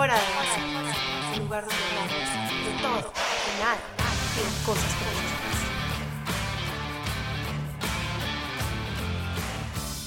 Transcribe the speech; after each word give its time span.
Fuera 0.00 0.14
de 0.14 0.20
base, 0.34 0.60
de 1.36 1.46
cosas 4.64 4.92
políticas. 4.94 5.56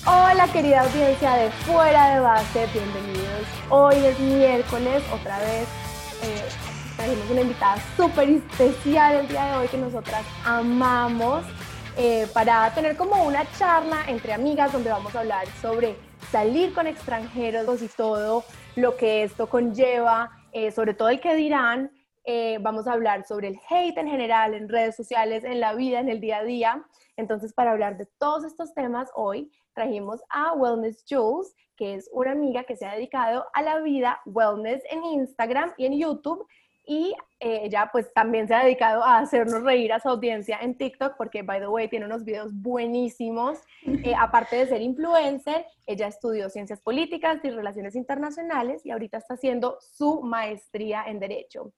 Hola 0.07 0.47
querida 0.51 0.81
audiencia 0.81 1.35
de 1.35 1.51
Fuera 1.51 2.15
de 2.15 2.19
Base, 2.21 2.67
bienvenidos. 2.73 3.45
Hoy 3.69 3.97
es 3.97 4.19
miércoles, 4.19 5.03
otra 5.13 5.37
vez 5.37 5.67
eh, 6.23 6.49
tenemos 6.97 7.29
una 7.29 7.41
invitada 7.41 7.77
súper 7.95 8.29
especial 8.29 9.17
el 9.17 9.27
día 9.27 9.45
de 9.45 9.57
hoy 9.57 9.67
que 9.67 9.77
nosotras 9.77 10.25
amamos 10.43 11.45
eh, 11.97 12.27
para 12.33 12.73
tener 12.73 12.97
como 12.97 13.25
una 13.25 13.45
charla 13.59 14.05
entre 14.07 14.33
amigas 14.33 14.71
donde 14.71 14.89
vamos 14.89 15.15
a 15.15 15.19
hablar 15.19 15.45
sobre 15.61 15.95
salir 16.31 16.73
con 16.73 16.87
extranjeros 16.87 17.83
y 17.83 17.87
todo 17.89 18.43
lo 18.75 18.97
que 18.97 19.23
esto 19.23 19.47
conlleva, 19.47 20.31
eh, 20.51 20.71
sobre 20.71 20.93
todo 20.93 21.09
el 21.09 21.19
que 21.19 21.35
dirán. 21.35 21.91
Eh, 22.25 22.57
vamos 22.61 22.87
a 22.87 22.93
hablar 22.93 23.25
sobre 23.25 23.49
el 23.49 23.59
hate 23.69 23.97
en 23.97 24.07
general, 24.07 24.53
en 24.53 24.69
redes 24.69 24.95
sociales, 24.95 25.43
en 25.43 25.59
la 25.59 25.73
vida, 25.73 25.99
en 25.99 26.09
el 26.09 26.21
día 26.21 26.37
a 26.37 26.43
día. 26.43 26.85
Entonces, 27.17 27.53
para 27.53 27.71
hablar 27.71 27.97
de 27.97 28.07
todos 28.17 28.45
estos 28.45 28.73
temas, 28.73 29.09
hoy 29.15 29.51
trajimos 29.73 30.21
a 30.29 30.53
Wellness 30.53 31.03
Jules, 31.07 31.53
que 31.75 31.95
es 31.95 32.09
una 32.13 32.31
amiga 32.31 32.63
que 32.63 32.75
se 32.75 32.85
ha 32.85 32.93
dedicado 32.93 33.45
a 33.53 33.61
la 33.61 33.79
vida 33.81 34.21
wellness 34.25 34.83
en 34.89 35.03
Instagram 35.03 35.73
y 35.77 35.85
en 35.85 35.99
YouTube 35.99 36.47
y 36.85 37.15
eh, 37.39 37.61
ella 37.63 37.89
pues 37.91 38.13
también 38.13 38.47
se 38.47 38.53
ha 38.53 38.63
dedicado 38.63 39.03
a 39.03 39.19
hacernos 39.19 39.63
reír 39.63 39.93
a 39.93 39.99
su 39.99 40.09
audiencia 40.09 40.59
en 40.61 40.75
TikTok 40.77 41.15
porque, 41.17 41.41
by 41.41 41.59
the 41.59 41.67
way, 41.67 41.87
tiene 41.87 42.05
unos 42.05 42.23
videos 42.23 42.51
buenísimos. 42.53 43.59
Eh, 43.85 44.13
aparte 44.19 44.57
de 44.57 44.67
ser 44.67 44.81
influencer, 44.81 45.65
ella 45.85 46.07
estudió 46.07 46.49
ciencias 46.49 46.81
políticas 46.81 47.39
y 47.43 47.49
relaciones 47.49 47.95
internacionales 47.95 48.85
y 48.85 48.91
ahorita 48.91 49.17
está 49.17 49.35
haciendo 49.35 49.77
su 49.79 50.21
maestría 50.21 51.05
en 51.07 51.19
Derecho. 51.19 51.71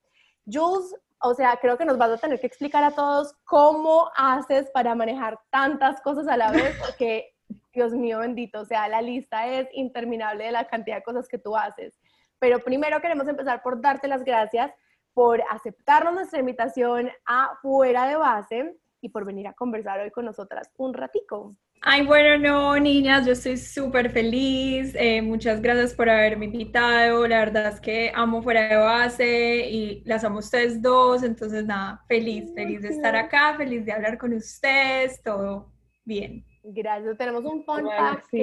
Jules, 0.45 0.95
o 1.19 1.33
sea, 1.33 1.57
creo 1.57 1.77
que 1.77 1.85
nos 1.85 1.97
vas 1.97 2.11
a 2.11 2.17
tener 2.17 2.39
que 2.39 2.47
explicar 2.47 2.83
a 2.83 2.91
todos 2.91 3.35
cómo 3.45 4.09
haces 4.15 4.69
para 4.71 4.95
manejar 4.95 5.39
tantas 5.51 6.01
cosas 6.01 6.27
a 6.27 6.37
la 6.37 6.51
vez 6.51 6.75
porque, 6.85 7.33
Dios 7.73 7.93
mío 7.93 8.19
bendito, 8.19 8.61
o 8.61 8.65
sea, 8.65 8.87
la 8.87 9.01
lista 9.01 9.47
es 9.47 9.67
interminable 9.73 10.45
de 10.45 10.51
la 10.51 10.67
cantidad 10.67 10.97
de 10.97 11.03
cosas 11.03 11.27
que 11.27 11.37
tú 11.37 11.55
haces. 11.55 11.93
Pero 12.39 12.59
primero 12.59 13.01
queremos 13.01 13.27
empezar 13.27 13.61
por 13.61 13.81
darte 13.81 14.07
las 14.07 14.23
gracias 14.23 14.71
por 15.15 15.41
aceptarnos 15.49 16.13
nuestra 16.13 16.39
invitación 16.39 17.09
a 17.25 17.57
Fuera 17.61 18.05
de 18.05 18.17
Base 18.17 18.75
y 18.99 19.09
por 19.09 19.25
venir 19.25 19.47
a 19.47 19.53
conversar 19.53 20.01
hoy 20.01 20.11
con 20.11 20.25
nosotras 20.25 20.69
un 20.77 20.93
ratico. 20.93 21.55
Ay, 21.81 22.05
bueno, 22.05 22.37
no, 22.37 22.77
niñas, 22.79 23.25
yo 23.25 23.31
estoy 23.31 23.57
súper 23.57 24.09
feliz. 24.09 24.93
Eh, 24.95 25.21
muchas 25.21 25.61
gracias 25.61 25.93
por 25.93 26.09
haberme 26.09 26.45
invitado. 26.45 27.25
La 27.27 27.39
verdad 27.39 27.67
es 27.67 27.79
que 27.79 28.11
amo 28.13 28.41
fuera 28.41 28.67
de 28.67 28.75
base 28.75 29.69
y 29.69 30.03
las 30.03 30.23
amo 30.25 30.39
ustedes 30.39 30.81
dos. 30.81 31.23
Entonces, 31.23 31.65
nada, 31.65 32.03
feliz, 32.07 32.53
feliz 32.53 32.81
de 32.81 32.89
estar 32.89 33.15
acá, 33.15 33.55
feliz 33.55 33.85
de 33.85 33.93
hablar 33.93 34.17
con 34.17 34.33
ustedes, 34.33 35.21
todo 35.23 35.71
bien. 36.03 36.43
Gracias. 36.63 37.17
Tenemos 37.17 37.45
un 37.45 37.63
fun 37.63 37.87
fact. 37.87 38.33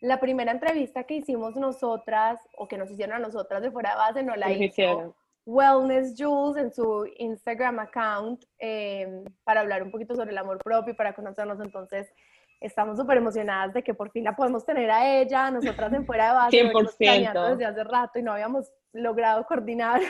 la 0.00 0.20
primera 0.20 0.52
entrevista 0.52 1.04
que 1.04 1.16
hicimos 1.16 1.56
nosotras, 1.56 2.38
o 2.56 2.68
que 2.68 2.76
nos 2.76 2.90
hicieron 2.90 3.16
a 3.16 3.18
nosotras 3.18 3.62
de 3.62 3.70
fuera 3.72 3.90
de 3.90 3.96
base, 3.96 4.22
no 4.22 4.36
la 4.36 4.52
hizo 4.52 5.16
Wellness 5.44 6.14
Jules 6.16 6.56
en 6.56 6.72
su 6.72 7.06
Instagram 7.18 7.80
account 7.80 8.44
em, 8.58 9.24
para 9.44 9.60
hablar 9.60 9.82
un 9.82 9.90
poquito 9.90 10.14
sobre 10.14 10.30
el 10.30 10.38
amor 10.38 10.58
propio 10.58 10.92
y 10.92 10.96
para 10.96 11.14
conocernos. 11.14 11.60
Entonces, 11.60 12.12
estamos 12.60 12.96
súper 12.96 13.18
emocionadas 13.18 13.74
de 13.74 13.82
que 13.82 13.94
por 13.94 14.10
fin 14.10 14.24
la 14.24 14.36
podemos 14.36 14.64
tener 14.64 14.90
a 14.90 15.20
ella, 15.20 15.50
nosotras 15.50 15.92
en 15.92 16.06
fuera 16.06 16.28
de 16.28 16.34
base, 16.34 16.72
100%. 16.72 17.48
desde 17.50 17.64
hace 17.64 17.84
rato 17.84 18.18
y 18.18 18.22
no 18.22 18.32
habíamos 18.32 18.70
logrado 18.92 19.44
coordinar 19.46 20.00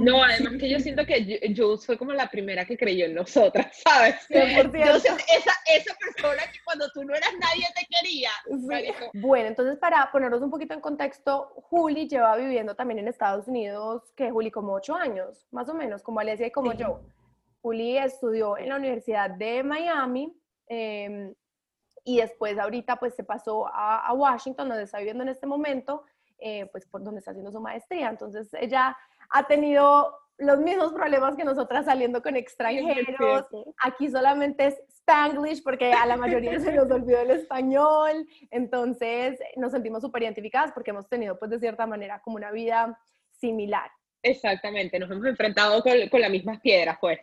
no, 0.00 0.22
además 0.22 0.54
que 0.58 0.68
yo 0.68 0.80
siento 0.80 1.04
que 1.04 1.54
Jules 1.56 1.84
fue 1.84 1.98
como 1.98 2.12
la 2.12 2.28
primera 2.28 2.64
que 2.64 2.76
creyó 2.76 3.06
en 3.06 3.14
nosotras, 3.14 3.80
¿sabes? 3.84 4.16
Entonces, 4.28 5.04
esa, 5.04 5.52
esa 5.74 5.94
persona 5.98 6.42
que 6.52 6.58
cuando 6.64 6.90
tú 6.92 7.04
no 7.04 7.14
eras 7.14 7.32
nadie 7.40 7.66
te 7.74 7.86
quería. 7.88 8.30
Bueno, 9.14 9.48
entonces 9.48 9.78
para 9.78 10.10
ponernos 10.10 10.42
un 10.42 10.50
poquito 10.50 10.74
en 10.74 10.80
contexto, 10.80 11.52
Juli 11.56 12.08
lleva 12.08 12.36
viviendo 12.36 12.74
también 12.74 13.00
en 13.00 13.08
Estados 13.08 13.48
Unidos, 13.48 14.12
que 14.16 14.30
Juli 14.30 14.50
como 14.50 14.72
ocho 14.72 14.94
años, 14.94 15.46
más 15.50 15.68
o 15.68 15.74
menos, 15.74 16.02
como 16.02 16.20
Alesia 16.20 16.46
y 16.46 16.50
como 16.50 16.72
yo. 16.72 17.00
Juli 17.62 17.98
estudió 17.98 18.56
en 18.56 18.70
la 18.70 18.76
Universidad 18.76 19.30
de 19.30 19.62
Miami 19.62 20.34
em, 20.66 21.34
y 22.04 22.18
después 22.18 22.58
ahorita 22.58 22.96
pues 22.96 23.14
se 23.14 23.24
pasó 23.24 23.66
a, 23.68 24.06
a, 24.06 24.12
Washington, 24.14 24.68
donde 24.68 24.84
está 24.84 24.98
viviendo 24.98 25.22
en 25.22 25.28
este 25.28 25.46
momento, 25.46 26.04
eh, 26.38 26.66
pues 26.72 26.86
por 26.86 27.04
donde 27.04 27.18
está 27.18 27.32
haciendo 27.32 27.52
su 27.52 27.60
maestría. 27.60 28.08
Entonces 28.08 28.48
ella 28.54 28.96
ha 29.30 29.46
tenido 29.46 30.16
los 30.38 30.58
mismos 30.58 30.92
problemas 30.92 31.36
que 31.36 31.44
nosotras 31.44 31.84
saliendo 31.84 32.22
con 32.22 32.36
extranjeros. 32.36 33.46
Aquí 33.82 34.08
solamente 34.08 34.66
es 34.66 34.82
Spanglish 34.88 35.62
porque 35.62 35.92
a 35.92 36.06
la 36.06 36.16
mayoría 36.16 36.58
se 36.58 36.72
nos 36.72 36.90
olvidó 36.90 37.20
el 37.20 37.30
español. 37.30 38.26
Entonces 38.50 39.38
nos 39.56 39.72
sentimos 39.72 40.02
súper 40.02 40.22
identificadas 40.22 40.72
porque 40.72 40.90
hemos 40.90 41.08
tenido 41.08 41.38
pues 41.38 41.50
de 41.50 41.60
cierta 41.60 41.86
manera 41.86 42.20
como 42.22 42.36
una 42.36 42.50
vida 42.50 42.98
similar. 43.30 43.90
Exactamente, 44.22 44.98
nos 44.98 45.10
hemos 45.10 45.24
enfrentado 45.24 45.82
con, 45.82 45.92
con 46.10 46.20
las 46.20 46.30
mismas 46.30 46.60
piedras, 46.60 46.98
pues. 47.00 47.20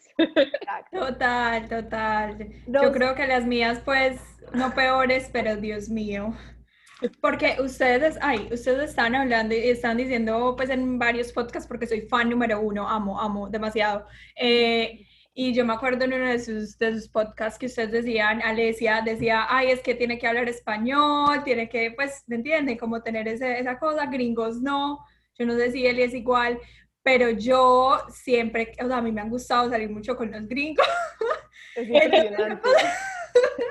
Total, 0.91 1.69
total. 1.69 2.47
Yo 2.65 2.91
creo 2.91 3.13
que 3.13 3.27
las 3.27 3.45
mías, 3.45 3.79
pues, 3.85 4.19
no 4.53 4.73
peores, 4.73 5.29
pero 5.31 5.57
Dios 5.57 5.89
mío. 5.89 6.33
Porque 7.21 7.57
ustedes, 7.59 8.17
ay, 8.21 8.49
ustedes 8.51 8.89
están 8.89 9.13
hablando 9.13 9.53
y 9.53 9.69
están 9.69 9.97
diciendo, 9.97 10.55
pues 10.57 10.69
en 10.69 10.97
varios 10.97 11.31
podcasts, 11.31 11.67
porque 11.67 11.85
soy 11.85 12.01
fan 12.01 12.29
número 12.29 12.59
uno, 12.59 12.87
amo, 12.87 13.19
amo 13.21 13.49
demasiado. 13.49 14.07
Eh, 14.35 15.05
y 15.39 15.53
yo 15.53 15.63
me 15.63 15.73
acuerdo 15.73 16.05
en 16.05 16.13
uno 16.13 16.27
de 16.27 16.39
sus, 16.39 16.79
de 16.79 16.93
sus 16.93 17.07
podcasts 17.09 17.59
que 17.59 17.67
ustedes 17.67 17.91
decían, 17.91 18.41
Alesia 18.41 19.03
decía, 19.05 19.45
ay, 19.47 19.69
es 19.69 19.81
que 19.81 19.93
tiene 19.93 20.17
que 20.17 20.25
hablar 20.25 20.49
español, 20.49 21.43
tiene 21.43 21.69
que, 21.69 21.91
pues, 21.91 22.23
¿me 22.25 22.37
entienden? 22.37 22.79
Como 22.79 23.03
tener 23.03 23.27
ese, 23.27 23.59
esa 23.59 23.77
cosa, 23.77 24.07
gringos 24.07 24.59
no. 24.59 25.05
Yo 25.37 25.45
no 25.45 25.55
sé 25.55 25.71
si 25.71 25.85
él 25.85 25.99
es 25.99 26.15
igual, 26.15 26.59
pero 27.03 27.29
yo 27.29 28.01
siempre, 28.09 28.71
o 28.83 28.87
sea, 28.87 28.97
a 28.97 29.01
mí 29.03 29.11
me 29.11 29.21
han 29.21 29.29
gustado 29.29 29.69
salir 29.69 29.91
mucho 29.91 30.17
con 30.17 30.31
los 30.31 30.47
gringos. 30.47 30.87
Es 31.75 31.87
no, 32.37 32.47
no, 32.47 32.57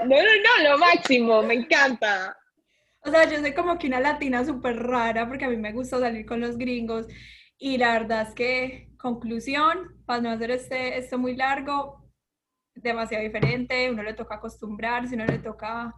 no, 0.07 0.71
lo 0.71 0.79
máximo, 0.79 1.43
me 1.43 1.55
encanta. 1.55 2.37
O 3.07 3.11
sea, 3.11 3.29
yo 3.31 3.39
soy 3.39 3.55
como 3.55 3.79
que 3.79 3.87
una 3.87 4.01
latina 4.01 4.45
súper 4.45 4.83
rara 4.83 5.29
porque 5.29 5.45
a 5.45 5.49
mí 5.49 5.57
me 5.57 5.73
gusta 5.73 6.01
salir 6.01 6.27
con 6.27 6.41
los 6.41 6.59
gringos 6.59 7.07
y 7.57 7.79
la 7.79 7.93
verdad 7.93 8.23
es 8.29 8.35
que, 8.35 8.89
conclusión, 8.99 10.03
para 10.05 10.21
no 10.21 10.31
hacer 10.31 10.51
este, 10.51 10.99
esto 10.99 11.17
muy 11.17 11.37
largo, 11.37 12.05
demasiado 12.75 13.23
diferente, 13.23 13.91
uno 13.91 14.03
le 14.03 14.15
toca 14.15 14.35
acostumbrarse, 14.35 15.15
uno 15.15 15.25
le 15.25 15.39
toca, 15.39 15.95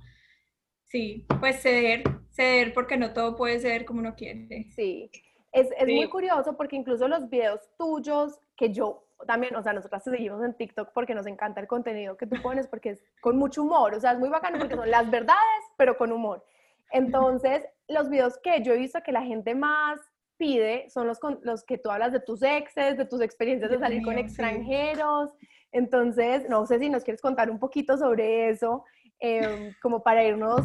sí, 0.84 1.26
pues 1.40 1.62
ceder, 1.62 2.02
ceder 2.30 2.74
porque 2.74 2.96
no 2.96 3.12
todo 3.12 3.36
puede 3.36 3.58
ser 3.58 3.86
como 3.86 4.00
uno 4.00 4.14
quiere. 4.14 4.66
Sí, 4.76 5.10
es, 5.52 5.68
es 5.78 5.86
muy 5.86 6.08
curioso 6.08 6.56
porque 6.56 6.76
incluso 6.76 7.08
los 7.08 7.28
videos 7.30 7.60
tuyos 7.78 8.38
que 8.54 8.70
yo 8.70 9.08
también, 9.26 9.56
o 9.56 9.62
sea, 9.62 9.72
nosotras 9.72 10.04
te 10.04 10.10
seguimos 10.10 10.44
en 10.44 10.54
TikTok 10.54 10.90
porque 10.92 11.14
nos 11.14 11.26
encanta 11.26 11.60
el 11.60 11.66
contenido 11.66 12.16
que 12.16 12.26
tú 12.26 12.40
pones 12.42 12.68
porque 12.68 12.90
es 12.90 13.04
con 13.20 13.36
mucho 13.36 13.62
humor, 13.62 13.94
o 13.94 14.00
sea, 14.00 14.12
es 14.12 14.18
muy 14.18 14.28
bacano 14.28 14.58
porque 14.58 14.76
son 14.76 14.90
las 14.90 15.10
verdades, 15.10 15.64
pero 15.76 15.96
con 15.96 16.12
humor. 16.12 16.44
Entonces, 16.92 17.62
los 17.88 18.08
videos 18.08 18.38
que 18.42 18.62
yo 18.62 18.72
he 18.72 18.78
visto 18.78 19.00
que 19.04 19.12
la 19.12 19.22
gente 19.22 19.54
más 19.54 20.00
pide 20.38 20.88
son 20.88 21.06
los, 21.06 21.18
los 21.42 21.64
que 21.64 21.78
tú 21.78 21.90
hablas 21.90 22.12
de 22.12 22.20
tus 22.20 22.42
exes, 22.42 22.96
de 22.96 23.04
tus 23.04 23.20
experiencias 23.20 23.70
de 23.70 23.78
salir 23.78 24.02
con 24.02 24.16
extranjeros. 24.18 25.30
Entonces, 25.72 26.48
no 26.48 26.64
sé 26.66 26.78
si 26.78 26.88
nos 26.88 27.04
quieres 27.04 27.20
contar 27.20 27.50
un 27.50 27.58
poquito 27.58 27.98
sobre 27.98 28.48
eso, 28.48 28.84
em, 29.18 29.74
como 29.82 30.02
para 30.02 30.24
irnos, 30.24 30.62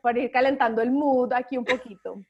para 0.00 0.18
ir 0.18 0.30
calentando 0.30 0.80
el 0.80 0.92
mood 0.92 1.32
aquí 1.32 1.58
un 1.58 1.64
poquito. 1.64 2.20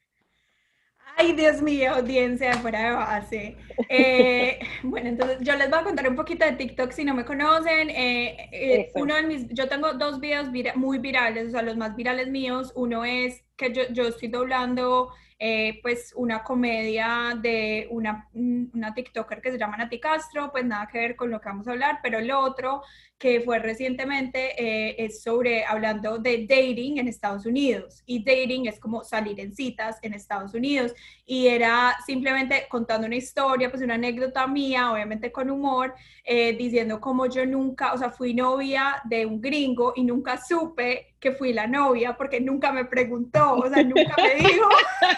Ay, 1.19 1.33
Dios 1.33 1.63
mío, 1.63 1.95
audiencia 1.95 2.53
fuera 2.59 2.89
de 2.89 2.95
base. 2.95 3.57
Eh, 3.89 4.59
bueno, 4.83 5.09
entonces 5.09 5.39
yo 5.41 5.55
les 5.55 5.67
voy 5.67 5.79
a 5.79 5.83
contar 5.83 6.07
un 6.07 6.15
poquito 6.15 6.45
de 6.45 6.51
TikTok 6.51 6.91
si 6.91 7.03
no 7.03 7.15
me 7.15 7.25
conocen. 7.25 7.89
Eh, 7.89 8.49
eh, 8.51 8.91
uno 8.93 9.15
de 9.15 9.23
mis, 9.23 9.47
yo 9.49 9.67
tengo 9.67 9.93
dos 9.93 10.19
videos 10.19 10.49
muy 10.75 10.99
virales, 10.99 11.47
o 11.47 11.51
sea, 11.51 11.63
los 11.63 11.75
más 11.75 11.95
virales 11.95 12.27
míos. 12.27 12.71
Uno 12.75 13.03
es 13.03 13.43
que 13.55 13.73
yo, 13.73 13.83
yo 13.91 14.03
estoy 14.07 14.27
doblando 14.27 15.09
eh, 15.39 15.79
pues 15.83 16.13
una 16.15 16.43
comedia 16.43 17.37
de 17.39 17.87
una, 17.91 18.27
una 18.33 18.93
TikToker 18.93 19.41
que 19.41 19.51
se 19.51 19.59
llama 19.59 19.77
Nati 19.77 19.99
Castro, 19.99 20.51
pues 20.51 20.65
nada 20.65 20.87
que 20.87 20.97
ver 20.97 21.15
con 21.15 21.29
lo 21.29 21.39
que 21.39 21.49
vamos 21.49 21.67
a 21.67 21.71
hablar, 21.71 21.99
pero 22.01 22.17
el 22.17 22.31
otro 22.31 22.81
que 23.17 23.41
fue 23.41 23.59
recientemente 23.59 24.61
eh, 24.61 24.95
es 24.97 25.21
sobre 25.23 25.65
hablando 25.65 26.17
de 26.17 26.45
dating 26.47 26.99
en 26.99 27.07
Estados 27.07 27.45
Unidos 27.45 28.03
y 28.05 28.23
dating 28.23 28.67
es 28.67 28.79
como 28.79 29.03
salir 29.03 29.39
en 29.39 29.53
citas 29.55 29.97
en 30.01 30.13
Estados 30.13 30.53
Unidos 30.53 30.93
y 31.29 31.47
era 31.49 31.97
simplemente 32.05 32.67
contando 32.69 33.05
una 33.05 33.17
historia, 33.17 33.69
pues 33.69 33.83
una 33.83 33.95
anécdota 33.95 34.47
mía, 34.47 34.93
obviamente 34.93 35.29
con 35.29 35.49
humor, 35.49 35.93
eh, 36.23 36.53
diciendo 36.57 37.01
como 37.01 37.25
yo 37.25 37.45
nunca, 37.45 37.91
o 37.93 37.97
sea, 37.97 38.09
fui 38.11 38.33
novia 38.33 39.01
de 39.03 39.25
un 39.25 39.41
gringo 39.41 39.91
y 39.97 40.05
nunca 40.05 40.37
supe 40.37 41.15
que 41.19 41.33
fui 41.33 41.51
la 41.51 41.67
novia 41.67 42.15
porque 42.15 42.39
nunca 42.39 42.71
me 42.71 42.85
preguntó, 42.85 43.55
o 43.55 43.69
sea, 43.69 43.83
nunca 43.83 44.15
me 44.17 44.35
dijo. 44.35 44.69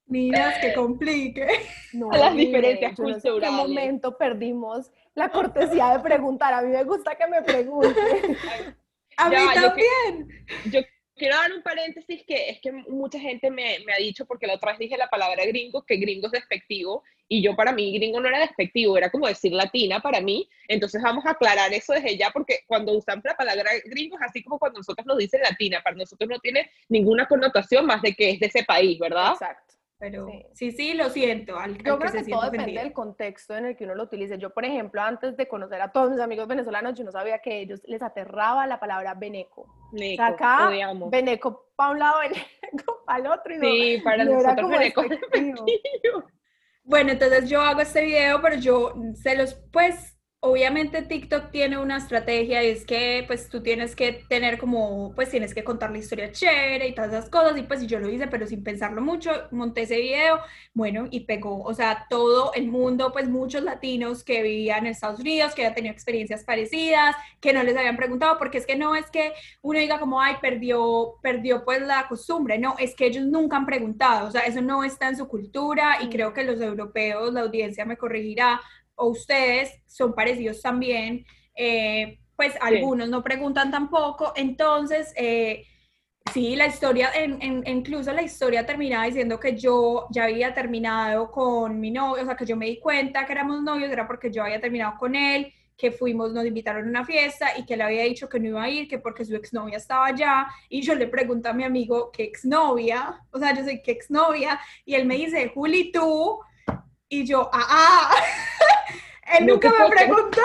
Niñas, 0.06 0.54
que 0.60 0.72
complique. 0.72 1.46
No, 1.92 2.10
las 2.10 2.32
mire, 2.34 2.46
diferencias 2.46 2.96
yo 2.96 3.04
no 3.04 3.08
sé 3.08 3.14
en 3.14 3.20
qué 3.22 3.28
culturales. 3.30 3.58
momento 3.68 4.16
perdimos 4.16 4.90
la 5.14 5.28
cortesía 5.30 5.90
de 5.96 6.00
preguntar. 6.00 6.54
A 6.54 6.62
mí 6.62 6.68
me 6.70 6.84
gusta 6.84 7.14
que 7.16 7.26
me 7.26 7.42
pregunten. 7.42 7.92
A 9.18 9.30
Ya, 9.30 9.38
mí 9.40 9.46
yo 9.46 9.74
que- 9.74 9.84
también. 10.06 10.28
Yo 10.70 10.80
quiero 11.18 11.36
dar 11.36 11.52
un 11.52 11.62
paréntesis 11.62 12.22
que 12.26 12.50
es 12.50 12.60
que 12.60 12.72
mucha 12.72 13.18
gente 13.20 13.50
me, 13.50 13.80
me 13.80 13.92
ha 13.92 13.98
dicho, 13.98 14.24
porque 14.24 14.46
la 14.46 14.54
otra 14.54 14.72
vez 14.72 14.78
dije 14.78 14.96
la 14.96 15.10
palabra 15.10 15.44
gringo, 15.44 15.84
que 15.84 15.96
gringo 15.96 16.28
es 16.28 16.32
despectivo, 16.32 17.02
y 17.28 17.42
yo 17.42 17.54
para 17.54 17.72
mí 17.72 17.92
gringo 17.92 18.20
no 18.20 18.28
era 18.28 18.38
despectivo, 18.38 18.96
era 18.96 19.10
como 19.10 19.26
decir 19.26 19.52
latina 19.52 20.00
para 20.00 20.20
mí, 20.20 20.48
entonces 20.66 21.02
vamos 21.02 21.26
a 21.26 21.32
aclarar 21.32 21.72
eso 21.74 21.92
desde 21.92 22.16
ya, 22.16 22.30
porque 22.30 22.60
cuando 22.66 22.92
usamos 22.92 23.24
la 23.24 23.36
palabra 23.36 23.70
gringo 23.84 24.16
es 24.16 24.22
así 24.22 24.42
como 24.42 24.58
cuando 24.58 24.78
nosotros 24.78 25.06
nos 25.06 25.18
dicen 25.18 25.42
latina, 25.42 25.82
para 25.82 25.96
nosotros 25.96 26.28
no 26.30 26.38
tiene 26.38 26.70
ninguna 26.88 27.26
connotación 27.26 27.84
más 27.84 28.00
de 28.00 28.14
que 28.14 28.30
es 28.30 28.40
de 28.40 28.46
ese 28.46 28.64
país, 28.64 28.98
¿verdad? 28.98 29.32
Exacto. 29.32 29.77
Pero 30.00 30.26
Sí. 30.26 30.46
sí, 30.54 30.72
sí, 30.72 30.94
lo 30.94 31.10
siento. 31.10 31.58
Al, 31.58 31.76
Yo 31.82 31.94
al 31.94 31.98
creo 31.98 32.12
que 32.12 32.30
todo 32.30 32.42
depende 32.42 32.58
ofendido. 32.62 32.82
del 32.84 32.92
contexto 32.92 33.56
en 33.56 33.66
el 33.66 33.76
que 33.76 33.84
uno 33.84 33.96
lo 33.96 34.04
utilice. 34.04 34.38
Yo, 34.38 34.50
por 34.50 34.64
ejemplo, 34.64 35.02
antes 35.02 35.36
de 35.36 35.48
conocer 35.48 35.80
a 35.80 35.90
todos 35.90 36.10
mis 36.10 36.20
amigos 36.20 36.46
venezolanos, 36.46 36.96
yo 36.96 37.04
no 37.04 37.10
sabía 37.10 37.40
que 37.40 37.50
a 37.52 37.56
ellos 37.56 37.80
les 37.84 38.00
aterraba 38.02 38.66
la 38.68 38.78
palabra 38.78 39.14
beneco. 39.14 39.62
O 39.62 39.88
Nico, 39.92 40.16
sea, 40.22 40.26
acá, 40.28 40.68
odiamos. 40.68 41.10
beneco 41.10 41.70
para 41.74 41.90
un 41.92 41.98
lado, 41.98 42.18
beneco 42.72 43.02
para 43.06 43.18
el 43.18 43.26
otro. 43.26 43.54
Y 43.54 43.58
no, 43.58 43.62
Sí, 43.64 44.00
para 44.04 44.24
no 44.24 44.32
nosotros 44.34 44.70
Beneco. 44.70 45.02
Bueno, 46.84 47.10
entonces 47.12 47.48
yo 47.50 47.60
hago 47.60 47.80
este 47.80 48.04
video, 48.04 48.40
pero 48.40 48.56
yo 48.56 48.94
se 49.14 49.36
los, 49.36 49.54
pues, 49.72 50.17
obviamente 50.40 51.02
TikTok 51.02 51.50
tiene 51.50 51.78
una 51.78 51.96
estrategia 51.96 52.62
y 52.62 52.68
es 52.68 52.86
que, 52.86 53.24
pues, 53.26 53.48
tú 53.48 53.60
tienes 53.60 53.96
que 53.96 54.12
tener 54.28 54.56
como, 54.58 55.12
pues, 55.16 55.30
tienes 55.30 55.52
que 55.52 55.64
contar 55.64 55.90
la 55.90 55.98
historia 55.98 56.30
chévere 56.30 56.86
y 56.86 56.94
todas 56.94 57.10
esas 57.12 57.28
cosas, 57.28 57.58
y 57.58 57.62
pues, 57.64 57.84
yo 57.88 57.98
lo 57.98 58.08
hice, 58.08 58.28
pero 58.28 58.46
sin 58.46 58.62
pensarlo 58.62 59.02
mucho, 59.02 59.32
monté 59.50 59.82
ese 59.82 59.96
video, 59.98 60.38
bueno, 60.74 61.08
y 61.10 61.20
pegó, 61.26 61.62
o 61.64 61.74
sea, 61.74 62.06
todo 62.08 62.52
el 62.54 62.68
mundo, 62.68 63.10
pues, 63.12 63.28
muchos 63.28 63.64
latinos 63.64 64.22
que 64.22 64.42
vivían 64.42 64.86
en 64.86 64.92
Estados 64.92 65.18
Unidos, 65.20 65.54
que 65.54 65.62
habían 65.62 65.74
tenido 65.74 65.92
experiencias 65.92 66.44
parecidas, 66.44 67.16
que 67.40 67.52
no 67.52 67.64
les 67.64 67.76
habían 67.76 67.96
preguntado, 67.96 68.38
porque 68.38 68.58
es 68.58 68.66
que 68.66 68.76
no 68.76 68.94
es 68.94 69.10
que 69.10 69.32
uno 69.60 69.80
diga 69.80 69.98
como, 69.98 70.20
ay, 70.20 70.36
perdió, 70.40 71.16
perdió, 71.20 71.64
pues, 71.64 71.82
la 71.82 72.06
costumbre, 72.08 72.58
no, 72.58 72.76
es 72.78 72.94
que 72.94 73.06
ellos 73.06 73.24
nunca 73.26 73.56
han 73.56 73.66
preguntado, 73.66 74.28
o 74.28 74.30
sea, 74.30 74.42
eso 74.42 74.60
no 74.62 74.84
está 74.84 75.08
en 75.08 75.16
su 75.16 75.26
cultura, 75.26 75.98
y 76.00 76.06
Mm. 76.06 76.10
creo 76.10 76.32
que 76.32 76.44
los 76.44 76.60
europeos, 76.60 77.32
la 77.34 77.40
audiencia 77.40 77.84
me 77.84 77.96
corregirá, 77.96 78.60
o 78.98 79.06
ustedes 79.08 79.72
son 79.86 80.14
parecidos 80.14 80.60
también, 80.62 81.24
eh, 81.54 82.18
pues 82.36 82.54
algunos 82.60 83.08
no 83.08 83.22
preguntan 83.22 83.70
tampoco, 83.70 84.32
entonces, 84.36 85.12
eh, 85.16 85.64
sí, 86.32 86.56
la 86.56 86.66
historia, 86.66 87.10
en, 87.14 87.40
en- 87.42 87.66
incluso 87.66 88.12
la 88.12 88.22
historia 88.22 88.66
terminaba 88.66 89.06
diciendo 89.06 89.40
que 89.40 89.56
yo 89.56 90.06
ya 90.10 90.24
había 90.24 90.54
terminado 90.54 91.30
con 91.30 91.80
mi 91.80 91.90
novio, 91.90 92.22
o 92.22 92.26
sea, 92.26 92.36
que 92.36 92.46
yo 92.46 92.56
me 92.56 92.66
di 92.66 92.78
cuenta 92.80 93.24
que 93.26 93.32
éramos 93.32 93.62
novios, 93.62 93.90
era 93.90 94.06
porque 94.06 94.30
yo 94.30 94.42
había 94.44 94.60
terminado 94.60 94.96
con 94.98 95.14
él, 95.16 95.52
que 95.76 95.92
fuimos, 95.92 96.32
nos 96.32 96.44
invitaron 96.44 96.86
a 96.86 96.88
una 96.90 97.04
fiesta 97.04 97.56
y 97.56 97.64
que 97.64 97.74
él 97.74 97.80
había 97.82 98.02
dicho 98.02 98.28
que 98.28 98.40
no 98.40 98.48
iba 98.48 98.62
a 98.64 98.68
ir, 98.68 98.88
que 98.88 98.98
porque 98.98 99.24
su 99.24 99.34
exnovia 99.36 99.76
estaba 99.76 100.06
allá, 100.06 100.48
y 100.68 100.82
yo 100.82 100.94
le 100.94 101.06
pregunto 101.06 101.48
a 101.48 101.52
mi 101.52 101.64
amigo, 101.64 102.10
¿qué 102.12 102.24
exnovia? 102.24 103.20
O 103.30 103.38
sea, 103.38 103.54
yo 103.54 103.62
soy, 103.64 103.80
¿qué 103.82 103.92
exnovia? 103.92 104.60
Y 104.84 104.94
él 104.96 105.06
me 105.06 105.14
dice, 105.16 105.48
Juli, 105.54 105.92
tú, 105.92 106.40
y 107.08 107.24
yo, 107.24 107.48
ah, 107.52 107.66
ah, 107.70 108.10
él 109.36 109.46
nunca 109.46 109.70
me 109.70 109.88
preguntó. 109.88 110.40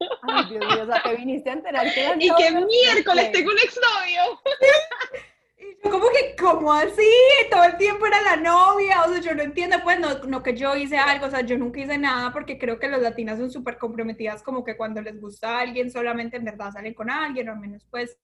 Ay, 0.22 0.44
Dios 0.50 0.64
mío, 0.66 0.82
o 0.82 0.86
sea, 0.86 1.02
te 1.02 1.16
viniste 1.16 1.50
a 1.50 1.54
enterar 1.54 1.92
que 1.92 2.14
Y 2.18 2.30
que 2.30 2.50
miércoles 2.50 3.32
tengo 3.32 3.50
un 3.50 3.58
exnovio. 3.58 4.40
Y 5.60 5.76
yo 5.82 5.90
como 5.90 6.06
que, 6.10 6.36
¿cómo 6.38 6.72
así? 6.72 7.10
Todo 7.50 7.64
el 7.64 7.76
tiempo 7.76 8.06
era 8.06 8.22
la 8.22 8.36
novia, 8.36 9.02
o 9.02 9.12
sea, 9.12 9.20
yo 9.20 9.34
no 9.34 9.42
entiendo, 9.42 9.76
pues, 9.82 9.98
no, 9.98 10.20
no 10.20 10.40
que 10.40 10.54
yo 10.54 10.76
hice 10.76 10.96
algo, 10.96 11.26
o 11.26 11.30
sea, 11.30 11.40
yo 11.40 11.58
nunca 11.58 11.80
hice 11.80 11.98
nada 11.98 12.32
porque 12.32 12.58
creo 12.58 12.78
que 12.78 12.86
las 12.86 13.02
latinas 13.02 13.40
son 13.40 13.50
súper 13.50 13.76
comprometidas, 13.76 14.44
como 14.44 14.62
que 14.62 14.76
cuando 14.76 15.02
les 15.02 15.20
gusta 15.20 15.58
a 15.58 15.60
alguien, 15.62 15.90
solamente 15.90 16.36
en 16.36 16.44
verdad 16.44 16.70
salen 16.70 16.94
con 16.94 17.10
alguien, 17.10 17.48
o 17.48 17.52
al 17.52 17.58
menos, 17.58 17.84
pues, 17.90 18.20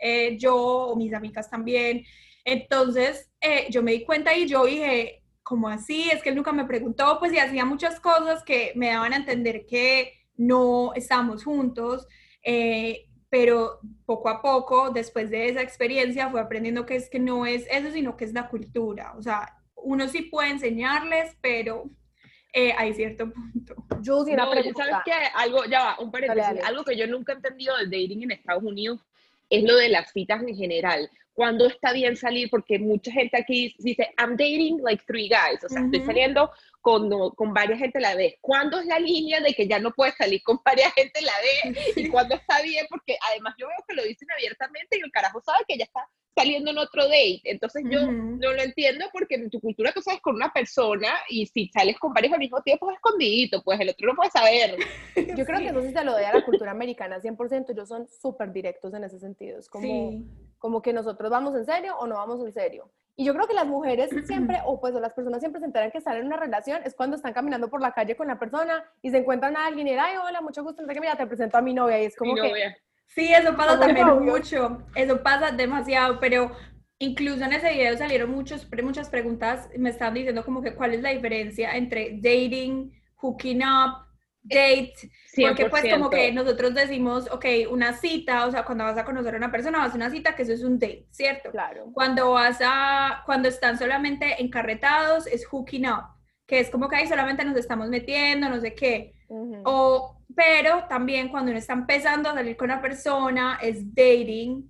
eh, 0.00 0.38
yo 0.38 0.56
o 0.56 0.96
mis 0.96 1.12
amigas 1.12 1.50
también. 1.50 2.02
Entonces, 2.44 3.30
eh, 3.40 3.66
yo 3.68 3.82
me 3.82 3.92
di 3.92 4.04
cuenta 4.04 4.34
y 4.34 4.48
yo 4.48 4.64
dije, 4.64 5.19
¿cómo 5.42 5.68
así? 5.68 6.10
Es 6.10 6.22
que 6.22 6.30
él 6.30 6.36
nunca 6.36 6.52
me 6.52 6.64
preguntó, 6.64 7.18
pues, 7.18 7.32
y 7.32 7.38
hacía 7.38 7.64
muchas 7.64 8.00
cosas 8.00 8.42
que 8.44 8.72
me 8.76 8.88
daban 8.88 9.12
a 9.12 9.16
entender 9.16 9.66
que 9.66 10.14
no 10.36 10.92
estábamos 10.94 11.44
juntos. 11.44 12.06
eh, 12.42 13.06
pero 13.32 13.78
poco 14.06 14.28
a 14.28 14.42
poco, 14.42 14.90
después 14.90 15.30
de 15.30 15.48
esa 15.48 15.62
experiencia, 15.62 16.28
fue 16.30 16.40
aprendiendo 16.40 16.84
que 16.84 16.96
es 16.96 17.08
que 17.08 17.20
no 17.20 17.46
es 17.46 17.64
eso, 17.70 17.92
sino 17.92 18.16
que 18.16 18.24
es 18.24 18.32
la 18.32 18.48
cultura. 18.48 19.14
O 19.16 19.22
sea, 19.22 19.56
uno 19.76 20.08
sí 20.08 20.22
puede 20.22 20.50
enseñarles, 20.50 21.36
pero 21.40 21.84
eh, 22.52 22.72
hay 22.76 22.92
cierto 22.92 23.30
punto. 23.32 23.76
Jules, 24.04 24.30
y 24.30 24.32
una 24.34 24.46
No, 24.46 24.50
pregunta. 24.50 24.84
¿sabes 24.84 24.96
qué? 25.04 25.12
Algo, 25.36 25.64
ya 25.66 25.80
va, 25.84 26.00
un 26.00 26.10
paréntesis. 26.10 26.42
Dale, 26.42 26.58
dale. 26.60 26.68
Algo 26.68 26.84
que 26.84 26.96
yo 26.96 27.06
nunca 27.06 27.32
he 27.32 27.36
entendido 27.36 27.76
del 27.76 27.88
dating 27.88 28.24
en 28.24 28.32
Estados 28.32 28.64
Unidos 28.64 28.98
es 29.48 29.62
lo 29.62 29.76
de 29.76 29.88
las 29.90 30.10
citas 30.12 30.42
en 30.42 30.56
general. 30.56 31.08
¿Cuándo 31.40 31.68
está 31.68 31.94
bien 31.94 32.18
salir? 32.18 32.50
Porque 32.50 32.78
mucha 32.78 33.10
gente 33.10 33.38
aquí 33.38 33.74
dice, 33.78 34.12
I'm 34.18 34.36
dating 34.36 34.76
like 34.82 35.02
three 35.06 35.26
guys. 35.26 35.64
O 35.64 35.70
sea, 35.70 35.80
estoy 35.84 36.00
Ujú. 36.00 36.06
saliendo 36.08 36.50
con, 36.82 37.08
con 37.30 37.54
varias 37.54 37.78
gente 37.78 37.96
a 37.96 38.02
la 38.02 38.14
vez. 38.14 38.34
¿Cuándo 38.42 38.78
es 38.78 38.84
la 38.84 38.98
línea 38.98 39.40
de 39.40 39.54
que 39.54 39.66
ya 39.66 39.78
no 39.78 39.90
puedes 39.92 40.14
salir 40.16 40.42
con 40.42 40.58
varias 40.66 40.92
gente 40.92 41.18
a 41.18 41.22
la 41.22 41.32
vez? 41.40 41.96
¿Y 41.96 42.08
cuándo 42.12 42.34
está 42.34 42.60
bien? 42.60 42.84
Porque 42.90 43.16
además 43.30 43.54
yo 43.58 43.68
veo 43.68 43.78
que 43.88 43.94
lo 43.94 44.02
dicen 44.02 44.28
abiertamente 44.36 44.98
y 44.98 45.00
el 45.02 45.10
carajo 45.10 45.40
sabe 45.40 45.64
que 45.66 45.78
ya 45.78 45.84
está 45.84 46.06
saliendo 46.36 46.72
en 46.72 46.76
otro 46.76 47.04
date. 47.04 47.40
Entonces 47.44 47.84
yo 47.90 48.02
Ujú. 48.02 48.12
no 48.12 48.52
lo 48.52 48.60
entiendo 48.60 49.06
porque 49.10 49.36
en 49.36 49.48
tu 49.48 49.60
cultura 49.62 49.92
tú 49.92 50.02
sales 50.02 50.20
con 50.20 50.34
una 50.34 50.52
persona 50.52 51.08
y 51.30 51.46
si 51.46 51.68
sales 51.68 51.98
con 51.98 52.12
varios 52.12 52.34
al 52.34 52.40
mismo 52.40 52.60
tiempo 52.60 52.90
es 52.90 52.96
escondidito, 52.96 53.62
pues 53.62 53.80
el 53.80 53.88
otro 53.88 54.08
no 54.08 54.14
puede 54.14 54.30
saber. 54.30 54.76
Yo 55.38 55.46
creo 55.46 55.60
que 55.60 55.68
eso 55.68 55.80
sí 55.80 55.90
se 55.90 56.04
lo 56.04 56.12
doy 56.12 56.24
a 56.24 56.34
la 56.34 56.44
cultura 56.44 56.72
americana 56.72 57.18
100%. 57.18 57.70
Ellos 57.72 57.88
son 57.88 58.06
súper 58.06 58.52
directos 58.52 58.92
en 58.92 59.04
ese 59.04 59.18
sentido. 59.18 59.58
Es 59.58 59.70
como, 59.70 59.86
Sí. 60.10 60.49
Como 60.60 60.82
que 60.82 60.92
nosotros 60.92 61.30
vamos 61.30 61.56
en 61.56 61.64
serio 61.64 61.96
o 61.98 62.06
no 62.06 62.14
vamos 62.14 62.38
en 62.44 62.52
serio. 62.52 62.88
Y 63.16 63.24
yo 63.24 63.34
creo 63.34 63.48
que 63.48 63.54
las 63.54 63.66
mujeres 63.66 64.10
siempre, 64.26 64.58
o 64.64 64.80
pues 64.80 64.94
o 64.94 65.00
las 65.00 65.14
personas 65.14 65.40
siempre 65.40 65.58
se 65.58 65.66
enteran 65.66 65.90
que 65.90 65.98
están 65.98 66.16
en 66.16 66.26
una 66.26 66.36
relación, 66.36 66.82
es 66.84 66.94
cuando 66.94 67.16
están 67.16 67.32
caminando 67.32 67.68
por 67.68 67.80
la 67.80 67.92
calle 67.92 68.14
con 68.14 68.28
la 68.28 68.38
persona 68.38 68.84
y 69.02 69.10
se 69.10 69.18
encuentran 69.18 69.56
a 69.56 69.66
alguien 69.66 69.88
y 69.88 69.94
ay, 69.94 70.16
hola, 70.24 70.40
mucho 70.40 70.62
gusto, 70.62 70.86
qué, 70.86 71.00
mira, 71.00 71.16
te 71.16 71.26
presento 71.26 71.58
a 71.58 71.62
mi 71.62 71.74
novia. 71.74 72.00
Y 72.00 72.04
es 72.04 72.16
como 72.16 72.34
Mi 72.34 72.40
que, 72.40 72.48
novia. 72.48 72.76
Sí, 73.06 73.32
eso 73.32 73.56
pasa 73.56 73.80
también 73.80 74.06
novio. 74.06 74.32
mucho, 74.32 74.82
eso 74.94 75.22
pasa 75.22 75.50
demasiado, 75.50 76.20
pero 76.20 76.52
incluso 76.98 77.42
en 77.42 77.54
ese 77.54 77.72
video 77.72 77.96
salieron 77.96 78.30
muchos, 78.30 78.68
muchas 78.82 79.08
preguntas, 79.08 79.68
me 79.76 79.90
estaban 79.90 80.14
diciendo 80.14 80.44
como 80.44 80.62
que 80.62 80.74
cuál 80.74 80.94
es 80.94 81.00
la 81.00 81.10
diferencia 81.10 81.74
entre 81.76 82.18
dating, 82.20 82.92
hooking 83.16 83.62
up, 83.62 84.09
date, 84.42 84.94
porque 85.36 85.66
pues 85.66 85.82
como 85.92 86.10
100%. 86.10 86.10
que 86.10 86.32
nosotros 86.32 86.74
decimos, 86.74 87.28
ok, 87.30 87.44
una 87.70 87.92
cita, 87.92 88.46
o 88.46 88.50
sea, 88.50 88.64
cuando 88.64 88.84
vas 88.84 88.98
a 88.98 89.04
conocer 89.04 89.34
a 89.34 89.38
una 89.38 89.52
persona, 89.52 89.78
vas 89.78 89.92
a 89.92 89.96
una 89.96 90.10
cita, 90.10 90.34
que 90.34 90.42
eso 90.42 90.52
es 90.52 90.62
un 90.62 90.78
date, 90.78 91.06
¿cierto? 91.10 91.50
claro. 91.50 91.90
Cuando 91.92 92.32
vas 92.32 92.58
a, 92.62 93.22
cuando 93.26 93.48
están 93.48 93.78
solamente 93.78 94.42
encarretados, 94.42 95.26
es 95.26 95.46
hooking 95.46 95.86
up, 95.86 96.04
que 96.46 96.60
es 96.60 96.70
como 96.70 96.88
que 96.88 96.96
ahí 96.96 97.06
solamente 97.06 97.44
nos 97.44 97.56
estamos 97.56 97.88
metiendo, 97.88 98.48
no 98.48 98.60
sé 98.60 98.74
qué. 98.74 99.14
O, 99.64 100.20
pero 100.34 100.84
también 100.88 101.28
cuando 101.28 101.50
uno 101.50 101.58
está 101.58 101.74
empezando 101.74 102.28
a 102.28 102.34
salir 102.34 102.56
con 102.56 102.70
una 102.70 102.82
persona 102.82 103.58
es 103.62 103.94
dating. 103.94 104.68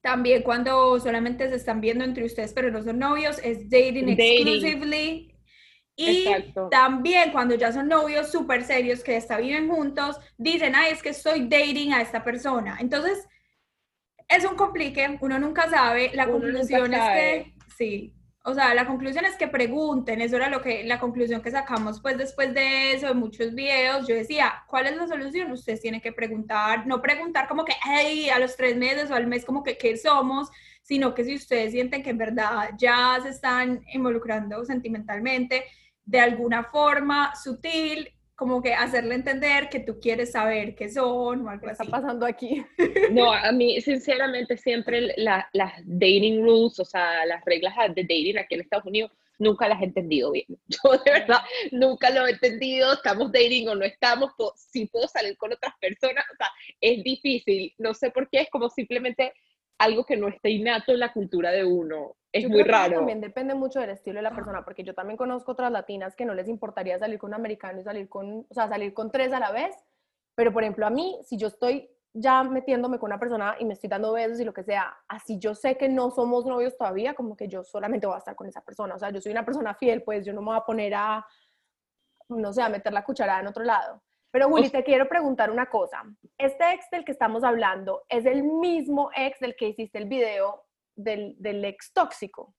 También 0.00 0.42
cuando 0.42 0.98
solamente 0.98 1.46
se 1.50 1.56
están 1.56 1.82
viendo 1.82 2.04
entre 2.04 2.24
ustedes, 2.24 2.54
pero 2.54 2.70
no 2.70 2.82
son 2.82 2.98
novios, 2.98 3.38
es 3.44 3.68
dating, 3.68 4.06
Dating. 4.06 4.48
exclusively. 4.48 5.29
Y 5.96 6.26
Exacto. 6.26 6.68
también 6.70 7.30
cuando 7.32 7.54
ya 7.54 7.72
son 7.72 7.88
novios 7.88 8.30
súper 8.30 8.64
serios 8.64 9.02
que 9.02 9.16
hasta 9.16 9.36
viven 9.36 9.68
juntos, 9.68 10.18
dicen, 10.38 10.74
ay, 10.74 10.92
es 10.92 11.02
que 11.02 11.10
estoy 11.10 11.48
dating 11.48 11.92
a 11.92 12.00
esta 12.00 12.24
persona. 12.24 12.78
Entonces, 12.80 13.26
es 14.28 14.44
un 14.44 14.56
complique, 14.56 15.18
uno 15.20 15.38
nunca 15.38 15.68
sabe. 15.68 16.10
La 16.14 16.24
Uno 16.24 16.34
conclusión 16.34 16.94
es 16.94 17.00
sabe. 17.00 17.14
que, 17.14 17.54
sí, 17.76 18.14
o 18.42 18.54
sea, 18.54 18.74
la 18.74 18.86
conclusión 18.86 19.26
es 19.26 19.36
que 19.36 19.48
pregunten, 19.48 20.22
eso 20.22 20.36
era 20.36 20.48
lo 20.48 20.62
que, 20.62 20.84
la 20.84 20.98
conclusión 20.98 21.42
que 21.42 21.50
sacamos 21.50 22.00
pues 22.00 22.16
después 22.16 22.54
de 22.54 22.92
eso, 22.92 23.08
de 23.08 23.14
muchos 23.14 23.54
videos, 23.54 24.08
yo 24.08 24.14
decía, 24.14 24.64
¿cuál 24.66 24.86
es 24.86 24.96
la 24.96 25.06
solución? 25.06 25.52
Ustedes 25.52 25.82
tienen 25.82 26.00
que 26.00 26.12
preguntar, 26.12 26.86
no 26.86 27.02
preguntar 27.02 27.46
como 27.48 27.66
que, 27.66 27.74
hey, 27.84 28.30
a 28.30 28.38
los 28.38 28.56
tres 28.56 28.76
meses 28.76 29.10
o 29.10 29.14
al 29.14 29.26
mes 29.26 29.44
como 29.44 29.62
que, 29.62 29.76
¿qué 29.76 29.96
somos? 29.98 30.48
Sino 30.82 31.14
que 31.14 31.24
si 31.24 31.34
ustedes 31.34 31.72
sienten 31.72 32.02
que 32.02 32.10
en 32.10 32.18
verdad 32.18 32.70
ya 32.78 33.18
se 33.22 33.28
están 33.28 33.82
involucrando 33.92 34.64
sentimentalmente, 34.64 35.64
de 36.10 36.18
alguna 36.18 36.64
forma 36.64 37.32
sutil, 37.36 38.08
como 38.34 38.60
que 38.62 38.74
hacerle 38.74 39.14
entender 39.14 39.68
que 39.68 39.78
tú 39.80 40.00
quieres 40.00 40.32
saber 40.32 40.74
qué 40.74 40.90
son 40.90 41.46
o 41.46 41.50
algo 41.50 41.66
¿Qué 41.66 41.70
está 41.72 41.84
así. 41.84 41.92
pasando 41.92 42.26
aquí? 42.26 42.64
No, 43.12 43.32
a 43.32 43.52
mí 43.52 43.80
sinceramente 43.80 44.56
siempre 44.56 45.12
la- 45.18 45.48
las 45.52 45.72
dating 45.84 46.42
rules, 46.42 46.80
o 46.80 46.84
sea, 46.84 47.24
las 47.26 47.44
reglas 47.44 47.74
de 47.94 48.02
dating 48.02 48.38
aquí 48.38 48.54
en 48.56 48.62
Estados 48.62 48.86
Unidos, 48.86 49.12
nunca 49.38 49.68
las 49.68 49.80
he 49.80 49.84
entendido 49.84 50.32
bien. 50.32 50.46
Yo 50.68 50.90
de 51.04 51.12
verdad 51.12 51.38
nunca 51.70 52.10
lo 52.10 52.26
he 52.26 52.30
entendido, 52.32 52.92
estamos 52.94 53.30
dating 53.30 53.68
o 53.68 53.74
no 53.76 53.84
estamos, 53.84 54.32
si 54.56 54.86
puedo 54.86 55.06
salir 55.06 55.36
con 55.36 55.52
otras 55.52 55.74
personas, 55.80 56.24
o 56.32 56.36
sea, 56.36 56.48
es 56.80 57.04
difícil, 57.04 57.72
no 57.78 57.94
sé 57.94 58.10
por 58.10 58.28
qué, 58.30 58.40
es 58.40 58.50
como 58.50 58.68
simplemente 58.68 59.32
algo 59.80 60.04
que 60.04 60.16
no 60.16 60.28
está 60.28 60.48
innato 60.48 60.92
en 60.92 61.00
la 61.00 61.12
cultura 61.12 61.50
de 61.50 61.64
uno. 61.64 62.16
Es 62.32 62.48
muy 62.48 62.62
raro. 62.62 62.96
también 62.96 63.20
depende 63.20 63.54
mucho 63.54 63.80
del 63.80 63.90
estilo 63.90 64.16
de 64.16 64.22
la 64.22 64.34
persona, 64.34 64.62
porque 64.62 64.84
yo 64.84 64.94
también 64.94 65.16
conozco 65.16 65.52
otras 65.52 65.72
latinas 65.72 66.14
que 66.14 66.26
no 66.26 66.34
les 66.34 66.48
importaría 66.48 66.98
salir 66.98 67.18
con 67.18 67.30
un 67.30 67.34
americano 67.34 67.80
y 67.80 67.82
salir 67.82 68.08
con, 68.08 68.46
o 68.48 68.54
sea, 68.54 68.68
salir 68.68 68.92
con 68.92 69.10
tres 69.10 69.32
a 69.32 69.40
la 69.40 69.50
vez, 69.50 69.74
pero 70.36 70.52
por 70.52 70.62
ejemplo 70.62 70.86
a 70.86 70.90
mí, 70.90 71.18
si 71.24 71.38
yo 71.38 71.48
estoy 71.48 71.90
ya 72.12 72.44
metiéndome 72.44 72.98
con 72.98 73.08
una 73.08 73.18
persona 73.18 73.56
y 73.58 73.64
me 73.64 73.72
estoy 73.72 73.88
dando 73.88 74.12
besos 74.12 74.38
y 74.38 74.44
lo 74.44 74.52
que 74.52 74.64
sea, 74.64 74.96
así 75.08 75.38
yo 75.38 75.54
sé 75.54 75.76
que 75.76 75.88
no 75.88 76.10
somos 76.10 76.44
novios 76.44 76.76
todavía, 76.76 77.14
como 77.14 77.34
que 77.34 77.48
yo 77.48 77.64
solamente 77.64 78.06
voy 78.06 78.16
a 78.16 78.18
estar 78.18 78.36
con 78.36 78.48
esa 78.48 78.60
persona, 78.60 78.94
o 78.94 78.98
sea, 78.98 79.10
yo 79.10 79.20
soy 79.20 79.32
una 79.32 79.44
persona 79.46 79.74
fiel, 79.74 80.02
pues 80.02 80.26
yo 80.26 80.34
no 80.34 80.42
me 80.42 80.48
voy 80.48 80.56
a 80.58 80.64
poner 80.64 80.92
a, 80.94 81.26
no 82.28 82.52
sé, 82.52 82.62
a 82.62 82.68
meter 82.68 82.92
la 82.92 83.02
cucharada 83.02 83.40
en 83.40 83.46
otro 83.46 83.64
lado. 83.64 84.02
Pero 84.32 84.48
Willy, 84.48 84.70
te 84.70 84.84
quiero 84.84 85.08
preguntar 85.08 85.50
una 85.50 85.66
cosa. 85.66 86.04
Este 86.38 86.72
ex 86.72 86.88
del 86.90 87.04
que 87.04 87.12
estamos 87.12 87.42
hablando 87.42 88.04
es 88.08 88.26
el 88.26 88.44
mismo 88.44 89.10
ex 89.16 89.40
del 89.40 89.56
que 89.56 89.68
hiciste 89.68 89.98
el 89.98 90.06
video 90.06 90.64
del, 90.94 91.34
del 91.38 91.64
ex 91.64 91.92
tóxico. 91.92 92.54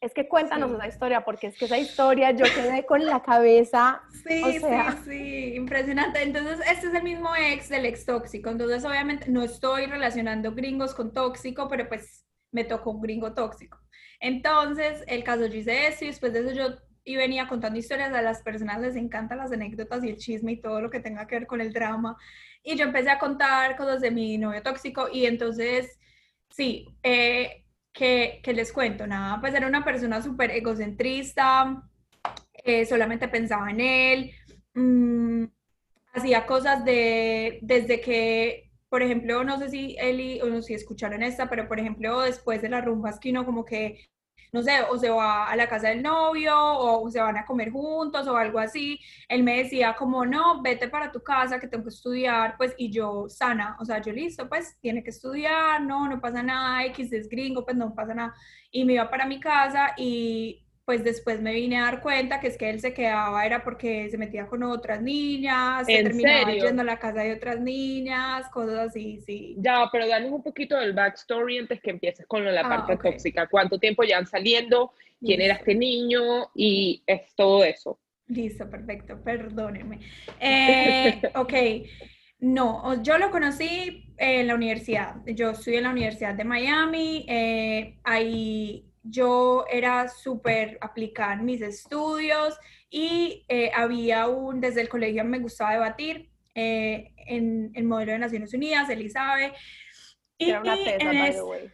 Es 0.00 0.12
que 0.14 0.28
cuéntanos 0.28 0.72
esa 0.72 0.88
historia, 0.88 1.24
porque 1.24 1.46
es 1.46 1.56
que 1.56 1.66
esa 1.66 1.78
historia 1.78 2.32
yo 2.32 2.44
quedé 2.44 2.84
con 2.84 3.06
la 3.06 3.22
cabeza. 3.22 4.02
Sí, 4.26 4.42
sí, 4.42 4.66
sí, 5.04 5.54
impresionante. 5.54 6.22
Entonces, 6.22 6.58
este 6.68 6.88
es 6.88 6.94
el 6.94 7.04
mismo 7.04 7.36
ex 7.36 7.68
del 7.68 7.86
ex 7.86 8.04
tóxico. 8.04 8.50
Entonces, 8.50 8.84
obviamente, 8.84 9.30
no 9.30 9.44
estoy 9.44 9.86
relacionando 9.86 10.52
gringos 10.54 10.92
con 10.92 11.12
tóxico, 11.12 11.68
pero 11.68 11.88
pues 11.88 12.26
me 12.50 12.64
tocó 12.64 12.90
un 12.90 13.00
gringo 13.00 13.32
tóxico. 13.32 13.78
Entonces, 14.18 15.04
el 15.06 15.22
caso 15.22 15.46
yo 15.46 15.58
hice 15.58 15.86
eso 15.86 16.04
y 16.04 16.08
después 16.08 16.32
de 16.32 16.40
eso 16.40 16.50
yo 16.50 16.76
y 17.04 17.16
venía 17.16 17.48
contando 17.48 17.78
historias 17.78 18.12
a 18.12 18.22
las 18.22 18.42
personas, 18.42 18.80
les 18.80 18.96
encantan 18.96 19.38
las 19.38 19.52
anécdotas 19.52 20.04
y 20.04 20.10
el 20.10 20.16
chisme 20.16 20.52
y 20.52 20.60
todo 20.60 20.80
lo 20.80 20.90
que 20.90 21.00
tenga 21.00 21.26
que 21.26 21.36
ver 21.36 21.46
con 21.46 21.60
el 21.60 21.72
drama. 21.72 22.16
Y 22.62 22.76
yo 22.76 22.84
empecé 22.84 23.10
a 23.10 23.18
contar 23.18 23.76
cosas 23.76 24.00
de 24.00 24.10
mi 24.10 24.38
novio 24.38 24.62
tóxico 24.62 25.08
y 25.12 25.26
entonces, 25.26 25.98
sí, 26.50 26.86
eh, 27.02 27.64
que, 27.92 28.40
les 28.54 28.72
cuento, 28.72 29.06
nada, 29.06 29.40
pues 29.40 29.54
era 29.54 29.66
una 29.66 29.84
persona 29.84 30.22
súper 30.22 30.50
egocentrista, 30.52 31.82
eh, 32.64 32.86
solamente 32.86 33.28
pensaba 33.28 33.70
en 33.70 33.80
él, 33.80 34.30
mm, 34.74 35.44
hacía 36.14 36.46
cosas 36.46 36.84
de, 36.84 37.58
desde 37.62 38.00
que, 38.00 38.70
por 38.88 39.02
ejemplo, 39.02 39.44
no 39.44 39.58
sé 39.58 39.70
si 39.70 39.96
Eli 39.98 40.40
o 40.40 40.46
no 40.46 40.62
si 40.62 40.74
escucharon 40.74 41.22
esta, 41.22 41.48
pero 41.50 41.68
por 41.68 41.80
ejemplo, 41.80 42.20
después 42.20 42.62
de 42.62 42.68
las 42.68 42.84
rumbas 42.84 43.18
que 43.18 43.30
uno 43.30 43.44
como 43.44 43.64
que 43.64 44.08
no 44.52 44.62
sé, 44.62 44.82
o 44.90 44.98
se 44.98 45.08
va 45.10 45.46
a 45.48 45.56
la 45.56 45.68
casa 45.68 45.88
del 45.88 46.02
novio, 46.02 46.54
o 46.56 47.10
se 47.10 47.20
van 47.20 47.38
a 47.38 47.46
comer 47.46 47.70
juntos, 47.70 48.26
o 48.28 48.36
algo 48.36 48.58
así. 48.58 49.00
Él 49.28 49.42
me 49.42 49.56
decía 49.62 49.94
como, 49.94 50.26
no, 50.26 50.62
vete 50.62 50.88
para 50.88 51.10
tu 51.10 51.22
casa, 51.22 51.58
que 51.58 51.68
tengo 51.68 51.84
que 51.84 51.90
estudiar, 51.90 52.56
pues, 52.58 52.74
y 52.76 52.90
yo 52.90 53.28
sana, 53.28 53.76
o 53.80 53.84
sea, 53.84 54.00
yo 54.00 54.12
listo, 54.12 54.48
pues, 54.48 54.78
tiene 54.80 55.02
que 55.02 55.10
estudiar, 55.10 55.82
no, 55.82 56.08
no 56.08 56.20
pasa 56.20 56.42
nada, 56.42 56.84
X 56.86 57.12
es 57.12 57.28
gringo, 57.28 57.64
pues 57.64 57.76
no 57.76 57.94
pasa 57.94 58.14
nada. 58.14 58.34
Y 58.70 58.84
me 58.84 58.94
iba 58.94 59.08
para 59.10 59.26
mi 59.26 59.40
casa 59.40 59.94
y 59.96 60.61
pues 60.84 61.04
después 61.04 61.40
me 61.40 61.52
vine 61.52 61.78
a 61.78 61.82
dar 61.82 62.02
cuenta 62.02 62.40
que 62.40 62.48
es 62.48 62.58
que 62.58 62.68
él 62.68 62.80
se 62.80 62.92
quedaba 62.92 63.46
era 63.46 63.62
porque 63.62 64.08
se 64.10 64.18
metía 64.18 64.46
con 64.46 64.64
otras 64.64 65.00
niñas, 65.00 65.86
se 65.86 66.02
terminaba 66.02 66.52
yendo 66.52 66.82
a 66.82 66.84
la 66.84 66.98
casa 66.98 67.20
de 67.20 67.34
otras 67.34 67.60
niñas, 67.60 68.48
cosas 68.50 68.90
así, 68.90 69.20
sí. 69.24 69.54
Ya, 69.58 69.88
pero 69.92 70.08
danos 70.08 70.32
un 70.32 70.42
poquito 70.42 70.76
del 70.76 70.92
backstory 70.92 71.58
antes 71.58 71.80
que 71.80 71.90
empieces 71.90 72.26
con 72.26 72.44
la 72.44 72.60
ah, 72.62 72.68
parte 72.68 72.96
tóxica. 72.96 73.46
¿Cuánto 73.46 73.78
tiempo 73.78 74.02
ya 74.02 74.18
han 74.18 74.26
saliendo? 74.26 74.92
¿Quién 75.20 75.40
era 75.40 75.54
este 75.54 75.74
niño? 75.74 76.50
Y 76.54 77.02
es 77.06 77.32
todo 77.36 77.62
eso. 77.62 78.00
Listo, 78.26 78.68
perfecto, 78.68 79.22
perdónenme. 79.22 80.00
Eh, 80.40 81.22
ok, 81.36 81.54
no, 82.40 83.00
yo 83.04 83.18
lo 83.18 83.30
conocí 83.30 84.12
en 84.16 84.48
la 84.48 84.56
universidad. 84.56 85.14
Yo 85.26 85.50
estoy 85.50 85.76
en 85.76 85.84
la 85.84 85.90
Universidad 85.90 86.34
de 86.34 86.42
Miami. 86.42 87.24
Eh, 87.28 87.98
ahí 88.02 88.91
yo 89.02 89.64
era 89.70 90.08
súper 90.08 90.78
aplicada 90.80 91.34
en 91.34 91.44
mis 91.44 91.60
estudios 91.60 92.56
y 92.90 93.44
eh, 93.48 93.70
había 93.74 94.28
un, 94.28 94.60
desde 94.60 94.80
el 94.82 94.88
colegio 94.88 95.24
me 95.24 95.38
gustaba 95.38 95.72
debatir 95.72 96.30
eh, 96.54 97.12
en 97.16 97.70
el 97.74 97.84
modelo 97.84 98.12
de 98.12 98.18
Naciones 98.18 98.52
Unidas, 98.52 98.90
Elizabeth. 98.90 99.54
Y, 99.54 99.58
era 100.50 100.60
una 100.60 100.76
tesa, 100.76 101.04
by 101.04 101.32
the 101.32 101.42
way. 101.42 101.70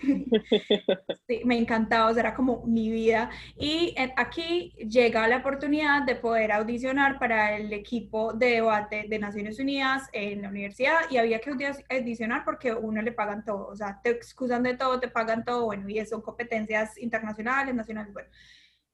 sí, 1.26 1.40
me 1.44 1.58
encantaba, 1.58 2.10
o 2.10 2.14
sea, 2.14 2.20
era 2.20 2.34
como 2.34 2.64
mi 2.66 2.90
vida. 2.90 3.30
Y 3.58 3.94
aquí 4.16 4.72
llega 4.78 5.26
la 5.28 5.38
oportunidad 5.38 6.02
de 6.02 6.14
poder 6.14 6.52
audicionar 6.52 7.18
para 7.18 7.56
el 7.56 7.72
equipo 7.72 8.32
de 8.32 8.52
debate 8.52 9.06
de 9.08 9.18
Naciones 9.18 9.58
Unidas 9.58 10.08
en 10.12 10.42
la 10.42 10.48
universidad 10.48 11.10
y 11.10 11.16
había 11.16 11.40
que 11.40 11.50
audicionar 11.90 12.44
porque 12.44 12.72
uno 12.72 13.02
le 13.02 13.12
pagan 13.12 13.44
todo, 13.44 13.68
o 13.68 13.76
sea, 13.76 14.00
te 14.02 14.10
excusan 14.10 14.62
de 14.62 14.76
todo, 14.76 15.00
te 15.00 15.08
pagan 15.08 15.44
todo, 15.44 15.66
bueno, 15.66 15.88
y 15.88 16.04
son 16.06 16.22
competencias 16.22 16.98
internacionales, 16.98 17.74
nacionales, 17.74 18.12
bueno. 18.12 18.28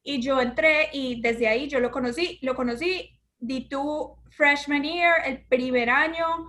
Y 0.02 0.20
yo 0.20 0.40
entré 0.40 0.90
y 0.92 1.20
desde 1.22 1.48
ahí 1.48 1.66
yo 1.66 1.80
lo 1.80 1.90
conocí, 1.90 2.38
lo 2.42 2.54
conocí, 2.54 3.18
di 3.38 3.68
tu 3.68 4.16
freshman 4.30 4.82
year, 4.82 5.22
el 5.24 5.44
primer 5.46 5.88
año, 5.88 6.48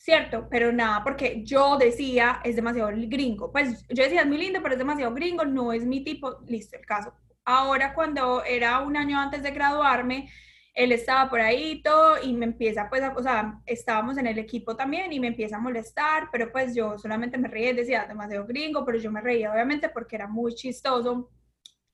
¿cierto? 0.00 0.48
Pero 0.50 0.72
nada, 0.72 1.04
porque 1.04 1.42
yo 1.44 1.76
decía, 1.76 2.40
es 2.42 2.56
demasiado 2.56 2.90
gringo. 2.90 3.52
Pues 3.52 3.86
yo 3.88 4.02
decía, 4.02 4.22
es 4.22 4.26
muy 4.26 4.38
lindo, 4.38 4.60
pero 4.62 4.74
es 4.74 4.78
demasiado 4.78 5.14
gringo, 5.14 5.44
no 5.44 5.72
es 5.74 5.84
mi 5.84 6.02
tipo, 6.02 6.38
listo, 6.46 6.76
el 6.78 6.86
caso. 6.86 7.12
Ahora, 7.44 7.92
cuando 7.94 8.42
era 8.44 8.80
un 8.80 8.96
año 8.96 9.18
antes 9.20 9.42
de 9.42 9.50
graduarme, 9.50 10.30
él 10.72 10.92
estaba 10.92 11.28
por 11.28 11.40
ahí 11.40 11.72
y 11.72 11.82
todo, 11.82 12.16
y 12.22 12.32
me 12.32 12.46
empieza, 12.46 12.88
pues, 12.88 13.02
o 13.14 13.22
sea, 13.22 13.60
estábamos 13.66 14.16
en 14.16 14.26
el 14.26 14.38
equipo 14.38 14.74
también, 14.74 15.12
y 15.12 15.20
me 15.20 15.26
empieza 15.28 15.56
a 15.56 15.60
molestar, 15.60 16.30
pero 16.32 16.50
pues 16.50 16.74
yo 16.74 16.96
solamente 16.98 17.36
me 17.36 17.48
reía, 17.48 17.74
decía, 17.74 18.06
demasiado 18.08 18.46
gringo, 18.46 18.84
pero 18.86 18.98
yo 18.98 19.10
me 19.12 19.20
reía, 19.20 19.52
obviamente, 19.52 19.90
porque 19.90 20.16
era 20.16 20.26
muy 20.26 20.54
chistoso. 20.54 21.30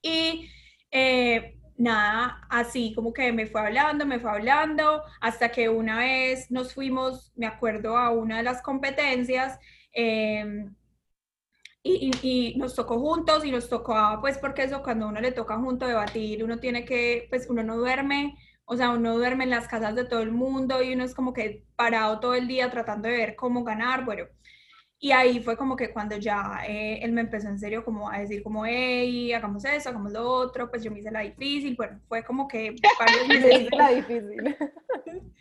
Y 0.00 0.48
eh, 0.92 1.58
nada, 1.78 2.47
así 2.49 2.92
como 2.95 3.12
que 3.12 3.33
me 3.33 3.47
fue 3.47 3.61
hablando, 3.61 4.06
me 4.06 4.21
fue 4.21 4.30
hablando, 4.30 5.02
hasta 5.21 5.50
que 5.50 5.68
una 5.68 5.99
vez 5.99 6.50
nos 6.50 6.75
fuimos, 6.75 7.33
me 7.37 7.47
acuerdo, 7.47 7.97
a 7.99 8.11
una 8.11 8.38
de 8.38 8.42
las 8.42 8.62
competencias 8.62 9.59
em, 9.92 10.75
y, 11.83 12.54
nos 12.59 12.75
tocó 12.75 12.99
juntos 12.99 13.45
y 13.45 13.50
nos 13.50 13.68
tocó, 13.68 13.95
pues 14.21 14.38
porque 14.38 14.64
eso 14.64 14.83
cuando 14.83 15.09
uno 15.09 15.21
le 15.21 15.33
toca 15.33 15.56
junto 15.59 15.87
debatir, 15.87 16.42
uno 16.45 16.59
tiene 16.59 16.85
que, 16.85 17.26
pues 17.30 17.47
uno 17.49 17.62
no 17.62 17.76
duerme, 17.76 18.37
o 18.64 18.76
sea, 18.76 18.90
uno 18.90 19.16
duerme 19.16 19.45
en 19.45 19.50
las 19.50 19.68
casas 19.68 19.95
de 19.95 20.04
todo 20.04 20.21
el 20.21 20.33
mundo 20.33 20.83
y 20.83 20.92
uno 20.95 21.04
es 21.04 21.14
como 21.14 21.33
que 21.33 21.64
parado 21.76 22.21
todo 22.21 22.35
el 22.35 22.49
día 22.49 22.71
tratando 22.71 23.09
de 23.09 23.16
ver 23.16 23.37
cómo 23.37 23.64
ganar, 23.64 24.04
bueno. 24.04 24.26
Y 24.98 25.12
ahí 25.12 25.40
fue 25.40 25.56
como 25.56 25.76
que 25.76 25.92
cuando 25.92 26.16
ya 26.16 26.62
eh, 26.66 27.00
él 27.02 27.12
me 27.12 27.20
empezó 27.20 27.48
en 27.48 27.58
serio 27.58 27.84
como 27.84 28.10
a 28.10 28.18
decir 28.18 28.42
como, 28.42 28.64
hey, 28.64 29.32
hagamos 29.32 29.64
eso, 29.64 29.90
hagamos 29.90 30.12
lo 30.12 30.28
otro, 30.28 30.70
pues 30.70 30.82
yo 30.82 30.90
me 30.90 31.00
hice 31.00 31.10
la 31.10 31.20
difícil, 31.20 31.76
bueno, 31.76 32.00
fue 32.08 32.24
como 32.24 32.48
que 32.48 32.74
varios 32.98 33.28
meses. 33.28 33.68
la 33.72 33.90
difícil. 33.90 34.56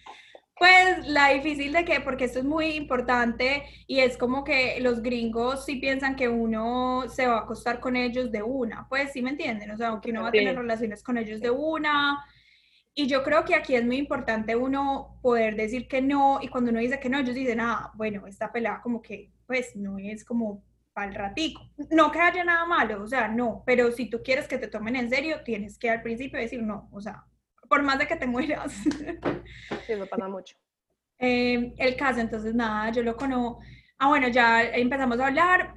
Pues 0.58 1.06
la 1.08 1.30
difícil 1.30 1.74
de 1.74 1.84
que, 1.84 2.00
porque 2.00 2.24
esto 2.24 2.40
es 2.40 2.46
muy 2.46 2.76
importante 2.76 3.64
y 3.88 4.00
es 4.00 4.18
como 4.18 4.46
que 4.46 4.80
los 4.80 5.02
gringos 5.02 5.66
sí 5.66 5.76
piensan 5.76 6.16
que 6.16 6.30
uno 6.30 7.10
se 7.10 7.28
va 7.28 7.40
a 7.40 7.42
acostar 7.42 7.82
con 7.82 7.98
ellos 7.98 8.32
de 8.32 8.42
una, 8.42 8.88
pues 8.88 9.12
sí 9.12 9.22
me 9.22 9.32
entienden, 9.32 9.72
o 9.72 9.78
sea, 9.78 10.00
que 10.02 10.12
uno 10.12 10.22
va 10.22 10.30
a 10.30 10.32
tener 10.32 10.56
relaciones 10.56 11.04
con 11.04 11.18
ellos 11.18 11.42
de 11.42 11.50
una. 11.50 12.24
Y 12.94 13.08
yo 13.08 13.22
creo 13.24 13.44
que 13.44 13.54
aquí 13.54 13.76
es 13.76 13.84
muy 13.84 13.98
importante 13.98 14.56
uno 14.56 15.20
poder 15.22 15.58
decir 15.58 15.90
que 15.90 16.02
no 16.02 16.40
y 16.42 16.48
cuando 16.48 16.72
uno 16.72 16.80
dice 16.80 17.02
que 17.02 17.10
no, 17.10 17.20
ellos 17.20 17.36
dicen, 17.36 17.60
ah, 17.60 17.92
bueno, 17.96 18.26
esta 18.26 18.54
pelea 18.54 18.80
como 18.82 19.02
que 19.02 19.35
pues 19.48 19.76
no 19.76 19.98
es 19.98 20.24
como 20.26 20.64
para 20.94 21.08
el 21.10 21.16
ratico. 21.16 21.62
No 21.92 22.12
que 22.12 22.20
haya 22.20 22.44
nada 22.44 22.66
malo, 22.66 23.04
o 23.04 23.08
sea, 23.08 23.28
no, 23.28 23.64
pero 23.66 23.92
si 23.92 24.10
tú 24.10 24.22
quieres 24.24 24.48
que 24.48 24.58
te 24.58 24.68
tomen 24.68 24.96
en 24.96 25.10
serio, 25.10 25.42
tienes 25.44 25.78
que 25.78 25.90
al 25.90 26.02
principio 26.02 26.40
decir 26.40 26.64
no, 26.64 26.90
o 26.92 27.02
sea, 27.02 27.26
por 27.68 27.84
más 27.84 28.00
de 28.00 28.08
que 28.08 28.16
te 28.16 28.28
mueras. 28.28 28.74
Sí, 29.86 29.96
me 29.96 30.06
pasa 30.06 30.28
mucho. 30.28 30.56
Eh, 31.20 31.74
el 31.78 31.96
caso, 31.96 32.20
entonces 32.20 32.54
nada, 32.54 32.92
yo 32.92 33.04
lo 33.04 33.16
conozco. 33.16 33.60
Ah, 33.98 34.10
bueno, 34.10 34.28
ya 34.28 34.64
empezamos 34.64 35.20
a 35.20 35.28
hablar, 35.28 35.76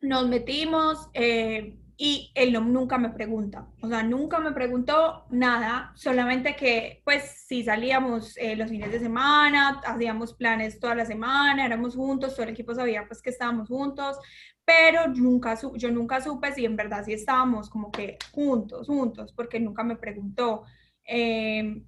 nos 0.00 0.28
metimos, 0.28 1.08
eh, 1.14 1.77
y 2.00 2.30
él 2.36 2.52
no, 2.52 2.60
nunca 2.60 2.96
me 2.96 3.10
pregunta, 3.10 3.66
o 3.82 3.88
sea, 3.88 4.04
nunca 4.04 4.38
me 4.38 4.52
preguntó 4.52 5.26
nada, 5.30 5.90
solamente 5.96 6.54
que 6.54 7.02
pues 7.04 7.44
si 7.48 7.64
salíamos 7.64 8.36
eh, 8.36 8.54
los 8.54 8.70
fines 8.70 8.92
de 8.92 9.00
semana, 9.00 9.80
hacíamos 9.84 10.32
planes 10.34 10.78
toda 10.78 10.94
la 10.94 11.04
semana, 11.04 11.66
éramos 11.66 11.96
juntos, 11.96 12.34
todo 12.34 12.44
el 12.44 12.52
equipo 12.52 12.72
sabía 12.72 13.04
pues 13.08 13.20
que 13.20 13.30
estábamos 13.30 13.68
juntos, 13.68 14.16
pero 14.64 15.08
nunca 15.08 15.58
yo 15.74 15.90
nunca 15.90 16.20
supe 16.20 16.52
si 16.52 16.64
en 16.64 16.76
verdad 16.76 17.04
sí 17.04 17.14
estábamos 17.14 17.68
como 17.68 17.90
que 17.90 18.16
juntos, 18.30 18.86
juntos, 18.86 19.32
porque 19.32 19.58
nunca 19.58 19.82
me 19.82 19.96
preguntó. 19.96 20.64
Em, 21.04 21.84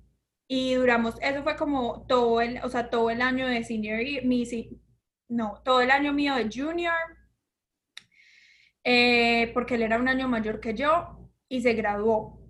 y 0.49 0.75
duramos, 0.75 1.15
eso 1.23 1.43
fue 1.45 1.57
como 1.57 2.05
todo 2.09 2.41
el, 2.41 2.59
o 2.65 2.69
sea, 2.69 2.91
todo 2.91 3.11
el 3.11 3.23
año 3.23 3.47
de 3.47 3.63
senior, 3.65 4.01
mi, 4.25 4.45
no, 5.29 5.61
todo 5.65 5.81
el 5.83 5.91
año 5.93 6.13
mío 6.13 6.35
de 6.35 6.49
junior, 6.53 6.95
eh, 8.85 9.51
porque 9.55 9.75
él 9.75 9.83
era 9.83 9.99
un 9.99 10.09
año 10.09 10.29
mayor 10.29 10.61
que 10.61 10.75
yo 10.75 11.31
y 11.49 11.61
se 11.61 11.75
graduó. 11.75 12.41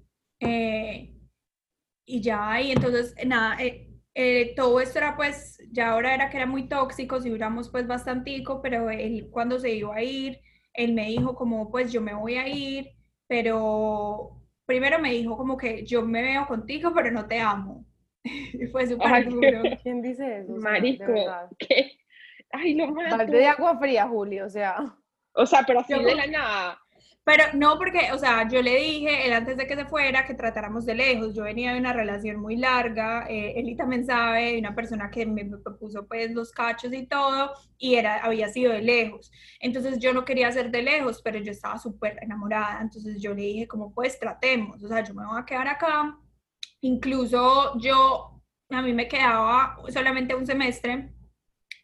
Eh, 0.41 1.15
y 2.07 2.21
ya, 2.21 2.61
y 2.61 2.73
entonces, 2.73 3.15
nada, 3.27 3.63
eh, 3.63 3.91
eh, 4.15 4.55
todo 4.57 4.81
esto 4.81 4.99
era 4.99 5.17
pues, 5.17 5.59
ya 5.71 5.91
ahora 5.93 6.15
era 6.15 6.29
que 6.29 6.37
era 6.37 6.47
muy 6.47 6.69
tóxico, 6.69 7.21
si 7.21 7.31
duramos 7.31 7.71
pues 7.71 7.87
bastantico, 7.87 8.61
pero 8.61 8.91
él 8.91 9.29
cuando 9.31 9.59
se 9.59 9.75
iba 9.75 9.95
a 9.95 10.03
ir, 10.03 10.41
él 10.75 10.93
me 10.95 11.07
dijo 11.07 11.35
como 11.35 11.71
pues 11.71 11.93
yo 11.93 12.01
me 12.01 12.15
voy 12.15 12.35
a 12.35 12.49
ir, 12.49 12.91
pero 13.29 14.43
primero 14.67 14.99
me 14.99 15.13
dijo 15.13 15.37
como 15.37 15.57
que 15.57 15.85
yo 15.87 16.03
me 16.03 16.23
veo 16.23 16.47
contigo, 16.47 16.93
pero 16.95 17.11
no 17.11 17.27
te 17.27 17.39
amo. 17.39 17.87
y 18.25 18.67
fue 18.73 18.87
súper 18.87 19.29
duro. 19.29 19.63
¿Quién 19.83 20.03
dice 20.03 20.39
eso? 20.39 20.53
Marico, 20.57 21.13
¿qué? 21.59 21.93
Ay, 22.51 22.75
no 22.75 22.93
Balde 22.93 23.39
de 23.39 23.47
agua 23.47 23.79
fría, 23.79 24.09
Julio, 24.09 24.47
o 24.47 24.51
sea. 24.51 24.97
O 25.33 25.47
sea, 25.47 25.65
pero 25.67 25.81
así 25.81 25.95
de 25.95 26.15
la 26.15 26.27
nada. 26.27 26.81
Pero 27.23 27.45
no, 27.55 27.79
porque, 27.79 28.11
o 28.13 28.19
sea, 28.19 28.49
yo 28.49 28.63
le 28.63 28.77
dije, 28.77 29.27
él 29.27 29.33
antes 29.33 29.57
de 29.57 29.67
que 29.67 29.77
se 29.77 29.85
fuera, 29.85 30.27
que 30.27 30.35
tratáramos 30.35 30.87
de 30.87 30.95
lejos. 30.95 31.35
Yo 31.35 31.45
venía 31.45 31.73
de 31.73 31.79
una 31.79 31.93
relación 31.93 32.41
muy 32.41 32.57
larga, 32.57 33.27
eh, 33.29 33.53
él 33.57 33.77
también 33.77 34.05
sabe, 34.07 34.53
de 34.53 34.59
una 34.59 34.75
persona 34.75 35.11
que 35.11 35.27
me, 35.27 35.45
puso 35.79 36.07
pues 36.09 36.33
los 36.33 36.51
cachos 36.51 36.93
y 36.93 37.07
todo, 37.07 37.53
y 37.79 37.95
era, 37.97 38.19
había 38.25 38.49
sido 38.49 38.73
de 38.73 38.81
lejos. 38.83 39.31
Entonces 39.61 39.99
yo 40.01 40.13
no 40.15 40.25
quería 40.25 40.51
ser 40.51 40.71
de 40.71 40.83
lejos, 40.83 41.21
pero 41.23 41.39
yo 41.39 41.53
estaba 41.53 41.79
súper 41.79 42.19
enamorada. 42.23 42.81
Entonces 42.81 43.21
yo 43.23 43.35
le 43.35 43.43
dije, 43.43 43.69
como 43.69 43.95
pues 43.95 44.19
tratemos, 44.19 44.83
o 44.83 44.89
sea, 44.89 45.05
yo 45.05 45.15
me 45.15 45.27
voy 45.27 45.41
a 45.41 45.45
quedar 45.45 45.69
acá. 45.69 46.19
Incluso 46.81 47.79
yo, 47.79 48.43
a 48.71 48.83
mí 48.83 48.93
me 48.95 49.09
quedaba 49.09 49.77
solamente 49.93 50.35
un 50.35 50.47
semestre, 50.47 51.13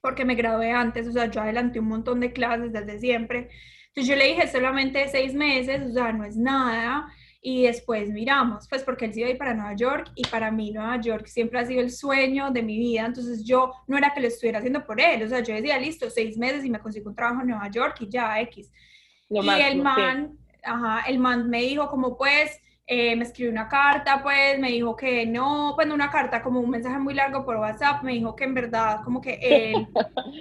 porque 0.07 0.25
me 0.25 0.37
gradué 0.37 0.71
antes, 0.71 1.09
o 1.09 1.11
sea, 1.11 1.27
yo 1.29 1.41
adelanté 1.41 1.81
un 1.81 1.89
montón 1.89 2.21
de 2.21 2.33
clases 2.33 2.73
desde 2.73 3.01
siempre. 3.01 3.49
Entonces 3.89 4.07
yo 4.09 4.15
le 4.15 4.29
dije 4.29 4.47
solamente 4.47 5.09
seis 5.09 5.35
meses, 5.35 5.83
o 5.83 5.93
sea, 5.93 6.13
no 6.13 6.25
es 6.25 6.37
nada. 6.37 7.13
Y 7.43 7.65
después 7.65 8.11
miramos, 8.11 8.69
pues 8.69 8.85
porque 8.85 9.07
él 9.07 9.13
se 9.13 9.19
iba 9.19 9.29
a 9.29 9.33
ir 9.33 9.37
para 9.39 9.53
Nueva 9.53 9.75
York 9.75 10.13
y 10.15 10.25
para 10.29 10.53
mí 10.53 10.71
Nueva 10.71 11.01
York 11.01 11.27
siempre 11.27 11.59
ha 11.59 11.67
sido 11.67 11.81
el 11.81 11.91
sueño 11.91 12.53
de 12.53 12.63
mi 12.63 12.79
vida. 12.79 13.05
Entonces 13.05 13.45
yo 13.45 13.73
no 13.89 13.99
era 13.99 14.15
que 14.15 14.21
lo 14.21 14.29
estuviera 14.29 14.61
haciendo 14.61 14.87
por 14.87 15.01
él, 15.01 15.25
o 15.25 15.29
sea, 15.29 15.41
yo 15.41 15.53
decía, 15.57 15.77
listo, 15.77 16.09
seis 16.09 16.39
meses 16.39 16.65
y 16.65 16.71
me 16.71 16.79
consigo 16.79 17.11
un 17.11 17.17
trabajo 17.17 17.41
en 17.41 17.49
Nueva 17.49 17.69
York 17.69 17.97
y 17.99 18.09
ya, 18.09 18.41
X. 18.43 18.71
y 19.29 19.39
el 19.39 19.83
man, 19.83 20.39
ajá, 20.63 21.01
el 21.09 21.19
man 21.19 21.51
me 21.51 21.63
dijo 21.63 21.89
como 21.89 22.17
pues, 22.17 22.61
eh, 22.87 23.16
me 23.16 23.25
escribió 23.25 23.50
una 23.50 23.69
carta, 23.69 24.23
pues 24.23 24.59
me 24.59 24.71
dijo 24.71 24.95
que 24.97 25.26
no, 25.26 25.73
pues 25.75 25.88
no 25.88 25.95
una 25.95 26.11
carta, 26.11 26.43
como 26.43 26.61
un 26.61 26.71
mensaje 26.71 26.99
muy 26.99 27.14
largo 27.14 27.45
por 27.45 27.57
WhatsApp, 27.57 28.02
me 28.02 28.12
dijo 28.12 28.37
que 28.37 28.45
en 28.45 28.55
verdad, 28.55 29.00
como 29.05 29.21
que 29.21 29.38
él, 29.43 29.88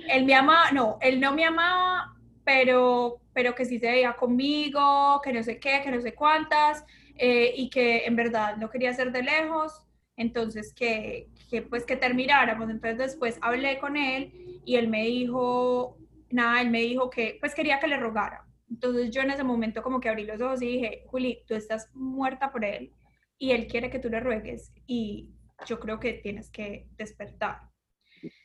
él 0.09 0.25
me 0.25 0.35
amaba, 0.35 0.71
no, 0.71 0.97
él 1.01 1.19
no 1.19 1.33
me 1.33 1.45
amaba, 1.45 2.13
pero, 2.43 3.19
pero 3.33 3.55
que 3.55 3.65
sí 3.65 3.79
se 3.79 3.87
veía 3.87 4.13
conmigo, 4.13 5.21
que 5.23 5.33
no 5.33 5.43
sé 5.43 5.59
qué, 5.59 5.81
que 5.83 5.91
no 5.91 5.99
sé 6.01 6.13
cuántas, 6.13 6.85
eh, 7.17 7.53
y 7.55 7.69
que 7.69 8.05
en 8.05 8.15
verdad 8.15 8.57
no 8.57 8.69
quería 8.69 8.93
ser 8.93 9.11
de 9.11 9.23
lejos, 9.23 9.81
entonces 10.17 10.73
que, 10.73 11.27
que 11.49 11.61
pues 11.61 11.85
que 11.85 11.95
termináramos. 11.95 12.69
Entonces 12.69 12.97
después 12.97 13.37
hablé 13.41 13.79
con 13.79 13.97
él 13.97 14.61
y 14.65 14.75
él 14.75 14.87
me 14.87 15.03
dijo, 15.03 15.97
nada, 16.29 16.61
él 16.61 16.69
me 16.69 16.81
dijo 16.81 17.09
que 17.09 17.37
pues 17.39 17.55
quería 17.55 17.79
que 17.79 17.87
le 17.87 17.97
rogara. 17.97 18.45
Entonces 18.69 19.11
yo 19.11 19.21
en 19.21 19.31
ese 19.31 19.43
momento 19.43 19.81
como 19.83 19.99
que 19.99 20.09
abrí 20.09 20.25
los 20.25 20.41
ojos 20.41 20.61
y 20.61 20.67
dije, 20.67 21.03
Juli, 21.07 21.43
tú 21.47 21.55
estás 21.55 21.89
muerta 21.93 22.51
por 22.51 22.65
él 22.65 22.91
y 23.37 23.51
él 23.51 23.67
quiere 23.67 23.89
que 23.89 23.99
tú 23.99 24.09
le 24.09 24.19
ruegues 24.19 24.73
y 24.87 25.29
yo 25.65 25.79
creo 25.79 25.99
que 25.99 26.13
tienes 26.13 26.49
que 26.49 26.87
despertar 26.97 27.61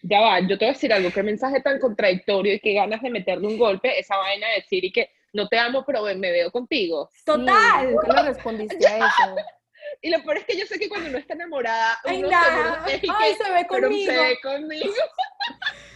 ya 0.02 0.20
va, 0.20 0.40
yo 0.40 0.58
te 0.58 0.64
voy 0.64 0.70
a 0.70 0.72
decir 0.72 0.92
algo, 0.92 1.10
qué 1.10 1.22
mensaje 1.22 1.60
tan 1.60 1.78
contradictorio 1.78 2.54
y 2.54 2.60
qué 2.60 2.74
ganas 2.74 3.02
de 3.02 3.10
meterle 3.10 3.46
un 3.46 3.58
golpe, 3.58 3.98
esa 3.98 4.16
vaina 4.16 4.48
de 4.48 4.54
decir 4.56 4.84
y 4.84 4.92
que 4.92 5.10
no 5.32 5.48
te 5.48 5.58
amo, 5.58 5.84
pero 5.86 6.02
me 6.02 6.32
veo 6.32 6.50
contigo. 6.50 7.08
Total. 7.24 7.94
¿Qué 8.04 8.12
le 8.12 8.22
respondiste 8.22 8.86
a 8.86 8.98
eso? 8.98 9.36
Y 10.02 10.10
lo 10.10 10.22
peor 10.22 10.38
es 10.38 10.44
que 10.44 10.56
yo 10.56 10.66
sé 10.66 10.78
que 10.78 10.88
cuando 10.88 11.08
uno 11.08 11.18
está 11.18 11.34
enamorada, 11.34 11.98
uno 12.04 12.28
Ay, 12.32 13.02
Ay, 13.18 13.34
se 13.34 13.50
ve 13.50 13.66
conmigo. 13.66 14.12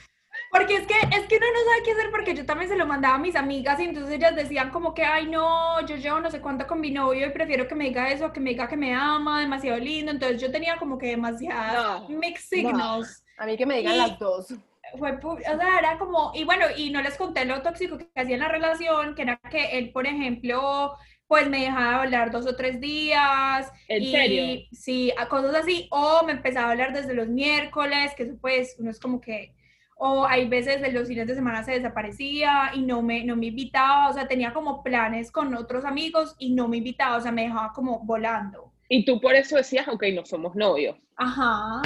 Porque 0.54 0.76
es 0.76 0.86
que, 0.86 0.94
es 0.94 1.26
que 1.26 1.36
uno 1.36 1.46
no 1.52 1.64
sabe 1.68 1.82
qué 1.84 1.90
hacer 1.90 2.10
porque 2.12 2.32
yo 2.32 2.46
también 2.46 2.70
se 2.70 2.76
lo 2.76 2.86
mandaba 2.86 3.16
a 3.16 3.18
mis 3.18 3.34
amigas 3.34 3.80
y 3.80 3.86
entonces 3.86 4.14
ellas 4.14 4.36
decían 4.36 4.70
como 4.70 4.94
que, 4.94 5.02
ay 5.02 5.26
no, 5.26 5.84
yo 5.84 5.96
llevo 5.96 6.20
no 6.20 6.30
sé 6.30 6.40
cuánto 6.40 6.64
con 6.68 6.80
mi 6.80 6.92
novio 6.92 7.26
y 7.26 7.30
prefiero 7.30 7.66
que 7.66 7.74
me 7.74 7.86
diga 7.86 8.12
eso, 8.12 8.32
que 8.32 8.38
me 8.38 8.50
diga 8.50 8.68
que 8.68 8.76
me 8.76 8.94
ama, 8.94 9.40
demasiado 9.40 9.80
lindo. 9.80 10.12
Entonces 10.12 10.40
yo 10.40 10.52
tenía 10.52 10.76
como 10.76 10.96
que 10.96 11.08
demasiadas 11.08 12.08
mixed 12.08 12.46
signals. 12.50 13.24
A 13.36 13.46
mí 13.46 13.56
que 13.56 13.66
me 13.66 13.78
digan 13.78 13.98
las 13.98 14.16
dos. 14.16 14.54
Fue, 14.96 15.18
o 15.24 15.38
sea, 15.42 15.78
era 15.80 15.98
como, 15.98 16.30
y 16.36 16.44
bueno, 16.44 16.66
y 16.76 16.90
no 16.90 17.02
les 17.02 17.16
conté 17.16 17.44
lo 17.46 17.60
tóxico 17.60 17.98
que 17.98 18.08
hacía 18.14 18.34
en 18.34 18.40
la 18.40 18.48
relación, 18.48 19.16
que 19.16 19.22
era 19.22 19.40
que 19.50 19.76
él, 19.76 19.90
por 19.90 20.06
ejemplo, 20.06 20.94
pues 21.26 21.50
me 21.50 21.62
dejaba 21.62 22.02
hablar 22.02 22.30
dos 22.30 22.46
o 22.46 22.54
tres 22.54 22.80
días. 22.80 23.72
¿En 23.88 24.04
y, 24.04 24.12
serio? 24.12 24.66
Sí, 24.70 25.12
a 25.18 25.28
cosas 25.28 25.52
así, 25.56 25.88
o 25.90 26.22
me 26.24 26.30
empezaba 26.30 26.68
a 26.68 26.70
hablar 26.70 26.92
desde 26.92 27.12
los 27.12 27.26
miércoles, 27.26 28.12
que 28.16 28.22
eso 28.22 28.36
pues, 28.40 28.76
uno 28.78 28.92
es 28.92 29.00
como 29.00 29.20
que 29.20 29.52
o 29.96 30.26
hay 30.26 30.48
veces 30.48 30.82
en 30.82 30.94
los 30.94 31.08
fines 31.08 31.26
de 31.26 31.34
semana 31.34 31.62
se 31.62 31.72
desaparecía 31.72 32.72
y 32.74 32.82
no 32.82 33.02
me, 33.02 33.24
no 33.24 33.36
me 33.36 33.46
invitaba, 33.46 34.08
o 34.08 34.12
sea, 34.12 34.26
tenía 34.26 34.52
como 34.52 34.82
planes 34.82 35.30
con 35.30 35.54
otros 35.54 35.84
amigos 35.84 36.34
y 36.38 36.52
no 36.54 36.68
me 36.68 36.78
invitaba, 36.78 37.16
o 37.16 37.20
sea, 37.20 37.32
me 37.32 37.42
dejaba 37.42 37.72
como 37.72 38.00
volando. 38.00 38.72
Y 38.88 39.04
tú 39.04 39.20
por 39.20 39.34
eso 39.34 39.56
decías, 39.56 39.88
ok, 39.88 40.04
no 40.14 40.24
somos 40.26 40.54
novios. 40.54 40.96
Ajá. 41.16 41.82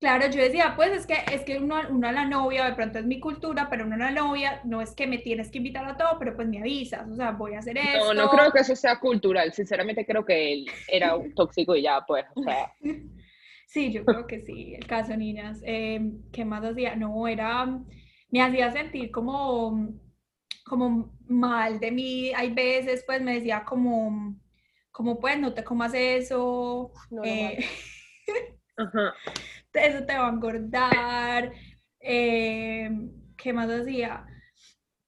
Claro, 0.00 0.30
yo 0.30 0.40
decía, 0.40 0.72
pues 0.76 0.92
es 0.92 1.06
que, 1.06 1.16
es 1.30 1.42
que 1.42 1.58
uno, 1.58 1.76
uno 1.90 2.08
a 2.08 2.12
la 2.12 2.24
novia, 2.24 2.64
de 2.64 2.72
pronto 2.72 2.98
es 2.98 3.04
mi 3.04 3.20
cultura, 3.20 3.68
pero 3.68 3.84
uno 3.84 3.96
a 3.96 3.98
la 3.98 4.10
novia 4.10 4.62
no 4.64 4.80
es 4.80 4.92
que 4.92 5.06
me 5.06 5.18
tienes 5.18 5.50
que 5.50 5.58
invitar 5.58 5.84
a 5.84 5.98
todo, 5.98 6.18
pero 6.18 6.34
pues 6.34 6.48
me 6.48 6.58
avisas, 6.58 7.06
o 7.10 7.14
sea, 7.14 7.32
voy 7.32 7.52
a 7.52 7.58
hacer 7.58 7.76
esto. 7.76 8.14
No, 8.14 8.14
no 8.14 8.30
creo 8.30 8.50
que 8.50 8.60
eso 8.60 8.74
sea 8.74 8.98
cultural, 8.98 9.52
sinceramente 9.52 10.06
creo 10.06 10.24
que 10.24 10.54
él 10.54 10.66
era 10.88 11.16
un 11.16 11.34
tóxico 11.34 11.76
y 11.76 11.82
ya, 11.82 12.02
pues, 12.06 12.24
o 12.34 12.42
sea. 12.42 12.72
Sí, 13.70 13.92
yo 13.92 14.04
creo 14.04 14.26
que 14.26 14.40
sí, 14.40 14.74
el 14.74 14.84
caso 14.84 15.16
niñas. 15.16 15.60
Eh, 15.64 16.00
¿Qué 16.32 16.44
más 16.44 16.64
hacía? 16.64 16.96
No, 16.96 17.28
era, 17.28 17.66
me 18.28 18.42
hacía 18.42 18.72
sentir 18.72 19.12
como, 19.12 19.94
como 20.64 21.16
mal 21.28 21.78
de 21.78 21.92
mí. 21.92 22.32
Hay 22.34 22.52
veces, 22.52 23.04
pues, 23.06 23.22
me 23.22 23.34
decía 23.34 23.64
como, 23.64 24.36
como 24.90 25.20
pues, 25.20 25.38
no 25.38 25.54
te 25.54 25.62
comas 25.62 25.94
eso. 25.94 26.90
Eh, 27.22 27.64
eso 29.72 30.04
te 30.04 30.18
va 30.18 30.26
a 30.26 30.32
engordar. 30.32 31.52
Eh, 32.00 32.90
¿Qué 33.36 33.52
más 33.52 33.70
hacía? 33.70 34.26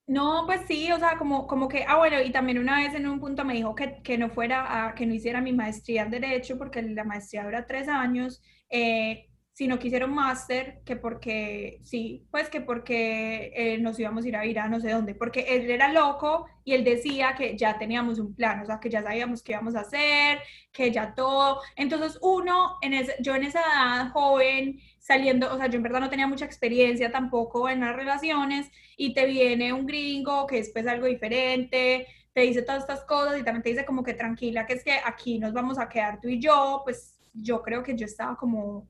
No, 0.06 0.42
pues 0.46 0.62
sí, 0.66 0.90
o 0.92 0.98
sea, 0.98 1.16
como, 1.16 1.46
como 1.46 1.68
que, 1.68 1.84
ah, 1.86 1.96
bueno, 1.96 2.20
y 2.20 2.30
también 2.32 2.58
una 2.58 2.78
vez 2.80 2.94
en 2.94 3.06
un 3.06 3.20
punto 3.20 3.44
me 3.44 3.54
dijo 3.54 3.74
que, 3.74 4.02
que 4.02 4.18
no 4.18 4.28
fuera, 4.30 4.86
a, 4.88 4.94
que 4.94 5.06
no 5.06 5.14
hiciera 5.14 5.40
mi 5.40 5.52
maestría 5.52 6.02
en 6.02 6.10
Derecho, 6.10 6.58
porque 6.58 6.82
la 6.82 7.04
maestría 7.04 7.44
dura 7.44 7.66
tres 7.66 7.88
años, 7.88 8.42
eh, 8.68 9.28
si 9.54 9.68
no 9.68 9.78
quisiera 9.78 10.06
un 10.06 10.14
máster, 10.14 10.82
que 10.84 10.96
porque, 10.96 11.78
sí, 11.84 12.26
pues 12.30 12.50
que 12.50 12.60
porque 12.60 13.52
eh, 13.54 13.78
nos 13.78 13.98
íbamos 13.98 14.24
a 14.24 14.28
ir 14.28 14.36
a 14.36 14.44
ir 14.46 14.58
a 14.58 14.68
no 14.68 14.80
sé 14.80 14.90
dónde, 14.90 15.14
porque 15.14 15.40
él 15.56 15.70
era 15.70 15.92
loco 15.92 16.46
y 16.64 16.74
él 16.74 16.84
decía 16.84 17.34
que 17.36 17.56
ya 17.56 17.78
teníamos 17.78 18.18
un 18.18 18.34
plan, 18.34 18.60
o 18.60 18.66
sea, 18.66 18.80
que 18.80 18.90
ya 18.90 19.02
sabíamos 19.02 19.42
qué 19.42 19.52
íbamos 19.52 19.76
a 19.76 19.80
hacer, 19.80 20.40
que 20.72 20.90
ya 20.90 21.14
todo. 21.14 21.60
Entonces, 21.76 22.18
uno, 22.22 22.76
en 22.82 22.94
ese, 22.94 23.14
yo 23.20 23.34
en 23.36 23.44
esa 23.44 23.60
edad 23.60 24.10
joven, 24.12 24.78
saliendo, 25.02 25.52
o 25.52 25.58
sea, 25.58 25.66
yo 25.66 25.76
en 25.76 25.82
verdad 25.82 26.00
no 26.00 26.08
tenía 26.08 26.28
mucha 26.28 26.44
experiencia 26.44 27.10
tampoco 27.10 27.68
en 27.68 27.80
las 27.80 27.94
relaciones 27.94 28.70
y 28.96 29.12
te 29.14 29.26
viene 29.26 29.72
un 29.72 29.84
gringo 29.84 30.46
que 30.46 30.58
es 30.58 30.70
pues 30.70 30.86
algo 30.86 31.06
diferente, 31.06 32.06
te 32.32 32.40
dice 32.42 32.62
todas 32.62 32.82
estas 32.82 33.04
cosas 33.04 33.38
y 33.38 33.42
también 33.42 33.64
te 33.64 33.70
dice 33.70 33.84
como 33.84 34.04
que 34.04 34.14
tranquila, 34.14 34.64
que 34.64 34.74
es 34.74 34.84
que 34.84 34.92
aquí 35.04 35.40
nos 35.40 35.52
vamos 35.52 35.78
a 35.80 35.88
quedar 35.88 36.20
tú 36.20 36.28
y 36.28 36.40
yo, 36.40 36.82
pues 36.84 37.18
yo 37.34 37.62
creo 37.62 37.82
que 37.82 37.96
yo 37.96 38.06
estaba 38.06 38.36
como... 38.36 38.86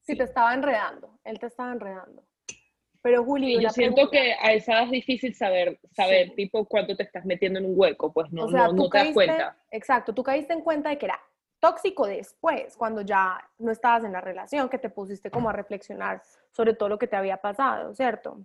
Sí, 0.00 0.16
te 0.16 0.24
estaba 0.24 0.54
enredando, 0.54 1.20
él 1.22 1.38
te 1.38 1.46
estaba 1.46 1.72
enredando. 1.72 2.24
Pero 3.02 3.22
Juli, 3.22 3.60
yo 3.62 3.68
siento 3.68 4.10
que 4.10 4.34
a 4.40 4.52
esa 4.54 4.72
edad 4.72 4.84
es 4.84 4.90
difícil 4.90 5.34
saber, 5.34 5.78
saber 5.92 6.34
tipo 6.34 6.64
cuánto 6.64 6.96
te 6.96 7.02
estás 7.02 7.26
metiendo 7.26 7.58
en 7.58 7.66
un 7.66 7.72
hueco, 7.76 8.10
pues 8.12 8.32
no, 8.32 8.46
no, 8.46 8.72
no 8.72 8.88
te 8.88 8.98
das 8.98 9.12
cuenta. 9.12 9.56
Exacto, 9.70 10.14
tú 10.14 10.22
caíste 10.22 10.54
en 10.54 10.62
cuenta 10.62 10.88
de 10.88 10.98
que 10.98 11.06
era 11.06 11.20
tóxico 11.60 12.06
después, 12.06 12.76
cuando 12.76 13.02
ya 13.02 13.38
no 13.58 13.70
estabas 13.70 14.04
en 14.04 14.12
la 14.12 14.20
relación, 14.20 14.68
que 14.68 14.78
te 14.78 14.90
pusiste 14.90 15.30
como 15.30 15.50
a 15.50 15.52
reflexionar 15.52 16.22
sobre 16.50 16.74
todo 16.74 16.88
lo 16.88 16.98
que 16.98 17.06
te 17.06 17.16
había 17.16 17.36
pasado, 17.36 17.94
¿cierto? 17.94 18.38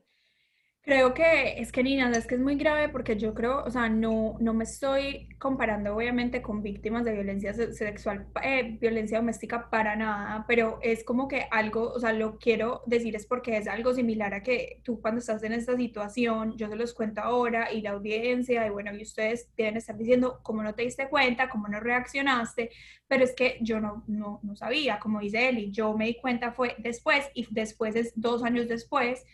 Creo 0.85 1.15
que 1.15 1.59
es 1.59 1.71
que 1.71 1.81
Nina, 1.81 2.11
es 2.11 2.27
que 2.27 2.35
es 2.35 2.41
muy 2.41 2.57
grave 2.57 2.89
porque 2.89 3.17
yo 3.17 3.33
creo, 3.33 3.63
o 3.63 3.71
sea, 3.71 3.89
no, 3.89 4.37
no 4.39 4.53
me 4.53 4.65
estoy 4.65 5.29
comparando 5.39 5.95
obviamente 5.95 6.43
con 6.43 6.61
víctimas 6.61 7.03
de 7.03 7.13
violencia 7.13 7.55
sexual, 7.55 8.27
eh, 8.43 8.77
violencia 8.79 9.17
doméstica 9.17 9.67
para 9.71 9.95
nada, 9.95 10.45
pero 10.47 10.77
es 10.83 11.03
como 11.03 11.27
que 11.27 11.47
algo, 11.49 11.91
o 11.91 11.99
sea, 11.99 12.13
lo 12.13 12.37
quiero 12.37 12.83
decir 12.85 13.15
es 13.15 13.25
porque 13.25 13.57
es 13.57 13.67
algo 13.67 13.95
similar 13.95 14.35
a 14.35 14.43
que 14.43 14.79
tú 14.83 15.01
cuando 15.01 15.21
estás 15.21 15.41
en 15.41 15.53
esta 15.53 15.75
situación, 15.75 16.55
yo 16.55 16.69
se 16.69 16.75
los 16.75 16.93
cuento 16.93 17.21
ahora 17.21 17.71
y 17.73 17.81
la 17.81 17.91
audiencia 17.91 18.67
y 18.67 18.69
bueno, 18.69 18.93
y 18.95 19.01
ustedes 19.01 19.49
deben 19.57 19.77
estar 19.77 19.97
diciendo 19.97 20.39
cómo 20.43 20.61
no 20.61 20.75
te 20.75 20.83
diste 20.83 21.09
cuenta, 21.09 21.49
cómo 21.49 21.67
no 21.67 21.79
reaccionaste, 21.79 22.69
pero 23.07 23.23
es 23.23 23.33
que 23.33 23.57
yo 23.61 23.79
no, 23.79 24.03
no, 24.05 24.39
no 24.43 24.55
sabía, 24.55 24.99
como 24.99 25.19
dice 25.19 25.49
Eli, 25.49 25.71
yo 25.71 25.97
me 25.97 26.05
di 26.05 26.17
cuenta 26.21 26.51
fue 26.51 26.75
después 26.77 27.27
y 27.33 27.47
después 27.49 27.95
es 27.95 28.13
dos 28.15 28.43
años 28.43 28.67
después 28.67 29.25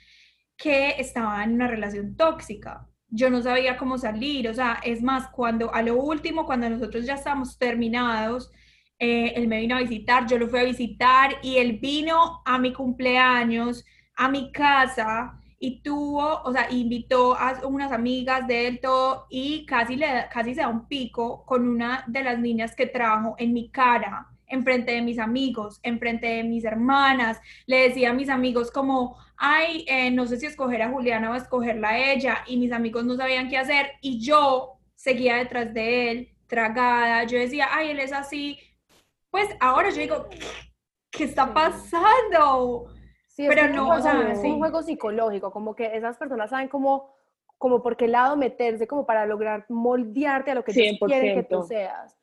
que 0.62 0.96
estaba 1.00 1.44
en 1.44 1.54
una 1.54 1.68
relación 1.68 2.16
tóxica. 2.16 2.88
Yo 3.10 3.30
no 3.30 3.42
sabía 3.42 3.78
cómo 3.78 3.98
salir, 3.98 4.48
o 4.48 4.54
sea, 4.54 4.80
es 4.84 5.02
más, 5.02 5.28
cuando 5.30 5.74
a 5.74 5.82
lo 5.82 5.96
último, 5.96 6.46
cuando 6.46 6.70
nosotros 6.70 7.06
ya 7.06 7.16
estamos 7.16 7.58
terminados, 7.58 8.52
eh, 9.00 9.34
él 9.36 9.48
me 9.48 9.60
vino 9.60 9.76
a 9.76 9.80
visitar, 9.80 10.28
yo 10.28 10.38
lo 10.38 10.48
fui 10.48 10.60
a 10.60 10.64
visitar 10.64 11.32
y 11.42 11.58
él 11.58 11.80
vino 11.82 12.42
a 12.46 12.60
mi 12.60 12.72
cumpleaños, 12.72 13.84
a 14.16 14.30
mi 14.30 14.52
casa 14.52 15.42
y 15.60 15.82
tuvo, 15.82 16.42
o 16.44 16.52
sea, 16.52 16.72
invitó 16.72 17.36
a 17.36 17.66
unas 17.66 17.92
amigas 17.92 18.48
de 18.48 18.68
él 18.68 18.80
todo 18.82 19.28
y 19.30 19.66
casi, 19.66 19.96
le, 19.96 20.28
casi 20.32 20.54
se 20.54 20.62
da 20.62 20.68
un 20.68 20.88
pico 20.88 21.44
con 21.46 21.68
una 21.68 22.04
de 22.08 22.24
las 22.24 22.40
niñas 22.40 22.76
que 22.76 22.86
trajo 22.86 23.36
en 23.40 23.54
mi 23.54 23.70
cara 23.72 24.28
enfrente 24.52 24.92
de 24.92 25.02
mis 25.02 25.18
amigos, 25.18 25.80
enfrente 25.82 26.28
de 26.28 26.44
mis 26.44 26.66
hermanas, 26.66 27.40
le 27.66 27.88
decía 27.88 28.12
a 28.12 28.14
mis 28.14 28.30
amigos 28.30 28.70
como, 28.70 29.18
ay, 29.44 29.84
eh, 29.88 30.12
no 30.12 30.28
sé 30.28 30.38
si 30.38 30.46
escoger 30.46 30.84
a 30.84 30.90
Juliana 30.92 31.32
o 31.32 31.36
escogerla 31.36 31.90
a 31.90 32.14
ella, 32.14 32.44
y 32.46 32.58
mis 32.58 32.72
amigos 32.72 33.06
no 33.06 33.16
sabían 33.16 33.50
qué 33.50 33.58
hacer, 33.58 33.94
y 34.00 34.24
yo 34.24 34.78
seguía 34.94 35.38
detrás 35.38 35.74
de 35.74 36.12
él, 36.12 36.30
tragada, 36.46 37.24
yo 37.24 37.40
decía, 37.40 37.68
ay, 37.72 37.90
él 37.90 38.00
es 38.00 38.14
así, 38.14 38.60
pues 39.32 39.50
ahora 39.60 39.90
yo 39.90 39.98
digo, 39.98 40.28
¿qué 41.10 41.24
está 41.24 41.52
pasando? 41.56 42.94
Sí, 43.30 43.48
Pero 43.48 43.68
no, 43.70 43.90
o 43.90 44.00
sea, 44.00 44.32
es 44.32 44.40
un 44.44 44.60
juego 44.60 44.84
psicológico, 44.84 45.52
como 45.52 45.76
que 45.76 45.96
esas 45.96 46.18
personas 46.18 46.52
saben 46.52 46.68
cómo, 46.68 47.16
como 47.58 47.82
por 47.82 47.98
qué 47.98 48.08
lado 48.08 48.38
meterse, 48.38 48.86
como 48.86 49.08
para 49.08 49.26
lograr 49.26 49.66
moldearte 49.70 50.52
a 50.52 50.56
lo 50.56 50.64
que 50.64 50.72
ellos 50.72 51.00
quieren 51.04 51.36
que 51.36 51.44
tú 51.44 51.64
seas. 51.64 52.16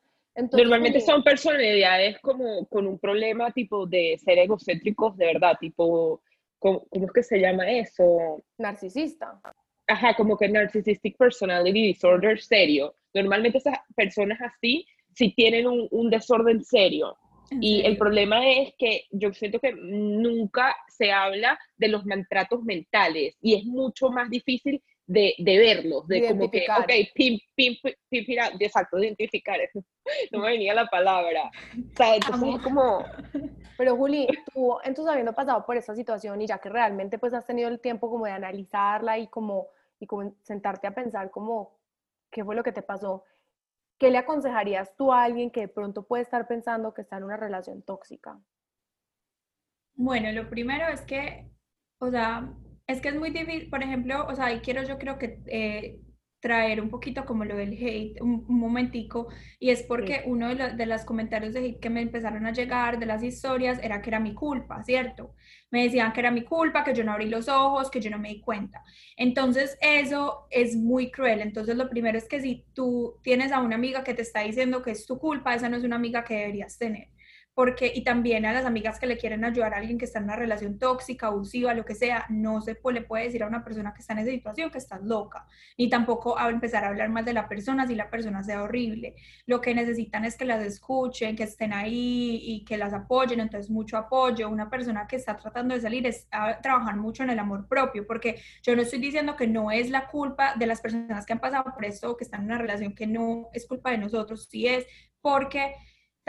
Normalmente 0.53 1.01
son 1.01 1.21
personalidades 1.21 2.17
como 2.19 2.65
con 2.67 2.87
un 2.87 2.97
problema 2.97 3.51
tipo 3.51 3.85
de 3.85 4.17
ser 4.23 4.37
egocéntricos 4.37 5.17
de 5.17 5.25
verdad, 5.25 5.57
tipo, 5.59 6.21
¿cómo, 6.59 6.85
¿cómo, 6.89 7.05
es 7.05 7.11
que 7.11 7.23
se 7.23 7.39
llama 7.39 7.69
eso? 7.69 8.43
Narcisista. 8.57 9.39
Ajá, 9.87 10.15
como 10.15 10.37
que 10.37 10.47
narcissistic 10.47 11.17
personality 11.17 11.87
disorder 11.87 12.39
serio. 12.39 12.93
Normalmente 13.13 13.57
esas 13.57 13.79
personas 13.95 14.39
así 14.41 14.85
si 15.15 15.31
tienen 15.33 15.67
un, 15.67 15.87
un 15.91 16.09
desorden 16.09 16.63
serio. 16.63 17.17
Y 17.59 17.81
el 17.83 17.97
problema 17.97 18.47
es 18.47 18.73
que 18.77 19.05
yo 19.09 19.33
siento 19.33 19.59
que 19.59 19.73
nunca 19.73 20.75
se 20.87 21.11
habla 21.11 21.59
de 21.77 21.87
los 21.87 22.05
maltratos 22.05 22.63
mentales 22.63 23.35
y 23.41 23.55
es 23.55 23.65
mucho 23.65 24.09
más 24.09 24.29
difícil 24.29 24.83
de, 25.07 25.33
de 25.39 25.57
verlos, 25.57 26.07
de 26.07 26.27
como 26.27 26.51
que, 26.51 26.67
ok, 26.69 26.91
pim, 27.15 27.39
pim, 27.55 27.75
pim, 28.09 28.25
pim, 28.25 28.37
exacto, 28.59 28.99
identificar, 28.99 29.59
no 30.31 30.39
me 30.39 30.51
venía 30.51 30.75
la 30.75 30.85
palabra. 30.85 31.49
O 31.75 31.97
sea, 31.97 32.15
entonces 32.15 32.55
es 32.55 32.61
como... 32.61 33.03
Pero 33.79 33.95
Juli, 33.95 34.27
tú, 34.53 34.77
entonces 34.83 35.09
habiendo 35.09 35.33
pasado 35.33 35.65
por 35.65 35.77
esa 35.77 35.95
situación 35.95 36.41
y 36.41 36.47
ya 36.47 36.57
que 36.57 36.67
realmente 36.67 37.17
pues 37.17 37.33
has 37.33 37.45
tenido 37.45 37.69
el 37.69 37.79
tiempo 37.79 38.09
como 38.09 38.25
de 38.25 38.33
analizarla 38.33 39.17
y 39.17 39.27
como, 39.27 39.69
y 40.01 40.05
como 40.05 40.35
sentarte 40.43 40.85
a 40.85 40.93
pensar 40.93 41.31
como, 41.31 41.77
¿qué 42.29 42.43
fue 42.43 42.57
lo 42.57 42.63
que 42.63 42.73
te 42.73 42.81
pasó? 42.81 43.23
¿qué 43.99 44.09
le 44.09 44.17
aconsejarías 44.17 44.95
tú 44.95 45.11
a 45.11 45.23
alguien 45.23 45.51
que 45.51 45.61
de 45.61 45.67
pronto 45.67 46.03
puede 46.03 46.23
estar 46.23 46.47
pensando 46.47 46.93
que 46.93 47.01
está 47.01 47.17
en 47.17 47.25
una 47.25 47.37
relación 47.37 47.81
tóxica? 47.83 48.39
Bueno, 49.93 50.31
lo 50.31 50.49
primero 50.49 50.87
es 50.87 51.01
que, 51.01 51.51
o 51.99 52.09
sea, 52.09 52.53
es 52.87 53.01
que 53.01 53.09
es 53.09 53.15
muy 53.15 53.29
difícil, 53.29 53.69
por 53.69 53.83
ejemplo, 53.83 54.25
o 54.27 54.35
sea, 54.35 54.53
y 54.53 54.61
quiero 54.61 54.83
yo 54.83 54.97
creo 54.97 55.19
que 55.19 55.43
eh, 55.47 56.01
traer 56.39 56.79
un 56.81 56.89
poquito 56.89 57.25
como 57.25 57.43
lo 57.43 57.55
del 57.55 57.73
hate, 57.73 58.21
un, 58.21 58.45
momentico, 58.47 59.27
y 59.59 59.71
es 59.71 59.83
porque 59.83 60.23
uno 60.25 60.53
de, 60.55 60.73
de, 60.73 60.85
los 60.85 61.03
comentarios 61.03 61.53
de 61.53 61.59
hate 61.59 61.79
que 61.79 61.89
me 61.89 62.01
empezaron 62.01 62.45
a 62.45 62.53
llegar 62.53 62.97
de 62.97 63.05
las 63.05 63.23
historias 63.23 63.79
era 63.83 64.01
que 64.01 64.09
era 64.09 64.19
mi 64.19 64.33
culpa, 64.33 64.83
¿cierto? 64.83 65.35
Me 65.69 65.83
decían 65.83 66.13
que 66.13 66.21
era 66.21 66.31
mi 66.31 66.43
culpa, 66.43 66.83
que 66.83 66.93
yo 66.93 67.03
no 67.03 67.11
abrí 67.11 67.27
los 67.27 67.49
ojos, 67.49 67.91
que 67.91 68.01
yo 68.01 68.09
no 68.09 68.19
me 68.19 68.29
di 68.29 68.39
cuenta. 68.39 68.83
Entonces 69.17 69.77
eso 69.81 70.47
es 70.49 70.75
muy 70.75 71.11
cruel. 71.11 71.41
Entonces 71.41 71.75
lo 71.75 71.89
primero 71.89 72.17
es 72.17 72.27
que 72.27 72.41
si 72.41 72.65
tú 72.73 73.17
tienes 73.21 73.51
a 73.51 73.59
una 73.59 73.75
amiga 73.75 74.03
que 74.03 74.13
te 74.13 74.21
está 74.21 74.41
diciendo 74.41 74.81
que 74.81 74.91
es 74.91 75.05
tu 75.05 75.19
culpa, 75.19 75.53
esa 75.53 75.69
no 75.69 75.77
es 75.77 75.83
una 75.83 75.97
amiga 75.97 76.23
que 76.23 76.35
deberías 76.35 76.77
tener 76.77 77.09
porque, 77.59 77.91
y 77.93 78.05
también 78.05 78.45
a 78.45 78.53
las 78.53 78.63
amigas 78.63 79.01
que 79.01 79.05
le 79.05 79.17
quieren 79.17 79.43
ayudar 79.43 79.73
a 79.73 79.79
alguien 79.79 79.97
que 79.97 80.05
está 80.05 80.19
en 80.19 80.23
una 80.23 80.37
relación 80.37 80.79
tóxica, 80.79 81.27
abusiva, 81.27 81.73
lo 81.73 81.83
que 81.83 81.93
sea, 81.93 82.25
no 82.29 82.61
se 82.61 82.77
le 82.93 83.01
puede 83.01 83.25
decir 83.25 83.43
a 83.43 83.47
una 83.47 83.65
persona 83.65 83.93
que 83.93 83.99
está 83.99 84.13
en 84.13 84.19
esa 84.19 84.31
situación 84.31 84.71
que 84.71 84.77
estás 84.77 85.03
loca, 85.03 85.45
ni 85.77 85.89
tampoco 85.89 86.39
a 86.39 86.49
empezar 86.49 86.85
a 86.85 86.87
hablar 86.87 87.09
más 87.09 87.25
de 87.25 87.33
la 87.33 87.49
persona 87.49 87.85
si 87.85 87.95
la 87.95 88.09
persona 88.09 88.43
sea 88.43 88.63
horrible. 88.63 89.15
Lo 89.45 89.59
que 89.59 89.75
necesitan 89.75 90.23
es 90.23 90.37
que 90.37 90.45
las 90.45 90.63
escuchen, 90.63 91.35
que 91.35 91.43
estén 91.43 91.73
ahí 91.73 92.39
y 92.41 92.63
que 92.63 92.77
las 92.77 92.93
apoyen, 92.93 93.41
entonces 93.41 93.69
mucho 93.69 93.97
apoyo. 93.97 94.47
Una 94.47 94.69
persona 94.69 95.05
que 95.05 95.17
está 95.17 95.35
tratando 95.35 95.75
de 95.75 95.81
salir 95.81 96.07
es 96.07 96.29
a 96.31 96.61
trabajar 96.61 96.95
mucho 96.95 97.23
en 97.23 97.31
el 97.31 97.39
amor 97.39 97.67
propio, 97.67 98.07
porque 98.07 98.41
yo 98.63 98.73
no 98.73 98.83
estoy 98.83 98.99
diciendo 98.99 99.35
que 99.35 99.47
no 99.47 99.69
es 99.69 99.89
la 99.89 100.07
culpa 100.07 100.53
de 100.55 100.65
las 100.65 100.79
personas 100.79 101.25
que 101.25 101.33
han 101.33 101.39
pasado 101.39 101.65
por 101.73 101.83
esto 101.83 102.11
o 102.11 102.15
que 102.15 102.23
están 102.23 102.39
en 102.39 102.45
una 102.45 102.57
relación 102.57 102.95
que 102.95 103.05
no 103.05 103.49
es 103.51 103.67
culpa 103.67 103.91
de 103.91 103.97
nosotros, 103.97 104.47
sí 104.49 104.65
es 104.65 104.87
porque 105.21 105.75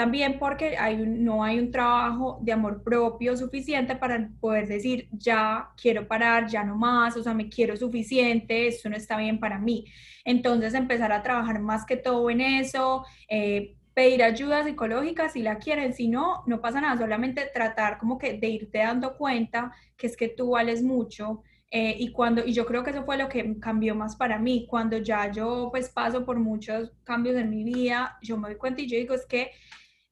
también 0.01 0.39
porque 0.39 0.79
hay 0.79 0.97
no 0.97 1.45
hay 1.45 1.59
un 1.59 1.71
trabajo 1.71 2.39
de 2.41 2.53
amor 2.53 2.83
propio 2.83 3.37
suficiente 3.37 3.95
para 3.97 4.31
poder 4.41 4.67
decir, 4.67 5.09
ya 5.13 5.69
quiero 5.77 6.09
parar, 6.09 6.47
ya 6.49 6.65
no 6.65 6.75
más, 6.75 7.19
o 7.19 7.23
sea, 7.23 7.35
me 7.35 7.51
quiero 7.51 7.77
suficiente, 7.77 8.67
esto 8.67 8.89
no 8.89 8.97
está 8.97 9.19
bien 9.19 9.39
para 9.39 9.59
mí. 9.59 9.85
Entonces, 10.25 10.73
empezar 10.73 11.13
a 11.13 11.23
trabajar 11.23 11.61
más 11.61 11.85
que 11.85 11.99
todo 11.99 12.31
en 12.31 12.41
eso, 12.41 13.05
eh, 13.29 13.75
pedir 13.93 14.23
ayuda 14.23 14.65
psicológica 14.65 15.29
si 15.29 15.43
la 15.43 15.59
quieren, 15.59 15.93
si 15.93 16.09
no, 16.09 16.45
no 16.47 16.63
pasa 16.63 16.81
nada, 16.81 16.97
solamente 16.97 17.51
tratar 17.53 17.99
como 17.99 18.17
que 18.17 18.39
de 18.39 18.49
irte 18.49 18.79
dando 18.79 19.19
cuenta 19.19 19.71
que 19.99 20.07
es 20.07 20.17
que 20.17 20.29
tú 20.29 20.53
vales 20.53 20.83
mucho. 20.83 21.43
Eh, 21.71 21.95
y 21.99 22.11
cuando 22.11 22.43
y 22.47 22.55
yo 22.55 22.65
creo 22.65 22.83
que 22.83 22.91
eso 22.91 23.05
fue 23.05 23.19
lo 23.19 23.29
que 23.29 23.61
cambió 23.61 23.95
más 23.95 24.17
para 24.17 24.39
mí 24.39 24.67
cuando 24.69 24.97
ya 24.97 25.31
yo 25.31 25.69
pues 25.71 25.89
paso 25.89 26.25
por 26.27 26.37
muchos 26.41 26.91
cambios 27.05 27.37
en 27.37 27.49
mi 27.49 27.63
vida 27.63 28.19
yo 28.23 28.37
me 28.37 28.49
doy 28.49 28.59
cuenta 28.59 28.81
y 28.81 28.89
yo 28.89 28.97
digo 28.97 29.15
es 29.15 29.25
que 29.25 29.53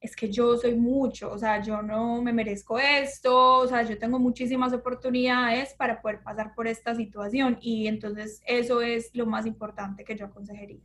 es 0.01 0.15
que 0.15 0.29
yo 0.29 0.55
soy 0.57 0.75
mucho, 0.75 1.31
o 1.31 1.37
sea, 1.37 1.61
yo 1.61 1.81
no 1.81 2.21
me 2.21 2.31
merezco 2.31 2.79
esto, 2.79 3.57
o 3.57 3.67
sea, 3.67 3.83
yo 3.83 3.97
tengo 3.97 4.17
muchísimas 4.17 4.71
oportunidades 4.73 5.73
para 5.73 6.01
poder 6.01 6.21
pasar 6.23 6.55
por 6.55 6.67
esta 6.67 6.95
situación 6.95 7.57
y 7.61 7.87
entonces 7.87 8.41
eso 8.45 8.81
es 8.81 9.13
lo 9.13 9.25
más 9.25 9.45
importante 9.45 10.05
que 10.05 10.15
yo 10.15 10.25
aconsejaría. 10.25 10.79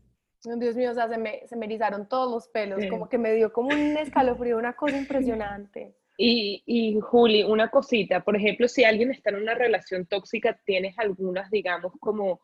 Dios 0.59 0.77
mío, 0.77 0.91
o 0.91 0.95
sea, 0.95 1.09
se 1.09 1.17
me, 1.17 1.47
se 1.47 1.57
me 1.57 1.67
erizaron 1.67 2.09
todos 2.09 2.31
los 2.31 2.49
pelos, 2.49 2.85
como 2.91 3.09
que 3.09 3.17
me 3.17 3.33
dio 3.33 3.53
como 3.53 3.69
un 3.69 3.97
escalofrío, 3.97 4.59
una 4.59 4.75
cosa 4.75 4.97
impresionante. 4.97 5.95
Y, 6.17 6.63
y 6.65 7.01
Juli, 7.01 7.43
una 7.43 7.73
cosita, 7.73 8.23
por 8.23 8.37
ejemplo, 8.37 8.69
si 8.69 8.85
alguien 8.85 9.11
está 9.11 9.31
en 9.31 9.43
una 9.43 9.57
relación 9.57 10.07
tóxica, 10.07 10.57
¿tienes 10.65 10.97
algunas, 10.97 11.51
digamos, 11.51 11.93
como 11.99 12.41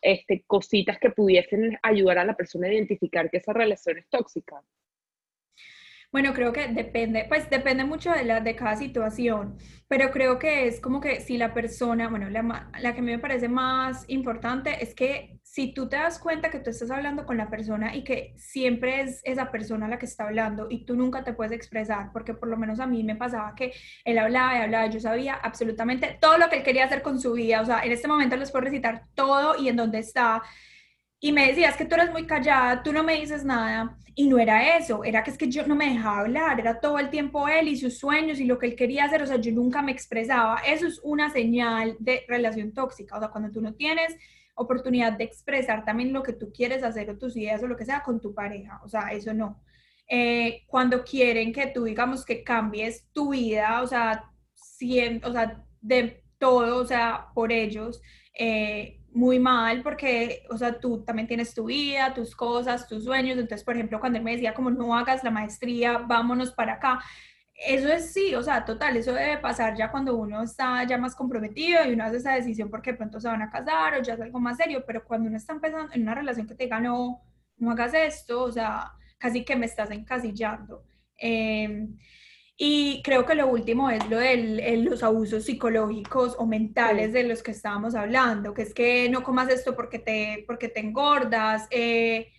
este, 0.00 0.42
cositas 0.44 0.98
que 0.98 1.10
pudiesen 1.10 1.78
ayudar 1.84 2.18
a 2.18 2.24
la 2.24 2.34
persona 2.34 2.66
a 2.66 2.72
identificar 2.72 3.30
que 3.30 3.36
esa 3.36 3.52
relación 3.52 3.98
es 3.98 4.08
tóxica? 4.08 4.60
Bueno, 6.12 6.34
creo 6.34 6.52
que 6.52 6.68
depende, 6.68 7.24
pues 7.26 7.48
depende 7.48 7.84
mucho 7.84 8.10
de, 8.10 8.24
la, 8.24 8.40
de 8.40 8.54
cada 8.54 8.76
situación, 8.76 9.56
pero 9.88 10.10
creo 10.10 10.38
que 10.38 10.66
es 10.66 10.78
como 10.78 11.00
que 11.00 11.22
si 11.22 11.38
la 11.38 11.54
persona, 11.54 12.08
bueno, 12.08 12.28
la, 12.28 12.70
la 12.78 12.92
que 12.92 12.98
a 12.98 13.02
mí 13.02 13.10
me 13.10 13.18
parece 13.18 13.48
más 13.48 14.04
importante 14.08 14.84
es 14.84 14.94
que 14.94 15.38
si 15.42 15.72
tú 15.72 15.88
te 15.88 15.96
das 15.96 16.18
cuenta 16.18 16.50
que 16.50 16.58
tú 16.58 16.68
estás 16.68 16.90
hablando 16.90 17.24
con 17.24 17.38
la 17.38 17.48
persona 17.48 17.96
y 17.96 18.04
que 18.04 18.34
siempre 18.36 19.00
es 19.00 19.22
esa 19.24 19.50
persona 19.50 19.88
la 19.88 19.98
que 19.98 20.04
está 20.04 20.24
hablando 20.24 20.66
y 20.68 20.84
tú 20.84 20.96
nunca 20.96 21.24
te 21.24 21.32
puedes 21.32 21.52
expresar, 21.52 22.10
porque 22.12 22.34
por 22.34 22.50
lo 22.50 22.58
menos 22.58 22.78
a 22.78 22.86
mí 22.86 23.02
me 23.04 23.16
pasaba 23.16 23.54
que 23.54 23.72
él 24.04 24.18
hablaba 24.18 24.58
y 24.58 24.62
hablaba, 24.62 24.86
yo 24.88 25.00
sabía 25.00 25.32
absolutamente 25.34 26.18
todo 26.20 26.36
lo 26.36 26.50
que 26.50 26.58
él 26.58 26.62
quería 26.62 26.84
hacer 26.84 27.00
con 27.00 27.18
su 27.20 27.32
vida, 27.32 27.62
o 27.62 27.64
sea, 27.64 27.80
en 27.84 27.92
este 27.92 28.06
momento 28.06 28.36
les 28.36 28.50
puedo 28.50 28.66
recitar 28.66 29.04
todo 29.14 29.56
y 29.58 29.68
en 29.68 29.76
dónde 29.76 30.00
está 30.00 30.42
y 31.24 31.30
me 31.30 31.46
decías 31.46 31.76
que 31.76 31.84
tú 31.84 31.94
eres 31.94 32.10
muy 32.10 32.26
callada, 32.26 32.82
tú 32.82 32.92
no 32.92 33.04
me 33.04 33.14
dices 33.20 33.44
nada. 33.44 33.96
Y 34.16 34.26
no 34.26 34.40
era 34.40 34.76
eso, 34.76 35.04
era 35.04 35.22
que 35.22 35.30
es 35.30 35.38
que 35.38 35.48
yo 35.48 35.64
no 35.68 35.76
me 35.76 35.88
dejaba 35.90 36.18
hablar, 36.18 36.58
era 36.58 36.80
todo 36.80 36.98
el 36.98 37.10
tiempo 37.10 37.46
él 37.48 37.68
y 37.68 37.76
sus 37.76 37.96
sueños 37.96 38.40
y 38.40 38.44
lo 38.44 38.58
que 38.58 38.66
él 38.66 38.74
quería 38.74 39.04
hacer, 39.04 39.22
o 39.22 39.26
sea, 39.26 39.36
yo 39.36 39.52
nunca 39.52 39.82
me 39.82 39.92
expresaba. 39.92 40.60
Eso 40.66 40.88
es 40.88 41.00
una 41.04 41.30
señal 41.30 41.96
de 42.00 42.24
relación 42.26 42.74
tóxica, 42.74 43.16
o 43.16 43.20
sea, 43.20 43.28
cuando 43.28 43.52
tú 43.52 43.62
no 43.62 43.72
tienes 43.74 44.16
oportunidad 44.56 45.12
de 45.12 45.22
expresar 45.24 45.84
también 45.84 46.12
lo 46.12 46.24
que 46.24 46.32
tú 46.32 46.52
quieres 46.52 46.82
hacer 46.82 47.08
o 47.08 47.16
tus 47.16 47.36
ideas 47.36 47.62
o 47.62 47.68
lo 47.68 47.76
que 47.76 47.84
sea 47.84 48.02
con 48.02 48.20
tu 48.20 48.34
pareja, 48.34 48.80
o 48.84 48.88
sea, 48.88 49.12
eso 49.12 49.32
no. 49.32 49.62
Eh, 50.08 50.64
cuando 50.66 51.04
quieren 51.04 51.52
que 51.52 51.68
tú, 51.68 51.84
digamos, 51.84 52.24
que 52.24 52.42
cambies 52.42 53.06
tu 53.12 53.30
vida, 53.30 53.80
o 53.80 53.86
sea, 53.86 54.24
o 55.24 55.32
sea, 55.32 55.64
de 55.80 56.24
todo, 56.38 56.78
o 56.82 56.84
sea, 56.84 57.28
por 57.32 57.52
ellos, 57.52 58.02
eh, 58.36 59.01
muy 59.14 59.38
mal 59.38 59.82
porque, 59.82 60.42
o 60.50 60.56
sea, 60.56 60.80
tú 60.80 61.04
también 61.04 61.28
tienes 61.28 61.54
tu 61.54 61.66
vida, 61.66 62.14
tus 62.14 62.34
cosas, 62.34 62.88
tus 62.88 63.04
sueños. 63.04 63.38
Entonces, 63.38 63.64
por 63.64 63.74
ejemplo, 63.74 64.00
cuando 64.00 64.18
él 64.18 64.24
me 64.24 64.32
decía 64.32 64.54
como 64.54 64.70
no 64.70 64.96
hagas 64.96 65.22
la 65.24 65.30
maestría, 65.30 65.98
vámonos 65.98 66.52
para 66.52 66.74
acá. 66.74 67.00
Eso 67.54 67.88
es 67.88 68.12
sí, 68.12 68.34
o 68.34 68.42
sea, 68.42 68.64
total, 68.64 68.96
eso 68.96 69.12
debe 69.12 69.38
pasar 69.38 69.76
ya 69.76 69.90
cuando 69.90 70.16
uno 70.16 70.42
está 70.42 70.84
ya 70.84 70.98
más 70.98 71.14
comprometido 71.14 71.84
y 71.86 71.92
uno 71.92 72.04
hace 72.04 72.16
esa 72.16 72.32
decisión 72.34 72.70
porque 72.70 72.94
pronto 72.94 73.20
se 73.20 73.28
van 73.28 73.42
a 73.42 73.50
casar 73.50 73.94
o 73.94 74.02
ya 74.02 74.14
es 74.14 74.20
algo 74.20 74.40
más 74.40 74.56
serio, 74.56 74.84
pero 74.86 75.04
cuando 75.04 75.28
uno 75.28 75.36
está 75.36 75.52
empezando 75.52 75.92
en 75.92 76.02
una 76.02 76.14
relación 76.14 76.46
que 76.46 76.54
te 76.54 76.64
diga 76.64 76.80
no, 76.80 77.22
no 77.58 77.70
hagas 77.70 77.94
esto, 77.94 78.42
o 78.44 78.52
sea, 78.52 78.92
casi 79.18 79.44
que 79.44 79.54
me 79.56 79.66
estás 79.66 79.90
encasillando. 79.90 80.84
Eh, 81.18 81.88
y 82.56 83.02
creo 83.02 83.24
que 83.24 83.34
lo 83.34 83.48
último 83.48 83.90
es 83.90 84.08
lo 84.08 84.18
de 84.18 84.76
los 84.84 85.02
abusos 85.02 85.44
psicológicos 85.44 86.36
o 86.38 86.46
mentales 86.46 87.12
de 87.12 87.24
los 87.24 87.42
que 87.42 87.50
estábamos 87.50 87.94
hablando, 87.94 88.54
que 88.54 88.62
es 88.62 88.74
que 88.74 89.08
no 89.08 89.22
comas 89.22 89.48
esto 89.48 89.74
porque 89.74 89.98
te, 89.98 90.44
porque 90.46 90.68
te 90.68 90.80
engordas. 90.80 91.66
Eh, 91.70 92.30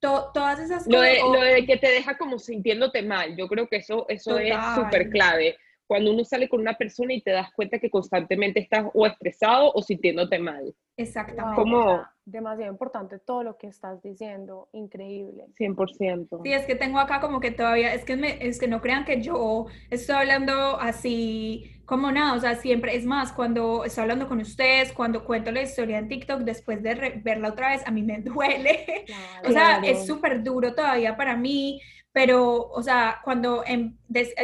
todas 0.00 0.58
esas 0.60 0.84
cosas. 0.84 1.18
Lo 1.22 1.40
de, 1.40 1.66
que 1.66 1.76
te 1.76 1.88
deja 1.88 2.16
como 2.16 2.38
sintiéndote 2.38 3.02
mal, 3.02 3.36
yo 3.36 3.48
creo 3.48 3.68
que 3.68 3.76
eso, 3.76 4.06
eso 4.08 4.38
es 4.38 4.54
súper 4.74 5.10
clave. 5.10 5.56
Cuando 5.90 6.12
uno 6.12 6.24
sale 6.24 6.48
con 6.48 6.60
una 6.60 6.74
persona 6.74 7.12
y 7.14 7.20
te 7.20 7.32
das 7.32 7.52
cuenta 7.52 7.80
que 7.80 7.90
constantemente 7.90 8.60
estás 8.60 8.86
o 8.94 9.06
estresado 9.08 9.72
o 9.74 9.82
sintiéndote 9.82 10.38
mal. 10.38 10.72
Exactamente. 10.96 11.56
Como, 11.56 12.00
demasiado 12.24 12.70
importante 12.70 13.18
todo 13.18 13.42
lo 13.42 13.58
que 13.58 13.66
estás 13.66 14.00
diciendo, 14.00 14.68
increíble. 14.70 15.46
100%. 15.58 16.42
Sí, 16.44 16.52
es 16.52 16.64
que 16.64 16.76
tengo 16.76 17.00
acá 17.00 17.18
como 17.18 17.40
que 17.40 17.50
todavía, 17.50 17.92
es 17.92 18.04
que, 18.04 18.14
me, 18.14 18.38
es 18.46 18.60
que 18.60 18.68
no 18.68 18.80
crean 18.80 19.04
que 19.04 19.20
yo 19.20 19.66
estoy 19.90 20.14
hablando 20.14 20.78
así 20.78 21.72
como 21.86 22.12
nada, 22.12 22.34
o 22.34 22.38
sea, 22.40 22.54
siempre, 22.54 22.94
es 22.94 23.04
más, 23.04 23.32
cuando 23.32 23.84
estoy 23.84 24.02
hablando 24.02 24.28
con 24.28 24.38
ustedes, 24.38 24.92
cuando 24.92 25.24
cuento 25.24 25.50
la 25.50 25.62
historia 25.62 25.98
en 25.98 26.06
TikTok, 26.06 26.42
después 26.42 26.84
de 26.84 27.20
verla 27.24 27.48
otra 27.48 27.70
vez, 27.70 27.82
a 27.84 27.90
mí 27.90 28.04
me 28.04 28.20
duele. 28.20 29.06
o 29.44 29.50
sea, 29.50 29.80
es 29.80 30.06
súper 30.06 30.44
duro 30.44 30.72
todavía 30.72 31.16
para 31.16 31.36
mí, 31.36 31.80
pero, 32.12 32.68
o 32.68 32.82
sea, 32.82 33.20
cuando 33.22 33.64
em, 33.64 33.96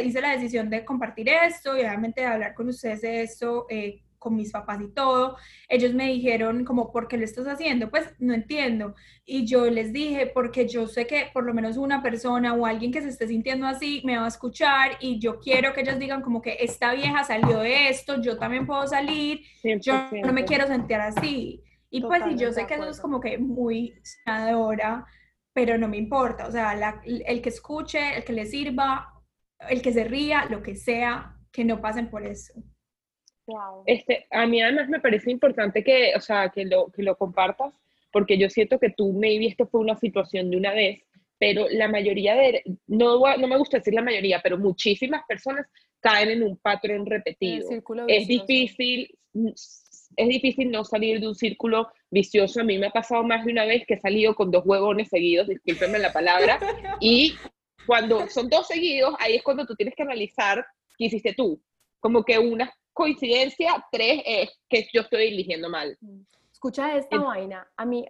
hice 0.03 0.21
la 0.21 0.31
decisión 0.31 0.69
de 0.69 0.85
compartir 0.85 1.29
esto 1.29 1.75
y 1.75 1.81
obviamente 1.81 2.21
de 2.21 2.27
hablar 2.27 2.53
con 2.53 2.69
ustedes 2.69 3.01
de 3.01 3.21
esto, 3.23 3.65
eh, 3.69 4.03
con 4.19 4.35
mis 4.35 4.51
papás 4.51 4.81
y 4.81 4.87
todo, 4.89 5.37
ellos 5.69 5.93
me 5.93 6.07
dijeron 6.07 6.65
como, 6.65 6.91
¿por 6.91 7.07
qué 7.07 7.17
lo 7.17 7.25
estás 7.25 7.45
haciendo? 7.47 7.89
Pues 7.89 8.13
no 8.19 8.33
entiendo. 8.33 8.95
Y 9.25 9.45
yo 9.45 9.69
les 9.69 9.93
dije, 9.93 10.27
porque 10.27 10.67
yo 10.67 10.87
sé 10.87 11.05
que 11.05 11.29
por 11.33 11.43
lo 11.45 11.53
menos 11.53 11.77
una 11.77 12.01
persona 12.01 12.53
o 12.53 12.65
alguien 12.65 12.91
que 12.91 13.01
se 13.01 13.09
esté 13.09 13.27
sintiendo 13.27 13.67
así 13.67 14.01
me 14.05 14.17
va 14.17 14.25
a 14.25 14.29
escuchar 14.29 14.97
y 14.99 15.19
yo 15.19 15.39
quiero 15.39 15.73
que 15.73 15.81
ellos 15.81 15.99
digan 15.99 16.21
como 16.21 16.41
que 16.41 16.57
esta 16.59 16.93
vieja 16.93 17.23
salió 17.23 17.59
de 17.59 17.89
esto, 17.89 18.21
yo 18.21 18.37
también 18.37 18.65
puedo 18.65 18.87
salir, 18.87 19.41
yo 19.81 20.09
no 20.23 20.33
me 20.33 20.45
quiero 20.45 20.67
sentir 20.67 20.97
así. 20.97 21.63
Y 21.89 22.01
pues 22.01 22.23
y 22.29 22.37
yo 22.37 22.51
sé 22.51 22.65
que 22.65 22.73
eso 22.73 22.89
es 22.89 22.99
como 22.99 23.19
que 23.21 23.37
muy 23.37 23.93
hora 24.25 25.05
pero 25.57 25.75
no 25.75 25.87
me 25.87 25.97
importa, 25.97 26.45
o 26.45 26.51
sea, 26.51 27.01
el 27.03 27.41
que 27.41 27.49
escuche, 27.49 28.15
el 28.15 28.23
que 28.23 28.31
le 28.31 28.45
sirva, 28.45 29.11
el 29.67 29.81
que 29.81 29.91
se 29.91 30.03
ría, 30.03 30.45
lo 30.51 30.61
que 30.61 30.75
sea, 30.75 31.35
que 31.51 31.65
no 31.65 31.81
pasen 31.81 32.11
por 32.11 32.23
eso. 32.23 32.53
Este, 33.87 34.27
a 34.29 34.45
mí 34.45 34.61
además 34.61 34.87
me 34.87 34.99
parece 34.99 35.31
importante 35.31 35.83
que, 35.83 36.13
o 36.15 36.21
sea, 36.21 36.49
que 36.49 36.63
lo, 36.63 36.91
que 36.91 37.01
lo 37.01 37.17
compartas, 37.17 37.73
porque 38.11 38.37
yo 38.37 38.51
siento 38.51 38.77
que 38.77 38.91
tú, 38.91 39.13
maybe 39.13 39.47
esto 39.47 39.65
fue 39.65 39.81
una 39.81 39.95
situación 39.95 40.51
de 40.51 40.57
una 40.57 40.75
vez, 40.75 41.01
pero 41.39 41.65
la 41.71 41.87
mayoría 41.87 42.35
de, 42.35 42.61
no, 42.85 43.17
no 43.37 43.47
me 43.47 43.57
gusta 43.57 43.77
decir 43.77 43.95
la 43.95 44.03
mayoría, 44.03 44.39
pero 44.43 44.59
muchísimas 44.59 45.25
personas 45.27 45.65
caen 45.99 46.29
en 46.29 46.43
un 46.43 46.57
patrón 46.57 47.03
repetido. 47.07 47.67
Es 48.07 48.27
difícil, 48.27 49.09
es 50.17 50.27
difícil 50.27 50.71
no 50.71 50.83
salir 50.83 51.19
de 51.21 51.27
un 51.27 51.35
círculo 51.35 51.89
vicioso. 52.09 52.59
A 52.59 52.63
mí 52.63 52.77
me 52.77 52.87
ha 52.87 52.91
pasado 52.91 53.23
más 53.23 53.45
de 53.45 53.51
una 53.51 53.65
vez 53.65 53.85
que 53.85 53.93
he 53.93 53.99
salido 53.99 54.35
con 54.35 54.51
dos 54.51 54.63
huevones 54.65 55.07
seguidos, 55.09 55.47
discúlpenme 55.47 55.99
la 55.99 56.11
palabra, 56.11 56.59
y 56.99 57.35
cuando 57.85 58.27
son 58.27 58.49
dos 58.49 58.67
seguidos, 58.67 59.13
ahí 59.19 59.35
es 59.35 59.43
cuando 59.43 59.65
tú 59.65 59.75
tienes 59.75 59.95
que 59.95 60.03
analizar 60.03 60.65
qué 60.97 61.05
hiciste 61.05 61.33
tú. 61.33 61.61
Como 61.99 62.23
que 62.23 62.37
una 62.37 62.73
coincidencia, 62.93 63.85
tres 63.91 64.21
es 64.25 64.49
que 64.67 64.87
yo 64.91 65.01
estoy 65.01 65.27
eligiendo 65.27 65.69
mal. 65.69 65.97
Escucha 66.51 66.97
esta 66.97 67.19
vaina, 67.19 67.67
a 67.77 67.85
mí 67.85 68.03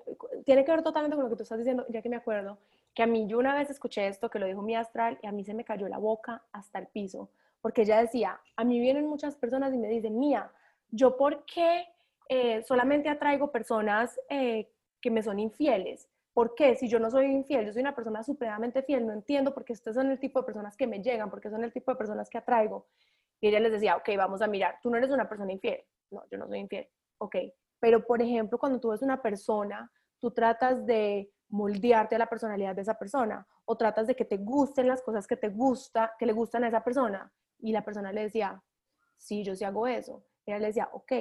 tiene 0.46 0.64
que 0.64 0.72
ver 0.72 0.82
totalmente 0.82 1.16
con 1.18 1.26
lo 1.26 1.30
que 1.30 1.36
tú 1.36 1.44
estás 1.44 1.58
diciendo, 1.58 1.86
ya 1.90 2.02
que 2.02 2.08
me 2.08 2.16
acuerdo, 2.16 2.58
que 2.96 3.04
a 3.04 3.08
mí 3.08 3.28
yo 3.28 3.38
una 3.38 3.54
vez 3.54 3.70
escuché 3.70 4.08
esto 4.08 4.30
que 4.30 4.40
lo 4.40 4.48
dijo 4.48 4.62
mi 4.62 4.76
astral 4.76 5.20
y 5.22 5.28
a 5.28 5.34
mí 5.34 5.44
se 5.44 5.54
me 5.54 5.66
cayó 5.66 5.90
la 5.90 5.98
boca 5.98 6.42
hasta 6.54 6.80
el 6.80 6.88
piso, 6.88 7.30
porque 7.62 7.82
ella 7.82 8.02
decía, 8.02 8.40
a 8.56 8.64
mí 8.64 8.80
vienen 8.80 9.08
muchas 9.08 9.36
personas 9.36 9.74
y 9.74 9.78
me 9.78 9.90
dicen, 9.90 10.18
mía, 10.18 10.50
yo 10.90 11.18
por 11.18 11.44
qué 11.46 11.86
eh, 12.30 12.64
solamente 12.64 13.10
atraigo 13.10 13.52
personas 13.52 14.20
eh, 14.30 14.70
que 15.02 15.12
me 15.12 15.24
son 15.24 15.40
infieles. 15.40 16.08
¿Por 16.34 16.54
qué? 16.54 16.76
Si 16.76 16.88
yo 16.88 17.00
no 17.00 17.10
soy 17.10 17.26
infiel, 17.26 17.66
yo 17.66 17.74
soy 17.74 17.82
una 17.82 17.96
persona 17.96 18.24
supremamente 18.24 18.84
fiel, 18.84 19.08
no 19.08 19.14
entiendo 19.14 19.54
por 19.54 19.66
qué 19.66 19.74
estos 19.74 19.96
son 19.96 20.12
el 20.12 20.20
tipo 20.20 20.40
de 20.40 20.46
personas 20.46 20.78
que 20.78 20.86
me 20.86 21.02
llegan, 21.02 21.32
porque 21.32 21.50
son 21.50 21.64
el 21.64 21.74
tipo 21.74 21.92
de 21.92 21.98
personas 21.98 22.30
que 22.30 22.38
atraigo. 22.38 22.88
Y 23.42 23.48
ella 23.48 23.60
les 23.60 23.72
decía, 23.72 23.96
ok, 23.96 24.10
vamos 24.18 24.42
a 24.42 24.48
mirar, 24.48 24.80
tú 24.82 24.90
no 24.90 24.98
eres 24.98 25.10
una 25.10 25.28
persona 25.28 25.52
infiel. 25.52 25.84
No, 26.12 26.24
yo 26.30 26.38
no 26.38 26.48
soy 26.48 26.60
infiel. 26.60 26.88
Ok, 27.18 27.36
pero 27.80 28.06
por 28.06 28.22
ejemplo, 28.22 28.60
cuando 28.60 28.80
tú 28.80 28.90
ves 28.90 29.02
una 29.02 29.22
persona, 29.22 29.92
tú 30.20 30.32
tratas 30.32 30.86
de 30.86 31.32
moldearte 31.50 32.16
a 32.16 32.20
la 32.20 32.28
personalidad 32.28 32.76
de 32.76 32.82
esa 32.82 32.98
persona 32.98 33.48
o 33.66 33.76
tratas 33.76 34.08
de 34.08 34.16
que 34.16 34.26
te 34.26 34.38
gusten 34.38 34.88
las 34.88 35.02
cosas 35.02 35.28
que 35.28 35.38
te 35.38 35.50
gusta, 35.50 36.14
que 36.20 36.26
le 36.26 36.34
gustan 36.34 36.64
a 36.64 36.68
esa 36.68 36.84
persona. 36.84 37.32
Y 37.60 37.72
la 37.72 37.84
persona 37.84 38.12
le 38.12 38.22
decía, 38.22 38.62
sí, 39.18 39.44
yo 39.44 39.56
sí 39.56 39.64
hago 39.64 39.88
eso. 39.88 40.24
Y 40.46 40.52
ella 40.52 40.60
le 40.60 40.68
decía, 40.68 40.90
ok, 40.92 41.12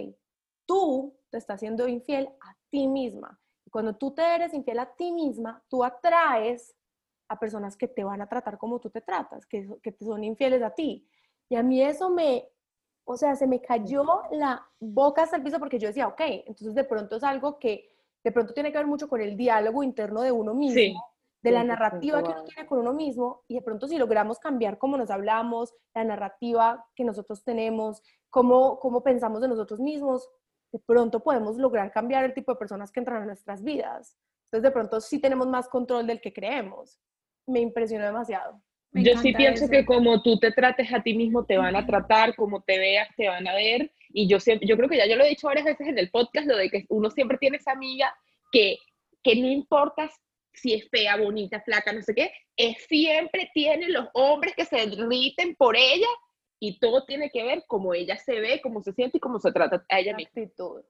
tú 0.67 1.17
te 1.31 1.39
estás 1.39 1.61
siendo 1.61 1.89
infiel 1.89 2.29
a 2.41 2.57
ti 2.69 2.89
misma. 2.89 3.41
Y 3.65 3.71
cuando 3.71 3.97
tú 3.97 4.13
te 4.13 4.23
eres 4.23 4.53
infiel 4.55 4.81
a 4.81 4.95
ti 4.95 5.13
misma, 5.13 5.63
tú 5.69 5.85
atraes 5.85 6.75
a 7.29 7.39
personas 7.39 7.77
que 7.77 7.89
te 7.89 8.05
van 8.05 8.21
a 8.21 8.29
tratar 8.29 8.59
como 8.59 8.79
tú 8.79 8.91
te 8.91 9.01
tratas, 9.01 9.47
que, 9.47 9.69
que 9.83 9.93
te 9.93 10.05
son 10.05 10.23
infieles 10.23 10.63
a 10.63 10.71
ti. 10.71 11.09
Y 11.49 11.57
a 11.57 11.63
mí 11.63 11.83
eso 11.83 12.11
me, 12.11 12.49
o 13.05 13.17
sea, 13.17 13.37
se 13.37 13.47
me 13.47 13.61
cayó 13.61 14.05
la 14.33 14.67
boca 14.79 15.23
hasta 15.23 15.37
el 15.37 15.43
piso 15.43 15.59
porque 15.59 15.79
yo 15.79 15.89
decía, 15.89 16.09
ok, 16.09 16.21
entonces 16.21 16.75
de 16.75 16.85
pronto 16.85 17.17
es 17.17 17.23
algo 17.23 17.59
que 17.59 17.89
de 18.25 18.33
pronto 18.33 18.53
tiene 18.53 18.73
que 18.73 18.79
ver 18.79 18.89
mucho 18.89 19.09
con 19.09 19.21
el 19.21 19.37
diálogo 19.37 19.85
interno 19.85 20.21
de 20.23 20.33
uno 20.33 20.53
mismo, 20.53 21.01
de 21.41 21.53
la 21.53 21.63
narrativa 21.63 22.21
que 22.25 22.31
uno 22.31 22.43
tiene 22.43 22.67
con 22.69 22.81
uno 22.81 22.93
mismo, 22.93 23.45
y 23.47 23.55
de 23.55 23.63
pronto 23.63 23.87
si 23.87 23.97
logramos 23.99 24.41
cambiar 24.41 24.79
cómo 24.79 24.97
nos 24.97 25.11
hablamos, 25.11 25.73
la 25.95 26.03
narrativa 26.03 26.85
que 26.97 27.05
nosotros 27.05 27.45
tenemos, 27.45 28.03
cómo, 28.29 28.81
cómo 28.81 29.05
pensamos 29.05 29.41
de 29.41 29.47
nosotros 29.47 29.79
mismos, 29.79 30.29
de 30.73 30.79
pronto 30.81 31.23
podemos 31.23 31.57
lograr 31.57 31.93
cambiar 31.93 32.25
el 32.25 32.35
tipo 32.35 32.53
de 32.53 32.59
personas 32.59 32.91
que 32.91 33.01
entran 33.01 33.23
a 33.23 33.27
nuestras 33.27 33.63
vidas. 33.63 34.17
Entonces 34.47 34.63
de 34.63 34.71
pronto 34.71 35.01
sí 35.01 35.21
tenemos 35.21 35.47
más 35.49 35.69
control 35.69 36.07
del 36.07 36.21
que 36.21 36.33
creemos. 36.33 37.01
Me 37.47 37.61
impresionó 37.61 38.05
demasiado 38.05 38.63
yo 39.03 39.17
sí 39.19 39.33
pienso 39.33 39.69
que 39.69 39.85
como 39.85 40.23
tú 40.23 40.39
te 40.39 40.53
trates 40.53 40.93
a 40.93 41.03
ti 41.03 41.15
mismo, 41.15 41.45
te 41.45 41.59
van 41.59 41.77
a 41.77 41.87
tratar, 41.87 42.35
como 42.35 42.63
te 42.63 42.79
veas, 42.79 43.09
te 43.17 43.29
van 43.29 43.47
a 43.47 43.55
ver. 43.55 43.93
Y 44.11 44.29
yo, 44.29 44.41
siempre, 44.41 44.67
yo 44.67 44.77
creo 44.77 44.89
que 44.89 44.97
ya 44.97 45.07
yo 45.07 45.17
lo 45.17 45.25
he 45.25 45.29
dicho 45.29 45.47
varias 45.47 45.67
veces 45.67 45.89
en 45.89 45.99
el 45.99 46.11
podcast, 46.11 46.47
lo 46.47 46.57
de 46.57 46.71
que 46.71 46.87
uno 46.89 47.11
siempre 47.11 47.39
tiene 47.39 47.59
esa 47.59 47.73
amiga 47.73 48.15
que, 48.51 48.79
que 49.23 49.37
no 49.37 49.49
importa 49.49 50.11
si 50.53 50.73
es 50.73 50.89
fea, 50.89 51.17
bonita, 51.17 51.61
flaca, 51.61 51.93
no 51.93 52.01
sé 52.03 52.15
qué, 52.15 52.33
es 52.57 52.79
siempre 52.89 53.51
tiene 53.53 53.89
los 53.89 54.09
hombres 54.15 54.55
que 54.55 54.65
se 54.65 54.87
derriten 54.87 55.55
por 55.57 55.77
ella 55.77 56.09
y 56.59 56.79
todo 56.79 57.05
tiene 57.05 57.31
que 57.31 57.45
ver 57.45 57.65
cómo 57.67 57.93
ella 57.93 58.17
se 58.17 58.41
ve, 58.41 58.61
cómo 58.63 58.83
se 58.83 58.93
siente 58.93 59.19
y 59.19 59.21
cómo 59.21 59.39
se 59.39 59.53
trata 59.53 59.85
a 59.89 60.01
ella 60.01 60.17
misma. 60.17 60.43
Actitud. 60.43 60.83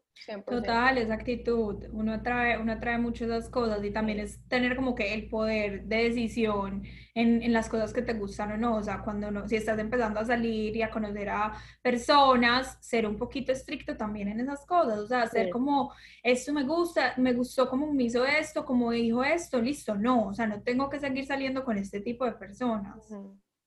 Total, 0.47 0.99
esa 0.99 1.15
actitud. 1.15 1.85
Uno 1.93 2.15
atrae, 2.15 2.59
uno 2.59 2.73
atrae 2.73 2.99
mucho 2.99 3.27
esas 3.27 3.51
cosas 3.51 3.85
y 3.85 3.91
también 3.91 4.19
es 4.19 4.41
tener 4.49 4.75
como 4.75 4.95
que 4.95 5.13
el 5.13 5.29
poder 5.29 5.85
de 5.85 6.05
decisión 6.05 6.85
en, 7.15 7.43
en, 7.43 7.53
las 7.53 7.69
cosas 7.69 7.93
que 7.93 8.01
te 8.01 8.15
gustan 8.15 8.53
o 8.53 8.57
no. 8.57 8.77
O 8.77 8.83
sea, 8.83 9.03
cuando 9.03 9.31
no, 9.31 9.47
si 9.47 9.57
estás 9.57 9.79
empezando 9.79 10.21
a 10.21 10.25
salir 10.25 10.75
y 10.75 10.83
a 10.83 10.91
conocer 10.91 11.29
a 11.29 11.53
personas, 11.83 12.79
ser 12.81 13.07
un 13.07 13.17
poquito 13.17 13.53
estricto 13.53 13.97
también 13.97 14.29
en 14.29 14.41
esas 14.41 14.65
cosas. 14.65 14.99
O 15.01 15.07
sea, 15.07 15.27
ser 15.27 15.51
como, 15.51 15.93
esto 16.23 16.53
me 16.53 16.65
gusta, 16.65 17.15
me 17.19 17.33
gustó 17.33 17.69
como 17.69 17.93
me 17.93 18.05
hizo 18.05 18.25
esto, 18.25 18.65
como 18.65 18.93
dijo 18.93 19.23
esto, 19.23 19.61
listo. 19.61 19.95
No, 19.97 20.29
o 20.29 20.35
sea, 20.35 20.47
no 20.47 20.63
tengo 20.63 20.89
que 20.89 20.99
seguir 20.99 21.27
saliendo 21.27 21.63
con 21.65 21.77
este 21.77 22.01
tipo 22.01 22.25
de 22.25 22.33
personas. 22.33 23.07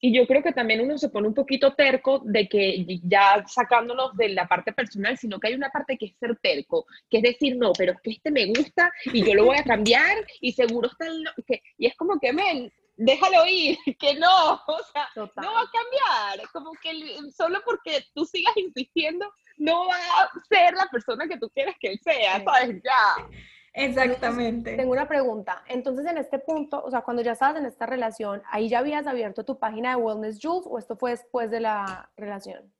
Y 0.02 0.14
yo 0.14 0.26
creo 0.26 0.42
que 0.42 0.54
también 0.54 0.82
uno 0.82 0.98
se 0.98 1.10
pone 1.10 1.28
un 1.28 1.34
poquito 1.34 1.74
terco 1.74 2.22
de 2.24 2.48
que 2.48 2.86
ya 3.04 3.44
sacándonos 3.48 4.16
de 4.16 4.30
la 4.30 4.48
parte 4.48 4.72
personal, 4.72 5.18
sino 5.18 5.40
que 5.40 5.48
hay 5.50 5.56
una 5.56 5.70
parte 5.70 5.98
que 5.98 6.08
es 6.08 6.16
ser 6.18 6.38
terco, 6.42 6.86
que 7.10 7.18
es 7.18 7.24
decir, 7.24 7.58
no, 7.58 7.74
pero 7.74 7.94
es 7.94 8.02
que 8.02 8.12
este 8.12 8.32
me 8.32 8.46
gusta 8.48 8.92
y 9.06 9.26
yo 9.26 9.34
lo 9.34 9.46
voy 9.46 9.58
a 9.58 9.64
cambiar 9.64 10.16
y 10.40 10.54
seguro 10.54 10.90
está 10.90 11.08
el... 11.08 11.26
Que, 11.46 11.62
y 11.78 11.88
es 11.88 11.96
como 11.96 12.20
que, 12.20 12.32
men, 12.32 12.72
déjalo 13.00 13.46
ir, 13.46 13.78
que 14.00 14.16
no, 14.16 14.54
o 14.68 14.80
sea, 14.94 15.10
no 15.16 15.54
va 15.54 15.62
a 15.62 15.72
cambiar, 15.72 16.48
como 16.52 16.72
que 16.82 16.92
solo 17.36 17.60
porque 17.66 18.06
tú 18.14 18.26
sigas 18.26 18.56
insistiendo, 18.58 19.26
no 19.58 19.88
va 19.88 19.96
a 19.96 20.32
ser 20.48 20.74
la 20.74 20.88
persona 20.88 21.28
que 21.28 21.38
tú 21.38 21.50
quieres 21.50 21.76
que 21.80 21.90
él 21.90 22.00
sea, 22.04 22.44
¿sabes? 22.44 22.82
Ya. 22.84 23.28
Exactamente. 23.74 24.76
tengo 24.76 24.92
una 24.92 25.08
pregunta. 25.08 25.64
Entonces, 25.68 26.06
en 26.06 26.18
este 26.18 26.40
punto, 26.40 26.84
o 26.84 26.90
sea, 26.90 27.02
cuando 27.02 27.22
ya 27.22 27.34
estabas 27.34 27.58
en 27.58 27.66
esta 27.66 27.86
relación, 27.86 28.42
¿ahí 28.52 28.70
ya 28.70 28.80
habías 28.80 29.08
abierto 29.08 29.46
tu 29.46 29.60
página 29.60 29.92
de 29.92 30.02
Wellness 30.02 30.40
Jules 30.42 30.66
o 30.70 30.78
esto 30.78 30.96
fue 30.96 31.12
después 31.12 31.52
de 31.52 31.60
la 31.60 32.10
relación? 32.18 32.74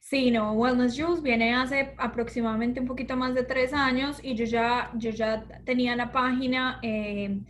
Sí, 0.00 0.30
no, 0.30 0.52
Wellness 0.52 0.96
Jules 0.96 1.20
viene 1.20 1.54
hace 1.54 1.94
aproximadamente 1.98 2.78
un 2.78 2.86
poquito 2.86 3.16
más 3.16 3.34
de 3.34 3.42
tres 3.42 3.72
años 3.72 4.20
y 4.22 4.36
yo 4.36 4.44
ya, 4.44 4.92
yo 4.94 5.10
ya 5.10 5.42
tenía 5.64 5.96
la 5.96 6.12
página 6.12 6.78
eh, 6.82 7.40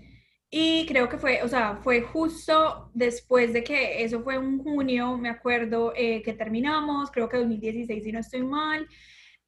y 0.49 0.87
creo 0.87 1.07
que 1.09 1.19
fue, 1.19 1.43
o 1.43 1.49
sea, 1.49 1.77
fue 1.83 2.01
justo 2.01 2.91
después 2.95 3.53
de 3.53 3.63
que 3.63 4.03
eso 4.03 4.23
fue 4.23 4.39
un 4.39 4.63
junio, 4.63 5.19
me 5.19 5.29
acuerdo 5.29 5.93
eh, 5.95 6.23
que 6.23 6.33
terminamos, 6.33 7.11
creo 7.11 7.29
que 7.29 7.37
2016 7.37 8.03
si 8.03 8.13
no 8.13 8.21
estoy 8.21 8.43
mal, 8.43 8.89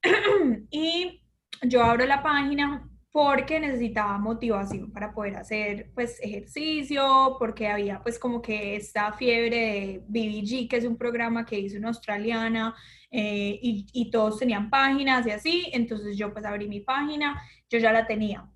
y 0.70 1.22
yo 1.62 1.82
abro 1.82 2.04
la 2.04 2.22
página 2.22 2.90
porque 3.10 3.58
necesitaba 3.58 4.18
motivación 4.18 4.92
para 4.92 5.12
poder 5.12 5.36
hacer 5.36 5.90
pues 5.94 6.20
ejercicio, 6.22 7.36
porque 7.38 7.68
había 7.68 8.02
pues 8.02 8.18
como 8.18 8.42
que 8.42 8.76
esta 8.76 9.12
fiebre 9.12 9.56
de 9.56 10.02
BBG, 10.08 10.68
que 10.68 10.76
es 10.76 10.84
un 10.84 10.96
programa 10.96 11.46
que 11.46 11.58
hizo 11.58 11.78
una 11.78 11.88
australiana 11.88 12.74
eh, 13.10 13.58
y, 13.62 14.10
todos 14.10 14.38
tenían 14.38 14.68
páginas 14.70 15.26
y 15.26 15.30
así, 15.30 15.70
entonces 15.72 16.16
yo 16.18 16.32
pues 16.32 16.44
abrí 16.44 16.68
mi 16.68 16.80
página, 16.80 17.42
yo 17.70 17.78
ya 17.78 17.92
la 17.92 18.06
tenía. 18.06 18.46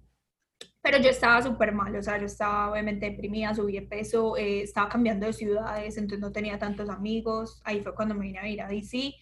pero 0.82 0.98
yo 0.98 1.10
estaba 1.10 1.42
súper 1.42 1.72
mal, 1.72 1.94
o 1.96 2.02
sea, 2.02 2.18
yo 2.18 2.26
estaba 2.26 2.70
obviamente 2.72 3.08
deprimida, 3.10 3.54
subí 3.54 3.74
de 3.74 3.82
peso, 3.82 4.36
eh, 4.36 4.62
estaba 4.62 4.88
cambiando 4.88 5.26
de 5.26 5.32
ciudades, 5.32 5.96
entonces 5.96 6.20
no 6.20 6.32
tenía 6.32 6.58
tantos 6.58 6.88
amigos, 6.90 7.60
ahí 7.64 7.80
fue 7.80 7.94
cuando 7.94 8.14
me 8.14 8.26
vine 8.26 8.38
a 8.40 8.48
ir 8.48 8.60
a 8.62 8.68
DC. 8.68 9.14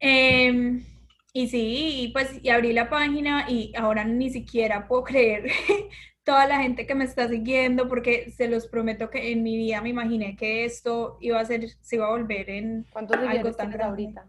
Em, 0.00 0.82
y 1.32 1.48
sí, 1.48 2.10
pues 2.12 2.40
y 2.42 2.50
abrí 2.50 2.72
la 2.72 2.88
página 2.90 3.46
y 3.48 3.72
ahora 3.76 4.04
ni 4.04 4.30
siquiera 4.30 4.88
puedo 4.88 5.04
creer 5.04 5.44
toda 6.24 6.46
la 6.46 6.60
gente 6.60 6.86
que 6.86 6.94
me 6.94 7.04
está 7.04 7.28
siguiendo, 7.28 7.88
porque 7.88 8.30
se 8.30 8.48
los 8.48 8.66
prometo 8.68 9.10
que 9.10 9.32
en 9.32 9.42
mi 9.42 9.56
vida 9.56 9.80
me 9.80 9.88
imaginé 9.90 10.36
que 10.36 10.64
esto 10.64 11.18
iba 11.20 11.40
a 11.40 11.44
ser, 11.44 11.68
se 11.80 11.96
iba 11.96 12.06
a 12.06 12.10
volver 12.10 12.50
en 12.50 12.86
¿Cuántos 12.92 13.16
algo 13.16 13.52
tan 13.52 13.70
grande. 13.70 13.84
ahorita? 13.84 14.28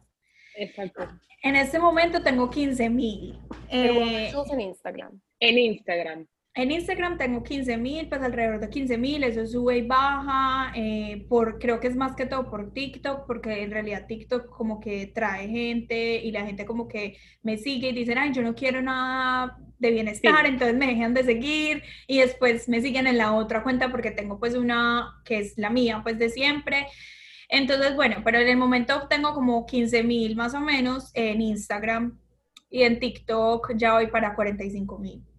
Exacto. 0.56 1.08
En 1.44 1.56
este 1.56 1.80
momento 1.80 2.22
tengo 2.22 2.50
15 2.50 2.90
mil. 2.90 3.40
Eh, 3.70 4.32
en 4.52 4.62
Instagram. 4.62 5.22
En 5.40 5.58
Instagram. 5.58 6.28
En 6.54 6.70
Instagram 6.70 7.18
tengo 7.18 7.44
15 7.44 7.78
mil, 7.78 8.10
pues 8.10 8.22
alrededor 8.22 8.60
de 8.60 8.70
15 8.70 8.98
mil, 8.98 9.24
eso 9.24 9.46
sube 9.48 9.78
y 9.78 9.88
baja, 9.88 10.74
eh, 10.76 11.26
por, 11.30 11.60
creo 11.60 11.80
que 11.80 11.88
es 11.88 11.96
más 11.96 12.14
que 12.14 12.26
todo 12.26 12.50
por 12.50 12.74
TikTok, 12.74 13.26
porque 13.26 13.64
en 13.64 13.72
realidad 13.72 14.06
TikTok 14.06 14.50
como 14.50 14.82
que 14.82 15.08
trae 15.08 15.48
gente 15.48 16.16
y 16.18 16.32
la 16.32 16.46
gente 16.46 16.66
como 16.66 16.90
que 16.90 17.16
me 17.42 17.58
sigue 17.58 17.90
y 17.90 17.94
dicen, 17.94 18.18
ay, 18.18 18.34
yo 18.34 18.42
no 18.42 18.54
quiero 18.54 18.82
nada 18.82 19.58
de 19.80 19.92
bienestar, 19.92 20.46
entonces 20.46 20.76
me 20.78 20.88
dejan 20.88 21.14
de 21.14 21.24
seguir 21.24 21.84
y 22.06 22.20
después 22.20 22.68
me 22.68 22.82
siguen 22.82 23.08
en 23.08 23.18
la 23.18 23.34
otra 23.34 23.64
cuenta 23.64 23.90
porque 23.90 24.12
tengo 24.12 24.38
pues 24.38 24.54
una 24.54 25.22
que 25.24 25.40
es 25.40 25.58
la 25.58 25.70
mía 25.70 26.02
pues 26.04 26.20
de 26.20 26.30
siempre. 26.30 26.88
Entonces, 27.48 27.96
bueno, 27.96 28.18
pero 28.26 28.40
en 28.40 28.50
el 28.50 28.58
momento 28.58 29.08
tengo 29.10 29.34
como 29.34 29.66
15 29.66 30.04
mil 30.04 30.36
más 30.36 30.54
o 30.54 30.60
menos 30.60 31.12
en 31.14 31.42
Instagram 31.42 32.20
y 32.70 32.84
en 32.84 33.00
TikTok 33.00 33.74
ya 33.78 33.94
voy 33.94 34.08
para 34.08 34.36
45 34.36 35.00
mil. 35.00 35.31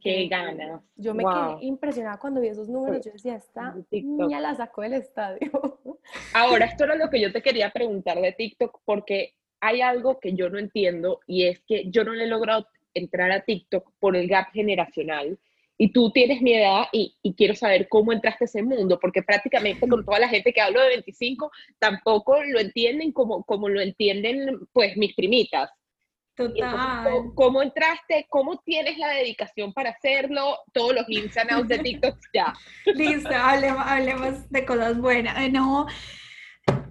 Qué 0.00 0.28
ganas. 0.28 0.80
Yo 0.96 1.12
me 1.14 1.24
quedé 1.24 1.66
impresionada 1.66 2.18
cuando 2.18 2.40
vi 2.40 2.48
esos 2.48 2.68
números. 2.68 3.04
Yo 3.04 3.12
decía, 3.12 3.34
esta 3.34 3.74
niña 3.90 4.40
la 4.40 4.54
sacó 4.54 4.82
del 4.82 4.94
estadio. 4.94 5.50
Ahora, 6.34 6.66
esto 6.66 6.84
era 6.84 6.94
lo 6.94 7.10
que 7.10 7.20
yo 7.20 7.32
te 7.32 7.42
quería 7.42 7.70
preguntar 7.70 8.20
de 8.20 8.32
TikTok, 8.32 8.80
porque 8.84 9.34
hay 9.60 9.80
algo 9.80 10.20
que 10.20 10.34
yo 10.34 10.50
no 10.50 10.58
entiendo 10.58 11.20
y 11.26 11.46
es 11.46 11.60
que 11.66 11.90
yo 11.90 12.04
no 12.04 12.12
le 12.12 12.24
he 12.24 12.28
logrado 12.28 12.66
entrar 12.94 13.30
a 13.32 13.42
TikTok 13.42 13.92
por 13.98 14.16
el 14.16 14.28
gap 14.28 14.52
generacional. 14.52 15.38
Y 15.78 15.92
tú 15.92 16.12
tienes 16.12 16.40
mi 16.42 16.52
edad 16.54 16.84
y, 16.92 17.16
y 17.22 17.34
quiero 17.34 17.56
saber 17.56 17.88
cómo 17.88 18.12
entraste 18.12 18.44
a 18.44 18.46
ese 18.46 18.62
mundo, 18.62 19.00
porque 19.00 19.22
prácticamente 19.22 19.88
con 19.88 20.04
toda 20.04 20.20
la 20.20 20.28
gente 20.28 20.52
que 20.52 20.60
hablo 20.60 20.80
de 20.80 20.90
25 20.90 21.50
tampoco 21.80 22.40
lo 22.44 22.60
entienden 22.60 23.10
como, 23.10 23.42
como 23.42 23.68
lo 23.68 23.80
entienden 23.80 24.60
pues 24.72 24.96
mis 24.96 25.14
primitas. 25.14 25.70
Total. 26.48 27.32
¿cómo, 27.34 27.62
entraste? 27.62 28.26
¿Cómo 28.28 28.58
tienes 28.58 28.98
la 28.98 29.08
dedicación 29.08 29.72
para 29.72 29.90
hacerlo? 29.90 30.58
Todos 30.72 30.94
los 30.94 31.08
ins 31.08 31.34
de 31.66 31.78
TikTok 31.82 32.18
ya. 32.32 32.52
Listo, 32.86 33.34
hablemos, 33.34 33.84
hablemos 33.86 34.50
de 34.50 34.64
cosas 34.64 34.98
buenas. 34.98 35.50
No, 35.50 35.86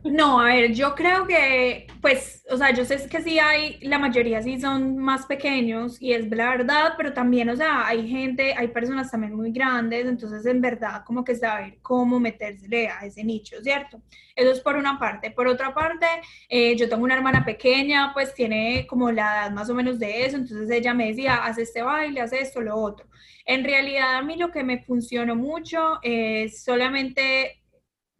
no, 0.04 0.40
a 0.40 0.46
ver, 0.46 0.74
yo 0.74 0.96
creo 0.96 1.28
que, 1.28 1.86
pues, 2.02 2.44
o 2.50 2.58
sea, 2.58 2.74
yo 2.74 2.86
sé 2.86 3.08
que 3.08 3.22
sí 3.22 3.38
hay, 3.38 3.80
la 3.82 4.00
mayoría 4.00 4.42
sí 4.42 4.60
son 4.60 4.98
más 4.98 5.28
pequeños 5.28 6.02
y 6.02 6.14
es 6.14 6.28
la 6.30 6.50
verdad, 6.50 6.94
pero 6.98 7.14
también, 7.14 7.50
o 7.50 7.56
sea, 7.56 7.88
hay 7.88 8.10
gente, 8.10 8.54
hay 8.56 8.70
personas 8.70 9.12
también 9.12 9.36
muy 9.36 9.52
grandes, 9.52 10.08
entonces 10.08 10.46
en 10.48 10.60
verdad 10.60 11.04
como 11.06 11.24
que 11.24 11.36
saber 11.36 11.78
cómo 11.82 12.20
meterse 12.20 12.88
a 12.88 13.06
ese 13.06 13.24
nicho, 13.24 13.58
¿cierto? 13.62 14.02
Eso 14.36 14.52
es 14.52 14.60
por 14.60 14.76
una 14.76 14.98
parte. 14.98 15.30
Por 15.32 15.48
otra 15.48 15.74
parte, 15.74 16.08
eh, 16.50 16.76
yo 16.76 16.90
tengo 16.90 17.04
una 17.04 17.16
hermana 17.16 17.46
pequeña, 17.46 18.12
pues 18.14 18.34
tiene 18.34 18.88
como 18.88 19.12
la 19.12 19.46
edad 19.46 19.52
más 19.52 19.70
o 19.70 19.76
menos 19.76 20.00
de 20.00 20.26
eso, 20.26 20.38
entonces 20.38 20.70
ella 20.72 20.94
me 20.96 21.08
decía, 21.10 21.36
haz 21.46 21.58
este 21.60 21.84
baile, 21.84 22.22
haz 22.22 22.34
esto, 22.34 22.62
lo 22.62 22.76
otro. 22.76 23.08
En 23.46 23.64
realidad 23.64 24.16
a 24.16 24.22
mí 24.24 24.36
lo 24.36 24.52
que 24.52 24.64
me 24.64 24.84
funcionó 24.84 25.36
mucho 25.36 26.00
es 26.02 26.64
solamente 26.64 27.61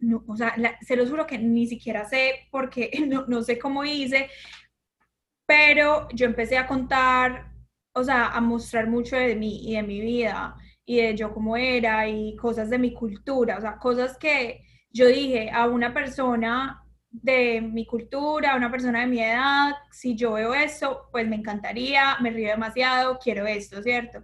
no, 0.02 0.24
o 0.28 0.36
sea, 0.36 0.56
se 0.82 0.96
lo 0.96 1.08
juro 1.08 1.28
que 1.28 1.38
ni 1.38 1.68
siquiera 1.68 2.06
sé 2.06 2.48
porque 2.52 2.92
no, 3.08 3.26
no, 3.28 3.42
sé 3.44 3.58
cómo 3.60 3.86
hice, 3.86 4.30
pero 5.46 6.08
yo 6.14 6.26
empecé 6.26 6.58
a 6.58 6.68
contar, 6.68 7.54
o 7.94 8.04
sea, 8.04 8.28
a 8.30 8.42
mostrar 8.42 8.88
mucho 8.88 9.16
de 9.16 9.36
mí 9.36 9.62
y 9.70 9.76
de 9.76 9.84
mi 9.84 10.02
vida 10.02 10.56
y 10.86 10.98
de 10.98 11.16
yo 11.16 11.34
cómo 11.34 11.58
era 11.58 12.08
y 12.08 12.36
cosas 12.36 12.70
de 12.70 12.80
mi 12.80 12.94
cultura, 12.94 13.58
o 13.58 13.62
sea, 13.62 13.78
cosas 13.78 14.18
que 14.18 14.64
yo 14.90 15.08
dije 15.08 15.50
a 15.52 15.68
una 15.68 15.94
persona 15.94 16.84
de 17.10 17.62
mi 17.62 17.86
cultura, 17.86 18.54
a 18.54 18.58
una 18.58 18.72
persona 18.72 19.02
de 19.02 19.08
mi 19.08 19.22
edad, 19.22 19.74
si 19.92 20.16
yo 20.16 20.34
veo 20.34 20.54
eso, 20.54 21.10
pues 21.12 21.28
me 21.28 21.36
encantaría, 21.36 22.18
me 22.22 22.32
río 22.32 22.50
demasiado, 22.50 23.20
quiero 23.20 23.46
esto, 23.46 23.82
¿cierto? 23.84 24.24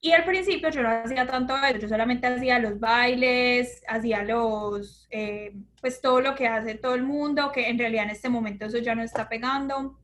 Y 0.00 0.12
al 0.12 0.24
principio 0.24 0.70
yo 0.70 0.82
no 0.82 0.90
hacía 0.90 1.26
tanto 1.26 1.56
eso, 1.56 1.78
yo 1.78 1.88
solamente 1.88 2.28
hacía 2.28 2.60
los 2.60 2.78
bailes, 2.78 3.82
hacía 3.88 4.22
los, 4.22 5.08
eh, 5.10 5.52
pues 5.80 6.00
todo 6.00 6.20
lo 6.20 6.36
que 6.36 6.46
hace 6.46 6.76
todo 6.76 6.94
el 6.94 7.02
mundo, 7.02 7.50
que 7.52 7.68
en 7.68 7.78
realidad 7.78 8.04
en 8.04 8.10
este 8.10 8.28
momento 8.28 8.66
eso 8.66 8.78
ya 8.78 8.94
no 8.94 9.02
está 9.02 9.28
pegando. 9.28 9.98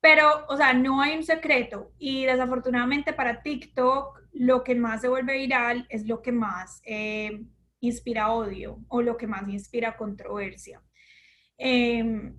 Pero, 0.00 0.46
o 0.48 0.56
sea, 0.56 0.74
no 0.74 1.00
hay 1.00 1.16
un 1.16 1.24
secreto. 1.24 1.92
Y 1.98 2.24
desafortunadamente 2.26 3.12
para 3.12 3.42
TikTok, 3.42 4.20
lo 4.32 4.62
que 4.64 4.74
más 4.74 5.00
se 5.00 5.08
vuelve 5.08 5.34
viral 5.38 5.86
es 5.88 6.06
lo 6.06 6.22
que 6.22 6.32
más 6.32 6.80
eh, 6.84 7.42
inspira 7.80 8.32
odio 8.32 8.78
o 8.88 9.02
lo 9.02 9.16
que 9.16 9.26
más 9.26 9.48
inspira 9.48 9.96
controversia. 9.96 10.82
Em, 11.56 12.34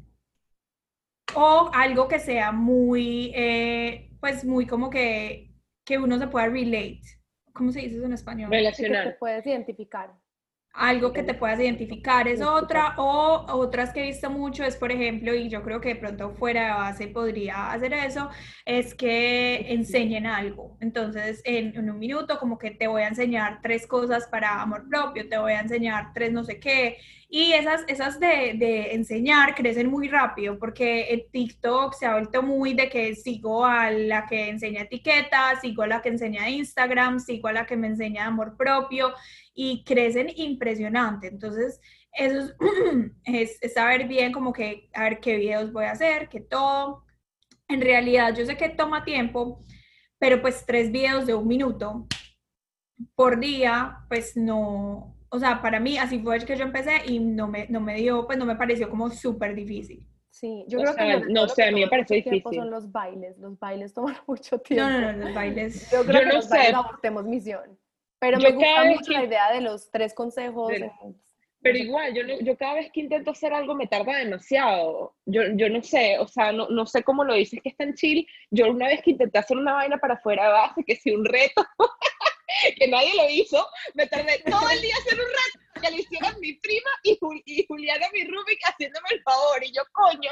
o 1.35 1.69
algo 1.73 2.07
que 2.07 2.19
sea 2.19 2.51
muy, 2.51 3.31
eh, 3.35 4.11
pues 4.19 4.45
muy 4.45 4.65
como 4.65 4.89
que 4.89 5.48
que 5.89 5.97
uno 5.97 6.19
se 6.19 6.27
pueda 6.27 6.47
relate. 6.47 7.01
¿Cómo 7.51 7.71
se 7.71 7.79
dice 7.79 7.95
eso 7.95 8.05
en 8.05 8.13
español? 8.13 8.51
Relacionar. 8.51 9.05
Que 9.05 9.09
te 9.09 9.17
puedes 9.17 9.43
identificar. 9.47 10.13
Algo 10.73 11.11
que 11.11 11.23
te 11.23 11.33
puedas 11.33 11.59
identificar 11.59 12.27
es 12.27 12.41
otra, 12.41 12.95
o 12.97 13.45
otras 13.49 13.91
que 13.91 14.01
he 14.01 14.07
visto 14.07 14.29
mucho 14.29 14.63
es, 14.63 14.75
por 14.77 14.91
ejemplo, 14.91 15.33
y 15.33 15.49
yo 15.49 15.61
creo 15.63 15.81
que 15.81 15.89
de 15.89 15.95
pronto 15.95 16.31
fuera 16.35 16.65
de 16.65 16.73
base 16.73 17.07
podría 17.07 17.71
hacer 17.71 17.93
eso, 17.93 18.29
es 18.65 18.93
que 18.95 19.73
enseñen 19.73 20.25
algo. 20.25 20.77
Entonces, 20.79 21.41
en, 21.43 21.75
en 21.75 21.89
un 21.89 21.99
minuto, 21.99 22.39
como 22.39 22.57
que 22.57 22.71
te 22.71 22.87
voy 22.87 23.01
a 23.01 23.07
enseñar 23.09 23.59
tres 23.61 23.87
cosas 23.87 24.27
para 24.27 24.61
amor 24.61 24.87
propio, 24.87 25.27
te 25.27 25.37
voy 25.37 25.53
a 25.53 25.61
enseñar 25.61 26.13
tres 26.13 26.31
no 26.31 26.43
sé 26.43 26.59
qué, 26.59 26.97
y 27.31 27.53
esas, 27.53 27.83
esas 27.87 28.19
de, 28.19 28.55
de, 28.57 28.95
enseñar 28.95 29.53
crecen 29.53 29.87
muy 29.87 30.07
rápido 30.07 30.57
porque 30.57 31.09
el 31.09 31.27
TikTok 31.31 31.93
se 31.93 32.07
ha 32.07 32.13
vuelto 32.13 32.41
muy 32.41 32.73
de 32.73 32.89
que 32.89 33.13
sigo 33.13 33.63
a 33.63 33.91
la 33.91 34.25
que 34.25 34.49
enseña 34.49 34.81
etiquetas, 34.81 35.61
sigo 35.61 35.83
a 35.83 35.87
la 35.87 36.01
que 36.01 36.09
enseña 36.09 36.49
Instagram, 36.49 37.19
sigo 37.19 37.47
a 37.47 37.53
la 37.53 37.67
que 37.67 37.77
me 37.77 37.85
enseña 37.85 38.25
amor 38.25 38.57
propio 38.57 39.13
y 39.61 39.83
crecen 39.83 40.29
impresionante. 40.37 41.27
Entonces, 41.27 41.81
eso 42.13 42.53
es, 43.25 43.57
es, 43.61 43.73
saber 43.73 44.07
bien 44.07 44.31
como 44.31 44.53
que, 44.53 44.89
a 44.93 45.03
ver 45.03 45.19
qué 45.19 45.35
videos 45.35 45.73
voy 45.73 45.83
a 45.83 45.91
hacer, 45.91 46.29
qué 46.29 46.39
todo. 46.39 47.03
En 47.67 47.81
realidad, 47.81 48.33
yo 48.33 48.45
sé 48.45 48.55
que 48.55 48.69
toma 48.69 49.03
tiempo, 49.03 49.65
pero 50.17 50.41
pues 50.41 50.65
tres 50.65 50.93
videos 50.93 51.25
de 51.25 51.33
un 51.33 51.45
minuto 51.45 52.07
por 53.15 53.37
día, 53.37 53.97
pues 54.07 54.37
no, 54.37 55.17
o 55.27 55.39
sea, 55.39 55.61
para 55.61 55.81
mí 55.81 55.97
así 55.97 56.19
fue 56.19 56.39
que 56.39 56.55
yo 56.55 56.63
empecé 56.63 57.01
y 57.05 57.19
no 57.19 57.49
me, 57.49 57.67
no 57.67 57.81
me 57.81 57.95
dio, 57.95 58.25
pues 58.27 58.37
no 58.37 58.45
me 58.45 58.55
pareció 58.55 58.89
como 58.89 59.09
súper 59.09 59.55
difícil. 59.55 60.07
Sí, 60.29 60.63
yo 60.69 60.79
creo 60.79 60.95
que 60.95 61.33
no 61.33 61.49
sé, 61.49 61.65
a 61.65 61.71
mí 61.73 61.81
me 61.81 61.89
parece 61.89 62.15
difícil. 62.15 62.59
Son 62.59 62.69
los 62.69 62.89
bailes, 62.93 63.37
los 63.39 63.59
bailes 63.59 63.93
toman 63.93 64.15
mucho 64.27 64.57
tiempo. 64.59 64.89
No, 64.89 65.01
no, 65.01 65.11
no, 65.11 65.25
los 65.25 65.35
bailes. 65.35 65.91
Yo 65.91 66.05
creo 66.05 66.21
que 66.21 66.27
no 66.27 66.33
los 66.35 66.45
sé. 66.45 66.55
bailes 66.55 66.75
abortemos 66.75 67.25
misión. 67.25 67.78
Pero 68.19 68.37
me 68.37 68.51
gusta 68.51 68.83
mucho 68.85 69.11
la 69.11 69.23
idea 69.23 69.51
de 69.51 69.61
los 69.61 69.89
tres 69.91 70.13
consejos. 70.13 70.71
pero 71.61 71.77
igual, 71.77 72.13
yo, 72.13 72.23
yo 72.41 72.57
cada 72.57 72.75
vez 72.75 72.91
que 72.91 72.99
intento 73.01 73.31
hacer 73.31 73.53
algo 73.53 73.75
me 73.75 73.87
tarda 73.87 74.17
demasiado. 74.17 75.15
Yo, 75.25 75.41
yo 75.55 75.69
no 75.69 75.81
sé, 75.81 76.17
o 76.19 76.27
sea, 76.27 76.51
no, 76.51 76.67
no 76.69 76.85
sé 76.85 77.03
cómo 77.03 77.23
lo 77.23 77.33
dices 77.33 77.61
que 77.63 77.69
está 77.69 77.83
en 77.83 77.95
chill. 77.95 78.27
Yo 78.51 78.69
una 78.69 78.87
vez 78.87 79.01
que 79.01 79.11
intenté 79.11 79.37
hacer 79.39 79.57
una 79.57 79.73
vaina 79.73 79.97
para 79.97 80.17
fuera 80.17 80.45
de 80.45 80.51
base, 80.51 80.83
que 80.83 80.95
sí, 80.95 81.11
un 81.11 81.25
reto, 81.25 81.65
que 82.77 82.87
nadie 82.87 83.15
lo 83.15 83.29
hizo, 83.29 83.65
me 83.93 84.07
tardé 84.07 84.39
todo 84.39 84.69
el 84.69 84.81
día 84.81 84.95
hacer 84.99 85.19
un 85.19 85.27
rato 85.27 85.81
que 85.81 85.91
le 85.91 86.01
hicieran 86.01 86.39
mi 86.39 86.53
prima 86.53 86.89
y, 87.03 87.17
y 87.45 87.65
Juliana 87.67 88.07
mi 88.13 88.25
Rubik 88.25 88.59
haciéndome 88.65 89.07
el 89.11 89.21
favor 89.21 89.63
y 89.63 89.71
yo 89.71 89.83
coño. 89.93 90.31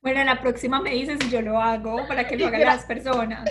Bueno, 0.00 0.24
la 0.24 0.40
próxima 0.40 0.80
me 0.80 0.90
dices 0.90 1.18
si 1.22 1.30
yo 1.30 1.40
lo 1.42 1.60
hago 1.60 2.06
para 2.08 2.26
que 2.26 2.36
lo 2.36 2.46
hagan 2.48 2.62
las 2.62 2.84
personas. 2.86 3.48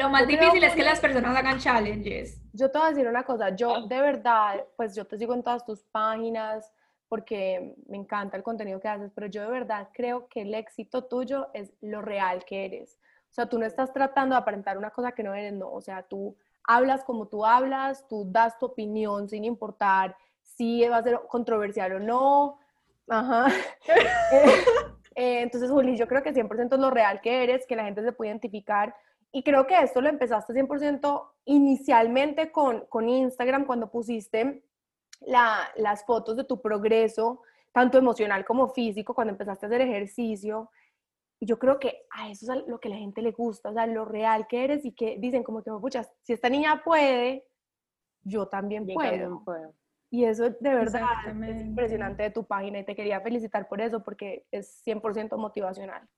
Lo 0.00 0.08
más 0.08 0.26
difícil 0.26 0.64
es 0.64 0.74
que 0.74 0.82
las 0.82 0.98
personas 0.98 1.36
hagan 1.36 1.58
challenges. 1.58 2.40
Yo 2.54 2.70
te 2.70 2.78
voy 2.78 2.86
a 2.86 2.90
decir 2.90 3.06
una 3.06 3.22
cosa, 3.22 3.54
yo 3.54 3.74
ah. 3.74 3.86
de 3.86 4.00
verdad, 4.00 4.64
pues 4.74 4.94
yo 4.94 5.04
te 5.04 5.18
sigo 5.18 5.34
en 5.34 5.42
todas 5.42 5.62
tus 5.66 5.82
páginas 5.84 6.72
porque 7.06 7.74
me 7.86 7.98
encanta 7.98 8.38
el 8.38 8.42
contenido 8.42 8.80
que 8.80 8.88
haces, 8.88 9.12
pero 9.14 9.26
yo 9.26 9.42
de 9.42 9.50
verdad 9.50 9.88
creo 9.92 10.26
que 10.28 10.40
el 10.40 10.54
éxito 10.54 11.04
tuyo 11.04 11.48
es 11.52 11.70
lo 11.82 12.00
real 12.00 12.46
que 12.46 12.64
eres. 12.64 12.98
O 13.28 13.32
sea, 13.32 13.46
tú 13.46 13.58
no 13.58 13.66
estás 13.66 13.92
tratando 13.92 14.34
de 14.34 14.40
aparentar 14.40 14.78
una 14.78 14.90
cosa 14.90 15.12
que 15.12 15.22
no 15.22 15.34
eres, 15.34 15.52
no. 15.52 15.70
O 15.70 15.82
sea, 15.82 16.02
tú 16.02 16.34
hablas 16.64 17.04
como 17.04 17.28
tú 17.28 17.44
hablas, 17.44 18.08
tú 18.08 18.24
das 18.26 18.58
tu 18.58 18.66
opinión 18.66 19.28
sin 19.28 19.44
importar 19.44 20.16
si 20.42 20.88
va 20.88 20.96
a 20.96 21.02
ser 21.02 21.20
controversial 21.28 21.92
o 21.92 22.00
no. 22.00 22.58
Ajá. 23.06 23.48
Eh, 24.32 24.64
eh, 25.14 25.42
entonces, 25.42 25.70
Juli, 25.70 25.98
yo 25.98 26.08
creo 26.08 26.22
que 26.22 26.32
100% 26.32 26.72
es 26.72 26.80
lo 26.80 26.90
real 26.90 27.20
que 27.20 27.42
eres, 27.42 27.66
que 27.66 27.76
la 27.76 27.84
gente 27.84 28.02
se 28.02 28.12
puede 28.12 28.30
identificar 28.30 28.94
y 29.32 29.42
creo 29.42 29.66
que 29.66 29.78
esto 29.78 30.00
lo 30.00 30.08
empezaste 30.08 30.52
100% 30.52 31.30
inicialmente 31.44 32.50
con, 32.50 32.86
con 32.86 33.08
Instagram 33.08 33.64
cuando 33.64 33.90
pusiste 33.90 34.64
las 35.20 36.04
fotos 36.04 36.36
de 36.36 36.44
tu 36.44 36.60
progreso, 36.60 37.42
tanto 37.72 37.98
emocional 37.98 38.44
como 38.44 38.68
físico, 38.68 39.14
cuando 39.14 39.32
empezaste 39.32 39.66
a 39.66 39.68
hacer 39.68 39.80
ejercicio. 39.82 40.70
Y 41.38 41.46
yo 41.46 41.58
creo 41.58 41.78
que 41.78 42.06
a 42.10 42.30
eso 42.30 42.52
es 42.52 42.66
lo 42.66 42.80
que 42.80 42.88
a 42.88 42.92
la 42.92 42.96
gente 42.96 43.22
le 43.22 43.32
gusta, 43.32 43.70
o 43.70 43.72
sea, 43.72 43.86
lo 43.86 44.04
real 44.04 44.46
que 44.48 44.64
eres 44.64 44.84
y 44.84 44.92
que 44.92 45.16
dicen 45.18 45.42
como 45.42 45.62
que, 45.62 45.70
puchas, 45.70 46.10
si 46.22 46.32
esta 46.32 46.48
niña 46.48 46.82
puede, 46.84 47.46
yo 48.22 48.48
también, 48.48 48.86
puedo. 48.86 49.74
Y 50.10 50.24
eso 50.24 50.50
de 50.50 50.74
verdad 50.74 51.04
es 51.48 51.60
impresionante 51.62 52.24
de 52.24 52.30
tu 52.30 52.44
página 52.44 52.80
y 52.80 52.84
te 52.84 52.96
quería 52.96 53.20
felicitar 53.20 53.68
por 53.68 53.80
eso 53.80 54.02
porque 54.02 54.44
es 54.50 54.82
100% 54.84 55.36
motivacional. 55.38 56.08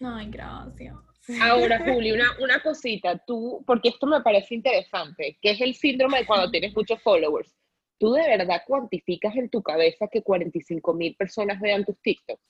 Ay, 0.00 0.30
gracias. 0.30 1.11
Ahora, 1.40 1.78
Juli, 1.84 2.12
una, 2.12 2.26
una 2.40 2.60
cosita, 2.60 3.18
tú, 3.26 3.62
porque 3.66 3.90
esto 3.90 4.06
me 4.06 4.20
parece 4.20 4.54
interesante, 4.54 5.38
que 5.40 5.50
es 5.52 5.60
el 5.60 5.74
síndrome 5.74 6.18
de 6.18 6.26
cuando 6.26 6.50
tienes 6.50 6.74
muchos 6.74 7.00
followers. 7.02 7.54
¿Tú 7.98 8.12
de 8.12 8.26
verdad 8.26 8.62
cuantificas 8.66 9.36
en 9.36 9.48
tu 9.48 9.62
cabeza 9.62 10.08
que 10.08 10.22
45 10.22 10.92
mil 10.94 11.14
personas 11.14 11.60
vean 11.60 11.84
tus 11.84 12.00
TikToks? 12.00 12.42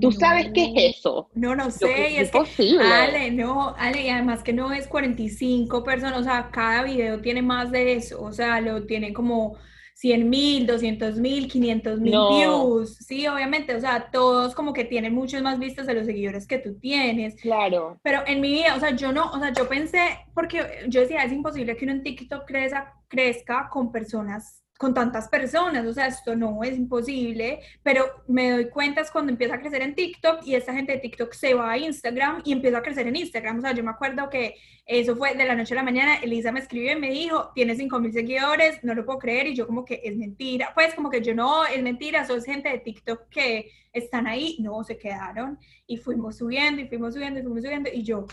¿Tú 0.00 0.12
sabes 0.12 0.50
qué 0.52 0.64
es 0.64 0.98
eso? 0.98 1.30
No, 1.34 1.56
no 1.56 1.70
sé. 1.70 2.20
es, 2.20 2.30
posible. 2.30 2.84
Ale, 2.84 3.30
no, 3.30 3.74
Ale, 3.76 4.02
y 4.02 4.08
además 4.10 4.42
que 4.42 4.52
no 4.52 4.72
es 4.72 4.86
45 4.86 5.82
personas, 5.82 6.20
o 6.20 6.22
sea, 6.22 6.50
cada 6.52 6.82
video 6.84 7.20
tiene 7.22 7.40
más 7.40 7.72
de 7.72 7.94
eso, 7.94 8.22
o 8.22 8.30
sea, 8.30 8.60
lo 8.60 8.84
tiene 8.84 9.14
como 9.14 9.56
100 9.98 10.30
mil, 10.30 10.64
200 10.64 11.18
mil, 11.18 11.48
500 11.48 12.00
mil 12.00 12.12
views, 12.12 12.98
sí, 12.98 13.26
obviamente, 13.26 13.74
o 13.74 13.80
sea, 13.80 14.12
todos 14.12 14.54
como 14.54 14.72
que 14.72 14.84
tienen 14.84 15.12
muchos 15.12 15.42
más 15.42 15.58
vistas 15.58 15.88
de 15.88 15.94
los 15.94 16.06
seguidores 16.06 16.46
que 16.46 16.58
tú 16.58 16.78
tienes. 16.78 17.34
Claro. 17.42 17.98
Pero 18.04 18.22
en 18.28 18.40
mi 18.40 18.52
vida, 18.52 18.76
o 18.76 18.78
sea, 18.78 18.94
yo 18.94 19.12
no, 19.12 19.28
o 19.32 19.40
sea, 19.40 19.52
yo 19.52 19.68
pensé, 19.68 20.20
porque 20.34 20.84
yo 20.86 21.00
decía, 21.00 21.24
es 21.24 21.32
imposible 21.32 21.76
que 21.76 21.84
uno 21.84 21.94
en 21.94 22.04
TikTok 22.04 22.46
crezca, 22.46 22.94
crezca 23.08 23.68
con 23.72 23.90
personas 23.90 24.62
con 24.78 24.94
tantas 24.94 25.28
personas, 25.28 25.84
o 25.84 25.92
sea, 25.92 26.06
esto 26.06 26.36
no 26.36 26.62
es 26.62 26.78
imposible, 26.78 27.58
pero 27.82 28.04
me 28.28 28.52
doy 28.52 28.70
cuenta 28.70 29.00
es 29.00 29.10
cuando 29.10 29.32
empieza 29.32 29.56
a 29.56 29.60
crecer 29.60 29.82
en 29.82 29.96
TikTok 29.96 30.46
y 30.46 30.54
esta 30.54 30.72
gente 30.72 30.92
de 30.92 30.98
TikTok 30.98 31.32
se 31.32 31.52
va 31.52 31.72
a 31.72 31.78
Instagram 31.78 32.42
y 32.44 32.52
empieza 32.52 32.78
a 32.78 32.82
crecer 32.82 33.08
en 33.08 33.16
Instagram, 33.16 33.58
o 33.58 33.60
sea, 33.60 33.72
yo 33.72 33.82
me 33.82 33.90
acuerdo 33.90 34.30
que 34.30 34.54
eso 34.86 35.16
fue 35.16 35.34
de 35.34 35.44
la 35.44 35.56
noche 35.56 35.74
a 35.74 35.78
la 35.78 35.82
mañana, 35.82 36.18
Elisa 36.18 36.52
me 36.52 36.60
escribió 36.60 36.92
y 36.92 37.00
me 37.00 37.10
dijo, 37.10 37.50
tiene 37.56 37.74
5 37.74 37.98
mil 37.98 38.12
seguidores, 38.12 38.82
no 38.84 38.94
lo 38.94 39.04
puedo 39.04 39.18
creer, 39.18 39.48
y 39.48 39.56
yo 39.56 39.66
como 39.66 39.84
que 39.84 40.00
es 40.04 40.16
mentira, 40.16 40.70
pues 40.74 40.94
como 40.94 41.10
que 41.10 41.22
yo 41.22 41.34
no, 41.34 41.66
es 41.66 41.82
mentira, 41.82 42.24
soy 42.24 42.40
gente 42.42 42.68
de 42.68 42.78
TikTok 42.78 43.28
que 43.30 43.72
están 43.92 44.28
ahí, 44.28 44.58
no, 44.60 44.84
se 44.84 44.96
quedaron 44.96 45.58
y 45.88 45.96
fuimos 45.96 46.38
subiendo 46.38 46.80
y 46.80 46.86
fuimos 46.86 47.14
subiendo 47.14 47.40
y 47.40 47.42
fuimos 47.42 47.62
subiendo 47.64 47.90
y 47.92 48.04
yo, 48.04 48.26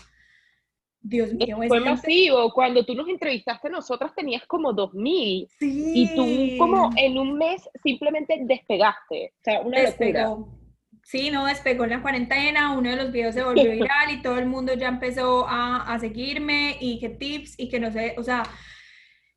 Dios 1.08 1.32
mío. 1.32 1.56
Fue 1.68 1.80
masivo. 1.80 2.52
Cuando 2.52 2.84
tú 2.84 2.94
nos 2.94 3.08
entrevistaste, 3.08 3.70
nosotras 3.70 4.14
tenías 4.14 4.44
como 4.46 4.72
2000. 4.72 5.48
Sí. 5.58 5.92
Y 5.94 6.14
tú, 6.14 6.58
como 6.58 6.90
en 6.96 7.18
un 7.18 7.38
mes, 7.38 7.68
simplemente 7.82 8.38
despegaste. 8.42 9.32
O 9.38 9.42
sea, 9.42 9.60
una 9.60 9.80
Despegó. 9.80 10.48
Sí, 11.04 11.30
no, 11.30 11.46
despegó 11.46 11.84
en 11.84 11.90
la 11.90 12.02
cuarentena. 12.02 12.76
Uno 12.76 12.90
de 12.90 12.96
los 12.96 13.12
videos 13.12 13.34
se 13.34 13.44
volvió 13.44 13.70
viral 13.70 14.10
y 14.10 14.22
todo 14.22 14.38
el 14.38 14.46
mundo 14.46 14.74
ya 14.74 14.88
empezó 14.88 15.46
a, 15.46 15.82
a 15.82 15.98
seguirme 16.00 16.76
y 16.80 16.98
qué 16.98 17.10
tips 17.10 17.58
y 17.58 17.68
que 17.68 17.78
no 17.78 17.92
sé, 17.92 18.16
o 18.18 18.24
sea, 18.24 18.42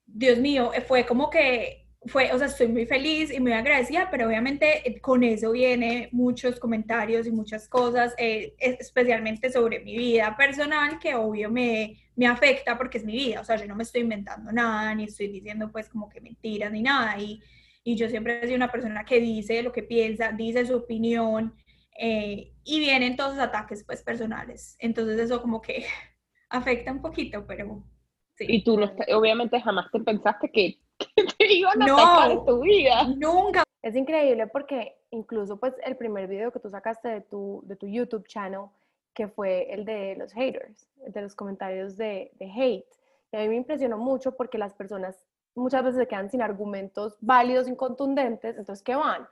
Dios 0.08 0.40
mío, 0.40 0.72
fue 0.88 1.06
como 1.06 1.30
que 1.30 1.79
fue, 2.06 2.32
o 2.32 2.38
sea, 2.38 2.48
estoy 2.48 2.68
muy 2.68 2.86
feliz 2.86 3.32
y 3.32 3.40
muy 3.40 3.52
agradecida, 3.52 4.08
pero 4.10 4.28
obviamente 4.28 4.88
eh, 4.88 5.02
con 5.02 5.24
eso 5.24 5.52
viene 5.52 6.08
muchos 6.12 6.60
comentarios 6.60 7.28
y 7.28 7.32
muchas 7.32 7.68
cosas, 7.68 8.16
eh, 8.18 8.56
especialmente 8.60 9.52
sobre 9.52 9.82
mi 9.82 9.98
vida 9.98 10.36
personal, 10.38 10.98
que 11.00 11.16
obvio 11.16 11.52
me, 11.52 11.98
me 12.16 12.26
afecta 12.26 12.78
porque 12.78 13.00
es 13.00 13.06
mi 13.06 13.14
vida, 13.14 13.42
o 13.42 13.44
sea, 13.44 13.58
yo 13.58 13.68
no 13.68 13.76
me 13.76 13.84
estoy 13.84 14.02
inventando 14.02 14.52
nada, 14.52 14.96
ni 14.96 15.06
estoy 15.06 15.28
diciendo 15.28 15.72
pues 15.72 15.90
como 15.90 16.10
que 16.10 16.22
mentiras 16.22 16.72
ni 16.72 16.82
nada, 16.82 17.20
y, 17.20 17.42
y 17.84 17.96
yo 17.96 18.08
siempre 18.08 18.42
sido 18.44 18.56
una 18.56 18.72
persona 18.72 19.04
que 19.04 19.20
dice 19.20 19.62
lo 19.62 19.74
que 19.74 19.84
piensa, 19.84 20.32
dice 20.32 20.66
su 20.66 20.78
opinión, 20.78 21.54
eh, 21.98 22.54
y 22.64 22.80
vienen 22.80 23.18
todos 23.18 23.36
los 23.36 23.44
ataques 23.44 23.84
pues 23.84 24.04
personales, 24.04 24.78
entonces 24.80 25.20
eso 25.20 25.42
como 25.42 25.62
que 25.62 25.86
afecta 26.50 26.94
un 26.94 27.02
poquito, 27.02 27.46
pero... 27.46 27.84
Sí. 28.36 28.46
Y 28.48 28.64
tú 28.64 28.80
no, 28.80 28.90
obviamente 29.14 29.60
jamás 29.60 29.92
te 29.92 30.00
pensaste 30.00 30.50
que 30.50 30.80
te 31.38 31.54
iban 31.54 31.82
a 31.82 31.86
no, 31.86 32.46
tu 32.46 32.62
vida. 32.62 33.04
Nunca. 33.18 33.64
Es 33.82 33.96
increíble 33.96 34.48
porque 34.48 34.98
incluso 35.12 35.58
pues 35.58 35.74
el 35.86 35.96
primer 35.96 36.28
video 36.28 36.52
que 36.52 36.60
tú 36.60 36.70
sacaste 36.70 37.08
de 37.08 37.22
tu, 37.22 37.64
de 37.66 37.76
tu 37.76 37.88
YouTube 37.88 38.28
channel, 38.28 38.66
que 39.14 39.28
fue 39.28 39.74
el 39.74 39.86
de 39.86 40.16
los 40.18 40.34
haters, 40.34 40.88
de 40.98 41.22
los 41.22 41.36
comentarios 41.36 41.98
de, 41.98 42.32
de 42.40 42.52
hate. 42.52 42.86
Y 43.32 43.38
a 43.38 43.40
mí 43.42 43.50
me 43.50 43.56
impresionó 43.56 43.98
mucho 43.98 44.36
porque 44.36 44.58
las 44.58 44.74
personas 44.74 45.26
muchas 45.56 45.84
veces 45.84 46.00
se 46.00 46.08
quedan 46.08 46.30
sin 46.30 46.42
argumentos 46.42 47.18
válidos, 47.22 47.68
incontundentes, 47.68 48.58
entonces 48.58 48.84
¿qué 48.84 48.96
van? 48.96 49.28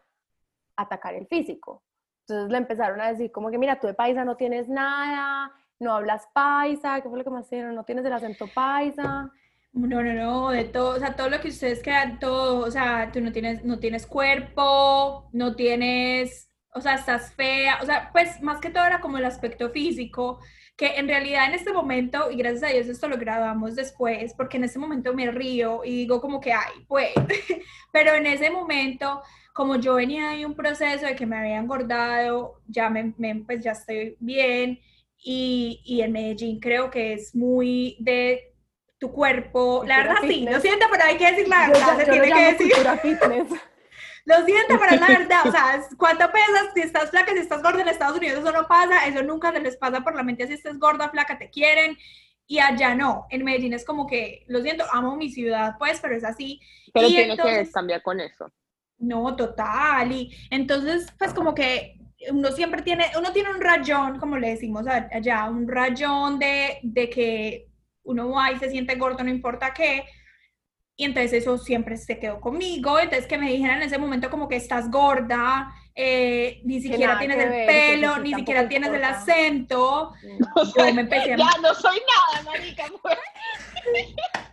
Atacar 0.76 1.14
el 1.16 1.28
físico. 1.28 1.84
Entonces 2.22 2.52
le 2.52 2.58
empezaron 2.58 3.00
a 3.02 3.10
decir 3.10 3.32
como 3.32 3.50
que 3.50 3.58
mira, 3.58 3.80
tú 3.80 3.88
de 3.88 3.94
paisa 3.94 4.26
no 4.26 4.36
tienes 4.36 4.68
nada, 4.68 5.52
no 5.80 5.94
hablas 5.94 6.28
paisa, 6.34 7.02
¿qué 7.02 7.10
fue 7.10 7.18
lo 7.18 7.24
que 7.24 7.30
más 7.30 7.50
dijeron? 7.50 7.76
No 7.76 7.84
tienes 7.84 8.06
el 8.06 8.14
acento 8.14 8.48
paisa. 8.54 9.32
No, 9.78 10.02
no, 10.02 10.14
no, 10.14 10.50
de 10.50 10.64
todo, 10.64 10.96
o 10.96 11.00
sea, 11.00 11.16
todo 11.16 11.30
lo 11.30 11.40
que 11.40 11.50
ustedes 11.50 11.84
crean, 11.84 12.18
todo, 12.20 12.66
o 12.66 12.72
sea, 12.72 13.12
tú 13.14 13.22
no 13.22 13.32
tienes, 13.32 13.64
no 13.64 13.78
tienes 13.78 14.08
cuerpo, 14.08 15.30
no 15.34 15.56
tienes, 15.56 16.50
o 16.74 16.82
sea, 16.82 16.96
estás 16.96 17.34
fea, 17.36 17.78
o 17.84 17.86
sea, 17.86 18.10
pues 18.12 18.42
más 18.42 18.60
que 18.60 18.72
todo 18.72 18.86
era 18.86 19.00
como 19.02 19.20
el 19.20 19.26
aspecto 19.26 19.70
físico, 19.70 20.40
que 20.76 20.96
en 20.98 21.08
realidad 21.08 21.46
en 21.46 21.54
este 21.54 21.74
momento, 21.74 22.32
y 22.32 22.38
gracias 22.38 22.64
a 22.64 22.74
Dios 22.74 22.88
esto 22.88 23.08
lo 23.08 23.18
grabamos 23.20 23.76
después, 23.76 24.34
porque 24.36 24.58
en 24.58 24.64
este 24.64 24.80
momento 24.80 25.14
me 25.14 25.30
río 25.30 25.84
y 25.86 25.92
digo 25.92 26.22
como 26.22 26.42
que, 26.42 26.54
ay, 26.54 26.74
pues, 26.88 27.12
pero 27.94 28.16
en 28.16 28.26
ese 28.26 28.50
momento, 28.50 29.22
como 29.54 29.76
yo 29.76 29.96
venía 29.96 30.30
de 30.32 30.46
un 30.48 30.56
proceso 30.56 31.06
de 31.06 31.16
que 31.16 31.28
me 31.28 31.38
había 31.38 31.58
engordado, 31.58 32.62
ya 32.68 32.90
me, 32.90 33.14
pues 33.46 33.64
ya 33.64 33.74
estoy 33.74 34.18
bien, 34.20 34.80
y, 35.24 35.82
y 35.86 36.02
en 36.02 36.12
Medellín 36.14 36.60
creo 36.60 36.90
que 36.90 37.14
es 37.14 37.36
muy 37.36 37.98
de 38.00 38.57
tu 39.00 39.12
cuerpo. 39.12 39.84
La 39.86 39.98
verdad 39.98 40.16
sí, 40.22 40.48
lo 40.50 40.60
siento, 40.60 40.88
pero 40.92 41.04
hay 41.04 41.18
que 41.18 41.32
decir 41.32 41.48
la 41.48 41.68
verdad, 41.68 41.98
se 41.98 42.06
tiene 42.06 42.32
que 42.32 42.54
decir. 42.54 42.74
Lo 44.26 44.44
siento, 44.44 44.78
pero 44.78 45.00
la 45.00 45.08
verdad, 45.08 45.48
o 45.48 45.52
sea, 45.52 45.82
¿cuánto 45.98 46.30
pesas? 46.30 46.74
Si 46.74 46.82
estás 46.82 47.12
flaca, 47.12 47.32
si 47.32 47.40
estás 47.40 47.64
gorda 47.64 47.82
en 47.82 47.88
Estados 47.88 48.18
Unidos, 48.18 48.40
eso 48.40 48.52
no 48.52 48.68
pasa, 48.68 49.08
eso 49.08 49.24
nunca 49.24 49.54
se 49.54 49.62
les 49.62 49.78
pasa 49.78 50.02
por 50.02 50.16
la 50.16 50.24
mente 50.24 50.46
si 50.48 50.54
estás 50.54 50.78
gorda, 50.78 51.10
flaca, 51.10 51.38
te 51.38 51.50
quieren, 51.50 51.98
y 52.46 52.60
allá 52.60 52.94
no, 52.94 53.26
en 53.30 53.46
Medellín 53.46 53.72
es 53.72 53.86
como 53.86 54.06
que, 54.06 54.44
lo 54.48 54.62
siento, 54.62 54.84
amo 54.92 55.16
mi 55.16 55.30
ciudad, 55.30 55.76
pues, 55.80 56.02
pero 56.02 56.14
es 56.14 56.26
así. 56.26 56.60
Pero 56.94 57.08
tienes 57.08 57.40
que 57.40 57.72
cambiar 57.72 58.02
con 58.02 58.20
eso. 58.20 58.52
No, 58.98 59.34
total, 59.34 60.12
y 60.12 60.36
entonces, 60.50 61.08
pues 61.18 61.34
como 61.34 61.56
que 61.56 61.98
uno 62.30 62.52
siempre 62.52 62.82
tiene, 62.82 63.06
uno 63.18 63.32
tiene 63.32 63.50
un 63.50 63.62
rayón, 63.62 64.20
como 64.20 64.38
le 64.38 64.50
decimos 64.50 64.86
allá, 64.88 65.46
un 65.46 65.70
rayón 65.70 66.38
de, 66.38 66.80
de 66.84 67.10
que 67.10 67.67
uno 68.08 68.30
va 68.32 68.52
y 68.52 68.58
se 68.58 68.70
siente 68.70 68.96
gordo, 68.96 69.24
no 69.24 69.30
importa 69.30 69.74
qué. 69.74 70.06
Y 70.96 71.06
entonces 71.06 71.34
eso 71.34 71.58
siempre 71.60 71.96
se 71.96 72.18
quedó 72.18 72.42
conmigo. 72.42 72.98
Entonces 73.00 73.28
que 73.28 73.38
me 73.38 73.52
dijeran 73.52 73.78
en 73.78 73.84
ese 73.84 74.00
momento 74.00 74.32
como 74.32 74.48
que 74.48 74.56
estás 74.56 74.90
gorda, 74.90 75.72
eh, 75.94 76.60
ni 76.64 76.82
siquiera 76.82 77.20
tienes 77.20 77.38
el 77.38 77.66
pelo, 77.68 78.18
ni 78.18 78.34
siquiera 78.34 78.68
tienes 78.68 78.92
el 78.92 79.04
acento. 79.04 80.14
No 80.76 80.94
me 80.94 81.02
empecé 81.02 81.34
a... 81.34 81.38
Ya 81.38 81.52
no 81.62 81.74
soy 81.76 82.00
nada, 82.00 82.44
marica. 82.44 82.86
Pues. 83.02 83.18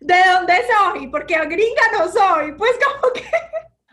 ¿De 0.00 0.16
dónde 0.32 0.54
soy? 0.68 1.06
Porque 1.06 1.34
gringa 1.34 1.82
no 1.98 2.08
soy. 2.08 2.52
Pues 2.52 2.72
como 2.84 3.12
que... 3.14 3.22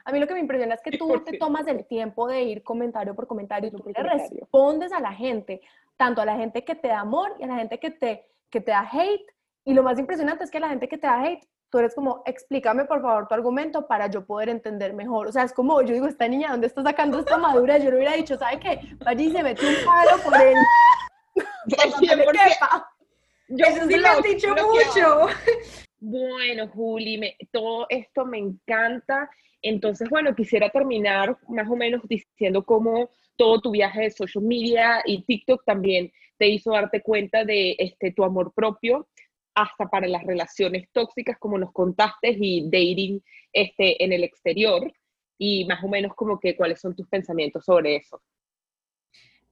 A 0.04 0.12
mí 0.12 0.20
lo 0.20 0.28
que 0.28 0.34
me 0.34 0.40
impresiona 0.42 0.76
es 0.76 0.82
que 0.82 0.98
tú 0.98 1.24
te 1.24 1.38
tomas 1.38 1.68
el 1.68 1.86
tiempo 1.86 2.28
de 2.28 2.42
ir 2.42 2.64
comentario 2.64 3.16
por 3.16 3.28
comentario 3.28 3.70
y 3.70 3.72
tú 3.72 3.84
le 3.86 4.04
respondes 4.04 4.92
a 4.92 5.00
la 5.00 5.14
gente, 5.14 5.62
tanto 5.96 6.22
a 6.22 6.26
la 6.26 6.36
gente 6.36 6.66
que 6.66 6.76
te 6.76 6.90
da 6.90 7.02
amor 7.02 7.36
y 7.40 7.44
a 7.44 7.48
la 7.48 7.56
gente 7.56 7.80
que 7.80 7.92
te 7.92 8.32
que 8.52 8.62
te 8.62 8.72
da 8.72 8.88
hate. 8.92 9.26
Y 9.66 9.74
lo 9.74 9.84
más 9.84 9.98
impresionante 9.98 10.44
es 10.44 10.52
que 10.52 10.60
la 10.60 10.70
gente 10.70 10.88
que 10.88 10.98
te 10.98 11.08
da 11.08 11.24
hate, 11.24 11.48
tú 11.70 11.80
eres 11.80 11.96
como, 11.96 12.22
explícame 12.26 12.86
por 12.86 13.02
favor 13.02 13.28
tu 13.28 13.34
argumento 13.34 13.88
para 13.88 14.08
yo 14.08 14.26
poder 14.26 14.50
entender 14.50 14.94
mejor. 14.94 15.28
O 15.28 15.32
sea, 15.32 15.44
es 15.44 15.54
como, 15.54 15.82
yo 15.82 15.94
digo, 15.94 16.08
esta 16.08 16.28
niña, 16.28 16.52
¿dónde 16.52 16.68
está 16.68 16.84
sacando 16.84 17.20
esta 17.20 17.38
madura? 17.38 17.78
Yo 17.78 17.90
le 17.90 17.98
hubiera 17.98 18.14
dicho, 18.14 18.38
¿sabe 18.38 18.60
qué? 18.60 18.80
Vaya 19.04 19.24
y 19.24 19.32
se 19.32 19.42
metió 19.42 19.68
un 19.68 19.76
palo 19.86 20.22
por 20.24 20.40
él. 20.40 20.56
yo 23.48 23.66
Eso 23.66 23.88
sí 23.88 23.98
lo 23.98 24.08
has 24.08 24.24
dicho 24.24 24.50
mucho. 24.50 25.28
Bueno, 26.04 26.68
Juli, 26.68 27.20
me, 27.20 27.38
todo 27.52 27.86
esto 27.88 28.26
me 28.26 28.40
encanta. 28.40 29.30
Entonces, 29.62 30.10
bueno, 30.10 30.34
quisiera 30.34 30.68
terminar 30.70 31.38
más 31.48 31.70
o 31.70 31.76
menos 31.76 32.02
diciendo 32.08 32.66
cómo 32.66 33.12
todo 33.42 33.60
tu 33.60 33.72
viaje 33.72 34.02
de 34.02 34.12
social 34.12 34.44
media 34.44 35.02
y 35.04 35.24
TikTok 35.24 35.64
también 35.66 36.12
te 36.38 36.48
hizo 36.48 36.74
darte 36.74 37.02
cuenta 37.02 37.44
de 37.44 37.76
este, 37.80 38.12
tu 38.12 38.24
amor 38.24 38.54
propio, 38.54 39.08
hasta 39.56 39.88
para 39.88 40.08
las 40.08 40.24
relaciones 40.24 40.88
tóxicas, 40.92 41.40
como 41.40 41.58
nos 41.58 41.72
contaste, 41.72 42.38
y 42.40 42.66
dating 42.66 43.20
este, 43.52 44.04
en 44.04 44.14
el 44.14 44.24
exterior, 44.24 44.94
y 45.40 45.66
más 45.66 45.84
o 45.84 45.88
menos 45.88 46.14
como 46.14 46.40
que 46.40 46.56
cuáles 46.56 46.80
son 46.80 46.96
tus 46.96 47.08
pensamientos 47.08 47.66
sobre 47.66 47.96
eso. 47.96 48.22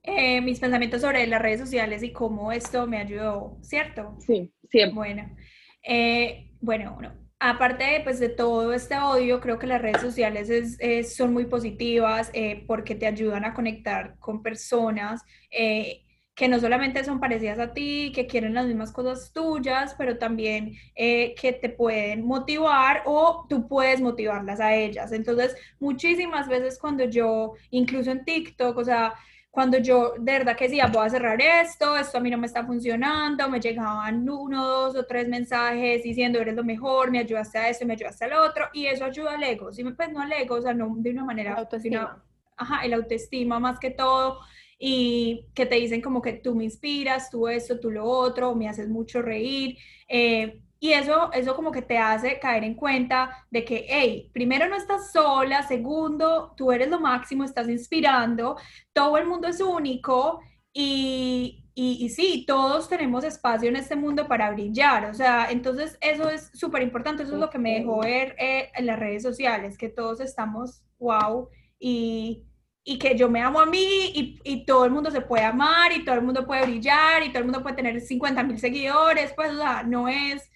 eh, 0.04 0.40
mis 0.42 0.60
pensamientos 0.60 1.02
sobre 1.02 1.26
las 1.26 1.42
redes 1.42 1.60
sociales 1.60 2.04
y 2.04 2.12
cómo 2.14 2.52
esto 2.52 2.86
me 2.86 2.98
ayudó, 3.00 3.58
¿cierto? 3.62 4.16
Sí, 4.20 4.54
siempre. 4.70 4.94
Bueno, 4.94 5.36
eh, 5.82 6.52
bueno, 6.62 6.96
aparte 7.40 8.02
pues, 8.04 8.20
de 8.20 8.30
todo 8.30 8.74
este 8.74 8.98
odio, 8.98 9.40
creo 9.40 9.58
que 9.58 9.68
las 9.68 9.82
redes 9.82 10.02
sociales 10.02 10.50
es, 10.50 11.16
son 11.16 11.34
muy 11.34 11.46
positivas 11.46 12.30
eh, 12.34 12.64
porque 12.68 12.96
te 12.96 13.08
ayudan 13.08 13.46
a 13.46 13.54
conectar 13.54 14.18
con 14.20 14.44
personas 14.44 15.24
que 15.50 16.48
no 16.48 16.60
solamente 16.60 17.04
son 17.04 17.20
parecidas 17.20 17.60
a 17.60 17.74
ti, 17.74 18.14
que 18.16 18.26
quieren 18.26 18.54
las 18.54 18.66
mismas 18.66 18.94
cosas 18.94 19.34
tuyas, 19.34 19.94
pero 19.98 20.18
también 20.18 20.74
que 20.96 21.60
te 21.62 21.68
pueden 21.70 22.26
motivar 22.26 23.04
o 23.06 23.46
tú 23.50 23.68
puedes 23.68 24.00
motivarlas 24.00 24.62
a 24.62 24.74
ellas. 24.74 25.12
Entonces, 25.12 25.56
muchísimas 25.80 26.48
veces 26.48 26.80
cuando 26.80 27.04
yo, 27.04 27.56
incluso 27.72 28.12
en 28.12 28.24
TikTok, 28.24 28.78
o 28.78 28.86
sea, 28.86 29.16
cuando 29.60 29.78
yo 29.80 30.14
de 30.18 30.32
verdad 30.32 30.56
que 30.56 30.70
decía, 30.70 30.88
voy 30.88 31.06
a 31.06 31.10
cerrar 31.10 31.42
esto, 31.42 31.98
esto 31.98 32.18
a 32.18 32.22
mí 32.22 32.30
no 32.30 32.38
me 32.38 32.48
está 32.48 32.66
funcionando, 32.66 33.50
me 33.50 33.60
llegaban 33.60 34.30
uno, 34.30 34.66
dos 34.66 34.96
o 34.96 35.04
tres 35.04 35.28
mensajes 35.28 36.02
diciendo, 36.02 36.40
eres 36.40 36.56
lo 36.56 36.64
mejor, 36.64 37.12
me 37.12 37.20
ayudaste 37.20 37.58
a 37.58 37.68
esto, 37.68 37.86
me 37.86 37.92
ayudaste 37.92 38.24
al 38.24 38.36
otro, 38.36 38.70
y 38.72 38.86
eso 38.86 39.04
ayuda 39.04 39.34
al 39.34 39.44
ego, 39.44 39.74
¿sí? 39.74 39.84
pues 39.84 40.14
no 40.14 40.22
al 40.22 40.32
ego, 40.32 40.56
o 40.56 40.62
sea, 40.62 40.74
no 40.74 40.94
de 40.96 41.12
una 41.12 41.26
manera... 41.26 41.56
autoestima. 41.56 42.24
ajá, 42.56 42.86
el 42.86 42.94
autoestima 42.94 43.60
más 43.60 43.80
que 43.80 43.92
todo, 43.92 44.40
y 44.80 45.48
que 45.54 45.66
te 45.66 45.76
dicen 45.76 46.00
como 46.00 46.22
que 46.22 46.32
tú 46.32 46.56
me 46.56 46.64
inspiras, 46.64 47.30
tú 47.30 47.50
esto, 47.50 47.82
tú 47.82 47.92
lo 47.92 48.06
otro, 48.06 48.56
me 48.56 48.70
haces 48.70 48.88
mucho 48.88 49.22
reír, 49.22 49.78
eh, 50.08 50.62
y 50.80 50.94
eso, 50.94 51.32
eso 51.34 51.56
como 51.56 51.72
que 51.72 51.82
te 51.82 51.98
hace 51.98 52.40
caer 52.40 52.64
en 52.64 52.76
cuenta 52.76 53.46
de 53.52 53.66
que, 53.66 53.86
hey, 53.90 54.30
primero 54.34 54.68
no 54.70 54.78
estás 54.78 55.12
sola, 55.12 55.68
segundo, 55.68 56.54
tú 56.56 56.72
eres 56.72 56.90
lo 56.90 57.00
máximo, 57.00 57.44
estás 57.44 57.68
inspirando, 57.68 58.56
todo 58.94 59.18
el 59.18 59.28
mundo 59.28 59.48
es 59.50 59.60
único 59.60 60.40
y, 60.72 61.66
y, 61.76 62.10
sí, 62.10 62.46
todos 62.48 62.88
tenemos 62.90 63.24
espacio 63.24 63.70
en 63.70 63.76
este 63.76 63.96
mundo 63.96 64.28
para 64.28 64.52
brillar, 64.52 65.06
o 65.06 65.14
sea, 65.14 65.50
entonces 65.52 65.98
eso 66.02 66.30
es 66.30 66.50
súper 66.54 66.82
importante, 66.82 67.24
eso 67.24 67.34
es 67.34 67.40
lo 67.40 67.50
que 67.50 67.58
me 67.58 67.80
dejó 67.80 68.00
ver 68.00 68.36
eh, 68.38 68.70
en 68.76 68.86
las 68.86 69.00
redes 69.00 69.24
sociales, 69.24 69.78
que 69.78 69.90
todos 69.90 70.22
estamos, 70.22 70.82
wow, 71.00 71.50
y, 71.80 72.46
y 72.84 73.00
que 73.00 73.18
yo 73.18 73.30
me 73.30 73.42
amo 73.42 73.60
a 73.60 73.66
mí 73.66 74.12
y, 74.14 74.40
y, 74.44 74.66
todo 74.66 74.86
el 74.86 74.92
mundo 74.92 75.12
se 75.12 75.22
puede 75.22 75.44
amar 75.44 75.92
y 75.92 76.06
todo 76.06 76.16
el 76.16 76.22
mundo 76.22 76.46
puede 76.46 76.66
brillar 76.66 77.24
y 77.24 77.30
todo 77.30 77.40
el 77.40 77.46
mundo 77.46 77.64
puede 77.64 77.76
tener 77.76 78.00
50 78.00 78.44
mil 78.44 78.60
seguidores, 78.60 79.34
pues, 79.36 79.52
o 79.52 79.58
sea, 79.58 79.84
no 79.84 80.08
es 80.08 80.50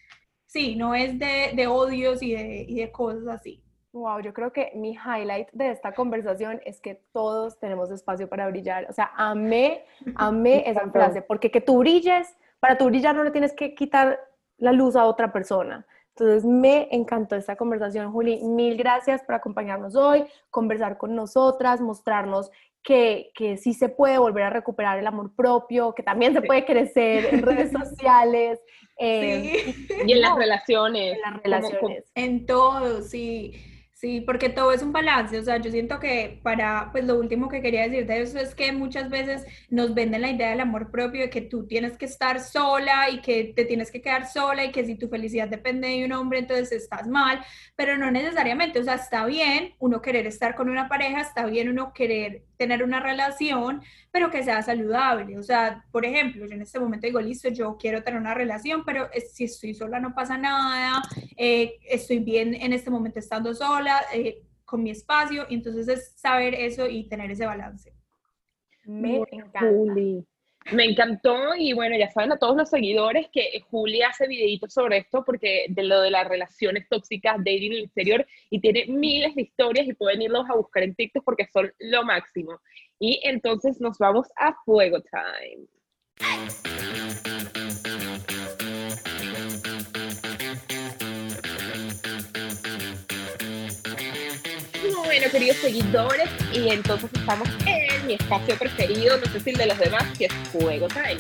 sí, 0.54 0.76
no 0.76 0.94
es 0.94 1.18
de, 1.18 1.52
de 1.56 1.68
odios 1.68 2.22
y 2.22 2.34
de, 2.36 2.66
y 2.68 2.76
de 2.76 2.92
cosas 2.92 3.28
así. 3.28 3.62
Wow, 3.92 4.22
yo 4.22 4.34
creo 4.34 4.54
que 4.54 4.72
mi 4.76 4.94
highlight 4.94 5.50
de 5.52 5.72
esta 5.72 5.94
conversación 5.94 6.62
es 6.66 6.80
que 6.80 7.02
todos 7.12 7.60
tenemos 7.60 7.92
espacio 7.92 8.30
para 8.30 8.48
brillar. 8.48 8.88
O 8.90 8.94
sea, 8.94 9.12
amé, 9.16 9.84
amé 10.16 10.64
esa 10.70 10.88
frase, 10.90 11.22
porque 11.22 11.52
que 11.52 11.62
tú 11.62 11.80
brilles, 11.80 12.36
para 12.60 12.78
tú 12.78 12.86
brillar 12.86 13.16
no 13.16 13.24
le 13.24 13.32
tienes 13.32 13.54
que 13.54 13.74
quitar 13.74 14.20
la 14.58 14.72
luz 14.72 14.96
a 14.96 15.06
otra 15.06 15.34
persona. 15.34 15.86
Entonces, 16.10 16.46
me 16.46 16.88
encantó 16.92 17.36
esta 17.36 17.56
conversación, 17.56 18.12
Juli. 18.12 18.44
Mil 18.44 18.78
gracias 18.78 19.24
por 19.24 19.34
acompañarnos 19.34 19.96
hoy, 19.96 20.26
conversar 20.52 20.98
con 21.00 21.16
nosotras, 21.16 21.82
mostrarnos 21.82 22.52
que, 22.84 23.32
que 23.34 23.58
sí 23.58 23.74
se 23.74 23.90
puede 23.90 24.18
volver 24.18 24.44
a 24.44 24.50
recuperar 24.50 25.00
el 25.00 25.08
amor 25.08 25.34
propio, 25.36 25.94
que 25.96 26.04
también 26.04 26.34
se 26.34 26.42
puede 26.42 26.66
crecer 26.66 27.34
en 27.34 27.42
redes 27.42 27.72
sociales. 27.72 28.60
Eh, 29.00 29.74
y, 30.06 30.12
en 30.12 30.22
las 30.22 30.36
relaciones. 30.36 31.16
En 31.16 31.22
las 31.22 31.44
relaciones. 31.44 32.12
En 32.16 32.46
todo, 32.46 33.02
sí. 33.02 33.54
Sí, 34.04 34.20
porque 34.20 34.50
todo 34.50 34.74
es 34.74 34.84
un 34.84 34.92
balance, 34.92 35.40
o 35.40 35.44
sea, 35.44 35.62
yo 35.62 35.72
siento 35.72 35.98
que 35.98 36.42
para, 36.44 36.90
pues 36.92 37.06
lo 37.06 37.18
último 37.18 37.48
que 37.48 37.62
quería 37.62 37.84
decir 37.84 38.06
de 38.06 38.22
eso 38.22 38.38
es 38.38 38.54
que 38.54 38.74
muchas 38.74 39.10
veces 39.10 39.46
nos 39.70 39.94
venden 39.94 40.24
la 40.24 40.30
idea 40.30 40.50
del 40.50 40.60
amor 40.60 40.92
propio, 40.92 41.22
de 41.22 41.30
que 41.30 41.40
tú 41.40 41.68
tienes 41.68 41.98
que 41.98 42.04
estar 42.04 42.42
sola 42.42 43.10
y 43.10 43.22
que 43.22 43.54
te 43.56 43.64
tienes 43.64 43.92
que 43.92 44.02
quedar 44.02 44.28
sola 44.28 44.66
y 44.66 44.74
que 44.74 44.86
si 44.86 44.96
tu 44.96 45.08
felicidad 45.08 45.48
depende 45.48 45.88
de 45.88 46.04
un 46.04 46.12
hombre, 46.12 46.40
entonces 46.40 46.74
estás 46.74 47.08
mal, 47.08 47.46
pero 47.78 47.96
no 47.98 48.12
necesariamente, 48.12 48.78
o 48.78 48.84
sea, 48.84 48.96
está 48.96 49.26
bien 49.26 49.74
uno 49.80 50.02
querer 50.02 50.28
estar 50.28 50.54
con 50.54 50.70
una 50.70 50.90
pareja, 50.90 51.22
está 51.22 51.46
bien 51.46 51.70
uno 51.70 51.94
querer 51.94 52.44
tener 52.58 52.84
una 52.84 53.00
relación, 53.00 53.82
pero 54.12 54.30
que 54.30 54.44
sea 54.44 54.62
saludable. 54.62 55.38
O 55.38 55.44
sea, 55.44 55.84
por 55.92 56.06
ejemplo, 56.06 56.46
yo 56.46 56.54
en 56.54 56.62
este 56.62 56.80
momento 56.80 57.08
digo, 57.08 57.20
listo, 57.20 57.50
yo 57.50 57.78
quiero 57.78 58.04
tener 58.04 58.20
una 58.20 58.34
relación, 58.34 58.84
pero 58.86 59.10
si 59.34 59.46
estoy 59.46 59.74
sola 59.74 60.00
no 60.00 60.14
pasa 60.14 60.38
nada, 60.38 61.02
eh, 61.36 61.80
estoy 61.90 62.20
bien 62.20 62.54
en 62.54 62.72
este 62.72 62.90
momento 62.90 63.20
estando 63.20 63.54
sola, 63.54 63.93
eh, 64.14 64.44
con 64.66 64.84
mi 64.84 64.92
espacio, 64.92 65.46
y 65.50 65.56
entonces 65.56 65.88
es 65.88 66.14
saber 66.16 66.54
eso 66.56 66.88
y 66.88 67.08
tener 67.08 67.32
ese 67.32 67.46
balance. 67.46 67.94
Me 68.86 69.18
encanta. 69.18 69.62
Me 70.72 70.86
encantó 70.86 71.56
y 71.58 71.74
bueno, 71.74 71.98
ya 71.98 72.10
saben 72.10 72.32
a 72.32 72.38
todos 72.38 72.56
los 72.56 72.70
seguidores 72.70 73.28
que 73.34 73.62
Julia 73.70 74.10
hace 74.10 74.28
videitos 74.28 74.74
sobre 74.74 75.00
esto 75.00 75.24
porque 75.26 75.66
de 75.68 75.84
lo 75.84 76.00
de 76.00 76.10
las 76.10 76.26
relaciones 76.28 76.88
tóxicas, 76.88 77.38
dating 77.40 77.74
en 77.74 77.78
el 77.80 77.84
exterior 77.86 78.26
y 78.50 78.62
tiene 78.62 78.86
miles 78.88 79.36
de 79.36 79.42
historias 79.42 79.88
y 79.88 79.94
pueden 79.94 80.22
irlos 80.22 80.50
a 80.50 80.56
buscar 80.56 80.84
en 80.84 80.96
TikTok 80.96 81.24
porque 81.26 81.48
son 81.52 81.72
lo 81.80 82.06
máximo. 82.06 82.62
Y 82.98 83.20
entonces 83.24 83.82
nos 83.82 83.98
vamos 83.98 84.28
a 84.38 84.56
Fuego 84.64 85.00
Time. 85.02 85.68
Queridos 95.34 95.58
seguidores, 95.58 96.30
y 96.54 96.70
entonces 96.70 97.10
estamos 97.12 97.50
en 97.66 98.06
mi 98.06 98.14
espacio 98.14 98.56
preferido, 98.56 99.18
no 99.18 99.26
sé 99.26 99.40
si 99.40 99.50
el 99.50 99.58
de 99.58 99.66
los 99.66 99.80
demás, 99.80 100.16
que 100.16 100.26
es 100.26 100.34
Juego 100.52 100.88
Time. 100.90 101.18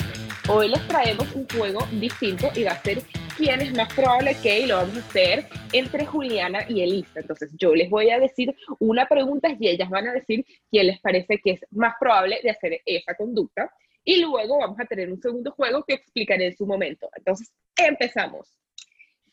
Hoy 0.47 0.70
les 0.70 0.88
traemos 0.88 1.34
un 1.34 1.47
juego 1.49 1.88
distinto 1.93 2.51
y 2.53 2.64
va 2.64 2.74
a 2.74 2.84
ser 2.84 3.01
quién 3.36 3.61
es 3.61 3.76
más 3.76 3.91
probable 3.91 4.38
que, 4.43 4.59
y 4.59 4.66
lo 4.68 4.76
vamos 4.76 4.97
a 4.97 4.99
hacer 4.99 5.47
entre 5.72 6.05
Juliana 6.05 6.64
y 6.70 6.82
Elisa. 6.82 7.22
Entonces 7.22 7.49
yo 7.57 7.74
les 7.74 7.89
voy 7.89 8.11
a 8.11 8.20
decir 8.20 8.55
una 8.78 9.07
pregunta 9.07 9.49
y 9.59 9.68
ellas 9.68 9.89
van 9.89 10.07
a 10.07 10.14
decir 10.14 10.45
quién 10.70 10.86
les 10.88 11.01
parece 11.01 11.39
que 11.43 11.53
es 11.53 11.61
más 11.72 11.95
probable 11.99 12.39
de 12.43 12.51
hacer 12.51 12.82
esa 12.86 13.16
conducta. 13.16 13.74
Y 14.03 14.22
luego 14.22 14.59
vamos 14.59 14.80
a 14.80 14.86
tener 14.86 15.11
un 15.11 15.20
segundo 15.20 15.49
juego 15.53 15.84
que 15.88 15.95
explicaré 15.95 16.45
en 16.45 16.55
su 16.55 16.68
momento. 16.68 17.09
Entonces, 17.16 17.51
empezamos. 17.76 18.47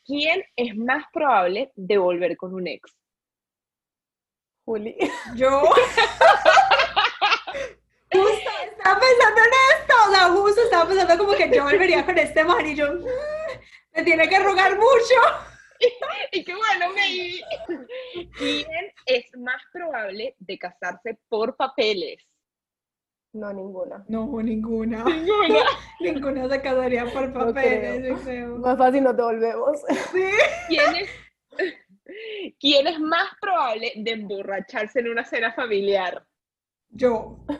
¿Quién 0.07 0.43
es 0.57 0.74
más 0.74 1.05
probable 1.12 1.70
de 1.76 1.99
volver 1.99 2.39
con 2.39 2.55
un 2.55 2.66
ex? 2.66 2.99
Juli. 4.71 4.97
Yo. 5.35 5.62
justo 8.12 8.51
estaba 8.71 9.01
pensando 9.01 9.41
en 9.41 9.53
esto, 9.75 9.95
o 10.07 10.11
sea, 10.12 10.25
justo 10.29 10.62
estaba 10.62 10.89
pensando 10.89 11.18
como 11.18 11.33
que 11.33 11.51
yo 11.53 11.64
volvería 11.64 12.07
con 12.07 12.16
este 12.16 12.45
man 12.45 12.64
y 12.64 12.77
yo, 12.77 12.87
mm, 12.93 13.05
me 13.97 14.05
tiene 14.05 14.29
que 14.29 14.39
rogar 14.39 14.77
mucho. 14.77 15.16
y 16.33 16.45
qué 16.45 16.55
bueno, 16.55 16.91
me... 16.95 17.03
¿Quién 18.39 18.93
es 19.07 19.25
más 19.39 19.61
probable 19.73 20.37
de 20.39 20.59
casarse 20.59 21.18
por 21.29 21.57
papeles? 21.57 22.25
No, 23.33 23.53
ninguna. 23.53 24.05
No, 24.09 24.41
ninguna. 24.41 25.03
Ninguna. 25.05 25.64
ninguna 26.01 26.49
se 26.49 26.62
casaría 26.62 27.07
por 27.12 27.33
papeles, 27.33 28.09
yo 28.09 28.14
creo. 28.23 28.59
Más 28.59 28.79
fácil 28.79 29.03
nos 29.03 29.16
devolvemos. 29.16 29.81
Sí. 30.12 30.31
¿Quién 30.68 30.97
es, 30.97 31.11
¿Quién 32.59 32.87
es 32.87 32.99
más 32.99 33.29
probable 33.41 33.93
de 33.97 34.11
emborracharse 34.12 35.01
en 35.01 35.09
una 35.09 35.25
cena 35.25 35.53
familiar? 35.53 36.25
Yo. 36.89 37.39
La 37.49 37.57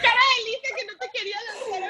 cara 0.00 0.20
de 0.28 0.34
Elisa 0.42 0.68
que 0.76 0.84
no 0.86 0.92
te 0.98 1.08
quería 1.12 1.36
lanzar 1.48 1.82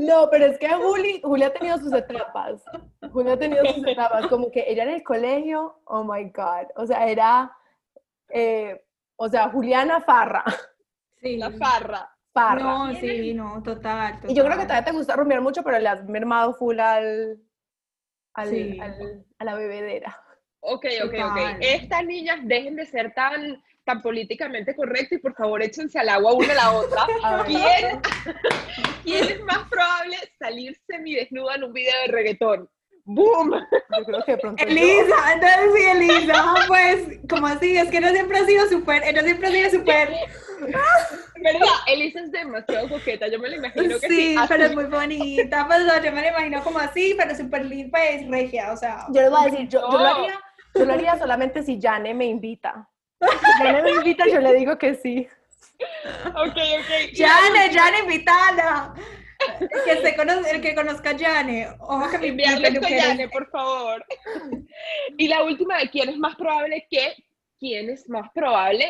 No, 0.00 0.28
pero 0.30 0.46
es 0.46 0.58
que 0.58 0.68
Juli, 0.68 1.20
Juli 1.22 1.44
ha 1.44 1.52
tenido 1.52 1.78
sus 1.78 1.92
etapas. 1.92 2.64
Juli 3.12 3.30
ha 3.30 3.38
tenido 3.38 3.64
sus 3.66 3.86
etapas. 3.86 4.26
Como 4.26 4.50
que 4.50 4.64
ella 4.66 4.82
en 4.84 4.90
el 4.90 5.02
colegio, 5.02 5.80
oh 5.84 6.04
my 6.04 6.24
God. 6.24 6.66
O 6.76 6.86
sea, 6.86 7.08
era, 7.08 7.56
eh, 8.28 8.82
o 9.16 9.28
sea, 9.28 9.50
Juliana 9.50 10.00
Farra. 10.00 10.44
Sí. 11.20 11.36
La 11.38 11.50
farra. 11.50 12.12
Farra. 12.32 12.62
No, 12.62 12.94
sí, 13.00 13.32
no, 13.32 13.62
total, 13.62 14.20
Y 14.28 14.34
yo 14.34 14.44
creo 14.44 14.58
que 14.58 14.64
todavía 14.64 14.84
te 14.84 14.92
gusta 14.92 15.16
rumbear 15.16 15.40
mucho, 15.40 15.62
pero 15.62 15.78
le 15.78 15.88
has 15.88 16.04
mermado 16.04 16.52
full 16.52 16.78
al, 16.78 17.40
al, 18.36 18.48
Sí. 18.50 18.78
al- 18.80 19.24
a 19.38 19.44
la 19.44 19.54
bebedera. 19.54 20.22
Ok, 20.60 20.86
ok, 21.04 21.14
ok. 21.14 21.38
Estas 21.60 22.04
niñas 22.04 22.40
dejen 22.42 22.76
de 22.76 22.86
ser 22.86 23.12
tan, 23.14 23.62
tan 23.84 24.02
políticamente 24.02 24.74
correctas 24.74 25.12
y 25.18 25.22
por 25.22 25.34
favor 25.34 25.62
échense 25.62 25.98
al 25.98 26.08
agua 26.08 26.32
una 26.34 26.52
a 26.52 26.56
la 26.56 26.70
otra. 26.72 27.06
A. 27.22 27.44
¿Quién, 27.44 28.00
¿Quién 29.04 29.24
es 29.24 29.42
más 29.44 29.60
probable 29.70 30.16
salir 30.38 30.76
semidesnuda 30.86 31.54
en 31.54 31.64
un 31.64 31.72
video 31.72 31.94
de 32.02 32.08
reggaetón? 32.12 32.68
¡Boom! 33.08 33.52
Yo 33.96 34.04
creo 34.04 34.24
que 34.24 34.32
de 34.32 34.38
pronto 34.38 34.64
yo. 34.64 34.70
Elisa, 34.70 35.32
entonces 35.34 35.60
sí, 35.76 35.84
Elisa, 35.84 36.54
pues, 36.66 37.20
como 37.28 37.46
así, 37.46 37.76
es 37.78 37.88
que 37.88 38.00
no 38.00 38.08
siempre 38.10 38.38
ha 38.38 38.44
sido 38.44 38.66
súper, 38.68 39.04
ella 39.04 39.22
siempre 39.22 39.46
ha 39.48 39.50
sido 39.52 39.70
súper, 39.70 40.10
¿Verdad? 41.36 41.66
Elisa 41.86 42.20
es 42.20 42.32
demasiado 42.32 42.88
coqueta. 42.88 43.28
Yo 43.28 43.38
me 43.38 43.48
la 43.48 43.56
imagino 43.56 44.00
que 44.00 44.08
sí. 44.08 44.16
sí, 44.16 44.36
así. 44.36 44.46
pero 44.48 44.64
es 44.64 44.74
muy 44.74 44.84
bonita, 44.86 45.66
pues, 45.68 45.80
yo 46.04 46.12
me 46.12 46.20
la 46.22 46.28
imagino 46.30 46.64
como 46.64 46.80
así, 46.80 47.14
pero 47.16 47.34
súper 47.36 47.64
linda, 47.64 47.96
pues, 47.96 48.28
regia, 48.28 48.72
o 48.72 48.76
sea, 48.76 49.06
Yo 49.12 49.20
les 49.22 49.30
voy 49.30 49.40
a 49.40 49.50
decir, 49.50 49.68
yo, 49.68 49.80
yo 49.80 49.98
lo 49.98 50.04
No. 50.04 50.14
haría, 50.16 50.40
yo 50.74 50.84
lo 50.84 50.92
haría 50.92 51.18
solamente 51.18 51.62
si 51.62 51.80
Jane 51.80 52.12
me 52.12 52.26
invita. 52.26 52.88
Si 53.20 53.62
Jane 53.62 53.82
me 53.82 53.90
invita, 53.92 54.24
yo 54.26 54.40
le 54.40 54.52
digo 54.54 54.76
que 54.78 54.94
sí. 54.96 55.28
ok, 56.24 56.34
ok. 56.34 57.14
Jane, 57.14 57.72
Jane, 57.72 58.02
invitala. 59.60 59.84
Que 59.84 60.02
se 60.02 60.16
conoce, 60.16 60.50
el 60.56 60.60
que 60.62 60.74
conozca 60.74 61.10
a 61.10 61.18
Jane. 61.18 61.68
Ojo 61.80 62.10
que 62.10 62.32
mi 62.32 62.42
Yane, 62.42 63.28
por 63.28 63.48
favor. 63.50 64.04
Y 65.16 65.28
la 65.28 65.44
última 65.44 65.78
de 65.78 65.90
quién 65.90 66.08
es 66.08 66.18
más 66.18 66.36
probable 66.36 66.86
que, 66.90 67.14
quién 67.58 67.90
es 67.90 68.08
más 68.08 68.30
probable 68.32 68.86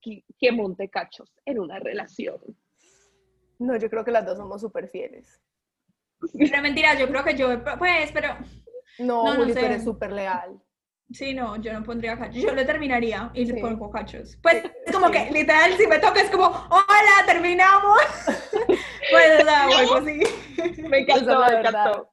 que, 0.00 0.24
que 0.38 0.52
monte 0.52 0.88
cachos 0.88 1.32
en 1.44 1.58
una 1.58 1.78
relación. 1.78 2.38
No, 3.58 3.76
yo 3.76 3.88
creo 3.88 4.04
que 4.04 4.10
las 4.10 4.26
dos 4.26 4.36
somos 4.36 4.60
súper 4.60 4.88
fieles. 4.88 5.40
Pero 6.38 6.62
mentira, 6.62 6.98
yo 6.98 7.08
creo 7.08 7.24
que 7.24 7.34
yo, 7.36 7.62
pues, 7.78 8.10
pero 8.12 8.36
No, 8.98 9.24
No, 9.24 9.34
no 9.34 9.36
Juli, 9.36 9.54
tú 9.54 9.60
sé. 9.60 9.66
eres 9.66 9.84
súper 9.84 10.12
leal. 10.12 10.60
Sí, 11.12 11.34
no, 11.34 11.56
yo 11.60 11.72
no 11.72 11.82
pondría 11.82 12.18
cachos. 12.18 12.42
Yo 12.42 12.54
le 12.54 12.64
terminaría 12.64 13.30
y 13.34 13.44
le 13.44 13.54
Sí. 13.54 13.60
pongo 13.60 13.90
cachos. 13.90 14.36
Pues 14.42 14.62
Sí, 14.62 14.68
es 14.86 14.92
como 14.92 15.06
sí. 15.06 15.12
que 15.12 15.30
literal, 15.32 15.72
si 15.76 15.86
me 15.86 15.98
toca, 15.98 16.20
es 16.20 16.30
como, 16.30 16.46
hola, 16.46 17.26
terminamos. 17.26 17.98
pues, 19.10 19.40
o 19.40 19.44
sea, 19.44 19.68
o 19.68 19.74
algo 19.74 19.94
así. 19.96 20.20
Me 20.88 20.98
encantó, 20.98 21.38
la 21.40 21.48
me 21.48 21.58
encantó. 21.60 22.10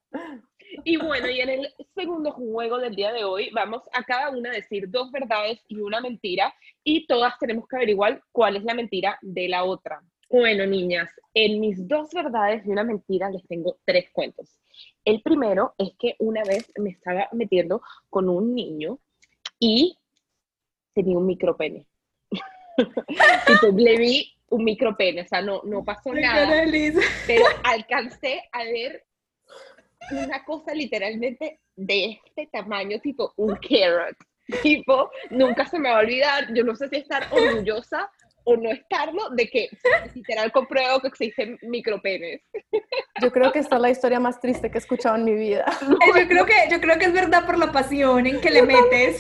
Y 0.86 0.98
bueno, 0.98 1.30
y 1.30 1.40
en 1.40 1.50
el 1.50 1.74
segundo 1.96 2.32
juego 2.32 2.78
del 2.80 2.96
día 2.96 3.12
de 3.14 3.24
hoy 3.24 3.50
vamos 3.54 3.84
a 3.94 4.04
cada 4.04 4.30
una 4.32 4.50
decir 4.50 4.90
dos 4.90 5.12
verdades 5.12 5.60
y 5.68 5.80
una 5.80 6.02
mentira 6.02 6.54
y 6.84 7.06
todas 7.08 7.38
tenemos 7.40 7.68
que 7.68 7.76
averiguar 7.76 8.22
cuál 8.32 8.56
es 8.58 8.64
la 8.64 8.74
mentira 8.74 9.18
de 9.22 9.48
la 9.50 9.64
otra. 9.64 10.02
Bueno, 10.30 10.66
niñas, 10.66 11.10
en 11.36 11.60
mis 11.60 11.88
dos 11.88 12.10
verdades 12.12 12.66
y 12.66 12.70
una 12.70 12.84
mentira 12.84 13.30
les 13.30 13.48
tengo 13.48 13.78
tres 13.86 14.10
cuentos. 14.12 14.60
El 15.06 15.22
primero 15.22 15.74
es 15.78 15.92
que 16.00 16.16
una 16.20 16.44
vez 16.44 16.72
me 16.78 16.92
estaba 16.92 17.28
metiendo 17.34 17.82
con 18.10 18.30
un 18.30 18.56
niño 18.56 19.00
y 19.60 19.98
tenía 20.94 21.18
un 21.18 21.26
micropene. 21.26 21.86
tipo, 23.48 23.68
le 23.76 23.98
vi 23.98 24.34
un 24.50 24.64
micropene, 24.64 25.22
o 25.22 25.28
sea, 25.28 25.42
no, 25.42 25.62
no 25.64 25.84
pasó 25.84 26.14
nada 26.14 26.64
pero 27.28 27.46
alcancé 27.64 28.44
a 28.52 28.64
ver 28.64 29.04
una 30.12 30.44
cosa 30.44 30.74
literalmente 30.74 31.60
de 31.76 32.20
este 32.26 32.48
tamaño, 32.48 33.00
tipo 33.00 33.34
un 33.38 33.56
carrot. 33.56 34.16
Tipo, 34.62 35.10
nunca 35.30 35.66
se 35.66 35.80
me 35.80 35.90
va 35.90 35.98
a 35.98 36.02
olvidar, 36.02 36.54
yo 36.54 36.64
no 36.64 36.76
sé 36.76 36.90
si 36.90 36.98
estar 36.98 37.28
orgullosa 37.32 38.12
o 38.46 38.58
no 38.58 38.72
estarlo, 38.72 39.30
de 39.32 39.48
que 39.48 39.70
literal 40.14 40.52
compruebo 40.52 41.00
que 41.00 41.08
existen 41.08 41.58
micropenes. 41.62 42.42
Yo 43.22 43.32
creo 43.32 43.52
que 43.52 43.60
esta 43.60 43.76
es 43.76 43.82
la 43.82 43.90
historia 43.90 44.20
más 44.20 44.40
triste 44.40 44.70
que 44.70 44.78
he 44.78 44.82
escuchado 44.82 45.16
en 45.16 45.26
mi 45.26 45.34
vida. 45.34 45.66
Yo 45.82 46.28
creo, 46.28 46.46
que, 46.46 46.54
yo 46.70 46.80
creo 46.82 46.98
que 46.98 47.06
es 47.06 47.14
verdad 47.14 47.46
por 47.46 47.58
la 47.58 47.72
pasión 47.72 48.26
en 48.26 48.42
que 48.42 48.50
le 48.50 48.64
metes. 48.64 49.18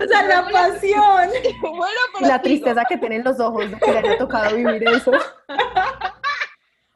o 0.00 0.06
sea, 0.06 0.22
la 0.22 0.48
pasión. 0.50 1.30
bueno, 1.60 1.86
Y 1.86 2.18
pero 2.18 2.28
la 2.28 2.38
digo, 2.38 2.42
tristeza 2.42 2.84
que 2.88 2.96
tienen 2.98 3.24
los 3.24 3.38
ojos 3.40 3.70
de 3.70 3.78
que 3.78 3.92
le 3.92 3.98
haya 3.98 4.18
tocado 4.18 4.56
vivir 4.56 4.84
eso. 4.88 5.12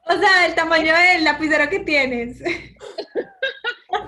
O 0.09 0.17
sea, 0.17 0.47
el 0.47 0.55
tamaño 0.55 0.93
del 0.93 1.23
lapicero 1.23 1.69
que 1.69 1.79
tienes. 1.79 2.41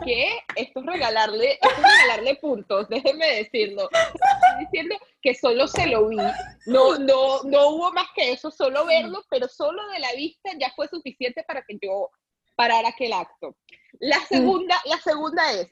que 0.03 0.39
esto 0.55 0.79
es 0.79 0.85
regalarle, 0.85 1.53
esto 1.53 1.69
es 1.69 1.77
regalarle 1.77 2.35
puntos, 2.35 2.89
déjenme 2.89 3.35
decirlo. 3.35 3.89
Estoy 3.91 4.65
diciendo 4.65 4.95
que 5.21 5.35
solo 5.35 5.67
se 5.67 5.87
lo 5.87 6.07
vi, 6.07 6.17
no, 6.65 6.97
no, 6.97 7.43
no 7.43 7.69
hubo 7.69 7.91
más 7.93 8.07
que 8.15 8.31
eso, 8.31 8.49
solo 8.51 8.85
verlo, 8.85 9.23
pero 9.29 9.47
solo 9.47 9.87
de 9.89 9.99
la 9.99 10.11
vista 10.13 10.51
ya 10.59 10.71
fue 10.75 10.87
suficiente 10.87 11.43
para 11.43 11.61
que 11.61 11.77
yo 11.81 12.09
parara 12.55 12.89
aquel 12.89 13.13
acto. 13.13 13.55
La 13.99 14.19
segunda, 14.21 14.81
la 14.85 14.97
segunda 14.97 15.51
es, 15.51 15.69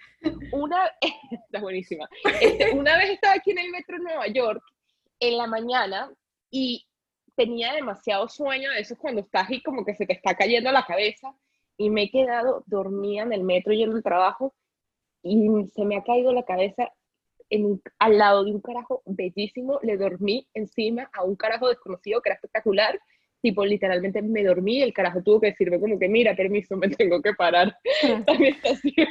una, 0.51 0.91
está 1.01 1.59
buenísima, 1.59 2.07
Este, 2.39 2.71
una 2.71 2.97
vez 2.97 3.11
estaba 3.11 3.35
aquí 3.35 3.51
en 3.51 3.59
el 3.59 3.71
metro 3.71 3.97
de 3.97 4.03
Nueva 4.03 4.27
York, 4.27 4.61
en 5.19 5.37
la 5.37 5.47
mañana, 5.47 6.11
y 6.51 6.85
tenía 7.39 7.71
demasiado 7.71 8.27
sueño, 8.27 8.69
de 8.71 8.81
esos 8.81 8.97
cuando 8.97 9.21
estás 9.21 9.49
y 9.49 9.63
como 9.63 9.85
que 9.85 9.95
se 9.95 10.05
te 10.05 10.11
está 10.11 10.35
cayendo 10.35 10.73
la 10.73 10.83
cabeza, 10.85 11.33
y 11.77 11.89
me 11.89 12.03
he 12.03 12.11
quedado 12.11 12.63
dormida 12.67 13.23
en 13.23 13.31
el 13.31 13.43
metro 13.43 13.71
yendo 13.71 13.95
al 13.95 14.03
trabajo 14.03 14.53
y 15.23 15.47
se 15.73 15.85
me 15.85 15.95
ha 15.95 16.03
caído 16.03 16.33
la 16.33 16.43
cabeza 16.43 16.91
en 17.49 17.63
un- 17.63 17.81
al 17.97 18.17
lado 18.17 18.43
de 18.43 18.51
un 18.51 18.59
carajo 18.59 19.01
bellísimo, 19.05 19.79
le 19.83 19.95
dormí 19.95 20.45
encima 20.53 21.09
a 21.13 21.23
un 21.23 21.37
carajo 21.37 21.69
desconocido 21.69 22.21
que 22.21 22.27
era 22.27 22.35
espectacular, 22.35 22.99
tipo 23.41 23.63
literalmente 23.63 24.21
me 24.21 24.43
dormí 24.43 24.81
el 24.81 24.91
carajo 24.91 25.23
tuvo 25.23 25.39
que 25.39 25.51
decirme 25.51 25.79
como 25.79 25.97
que 25.97 26.09
mira, 26.09 26.35
permiso, 26.35 26.75
me 26.75 26.89
tengo 26.89 27.21
que 27.21 27.33
parar 27.35 27.73
a 28.27 28.33
mi 28.33 28.49
estación. 28.49 29.07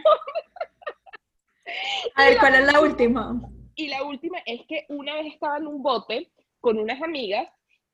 A 2.14 2.26
ver, 2.26 2.38
¿cuál 2.38 2.54
es 2.56 2.72
la 2.72 2.80
última? 2.82 3.40
Y 3.74 3.88
la 3.88 4.02
última 4.02 4.38
es 4.44 4.60
que 4.68 4.84
una 4.90 5.14
vez 5.14 5.32
estaba 5.32 5.56
en 5.56 5.66
un 5.66 5.82
bote 5.82 6.30
con 6.60 6.78
unas 6.78 7.00
amigas 7.00 7.48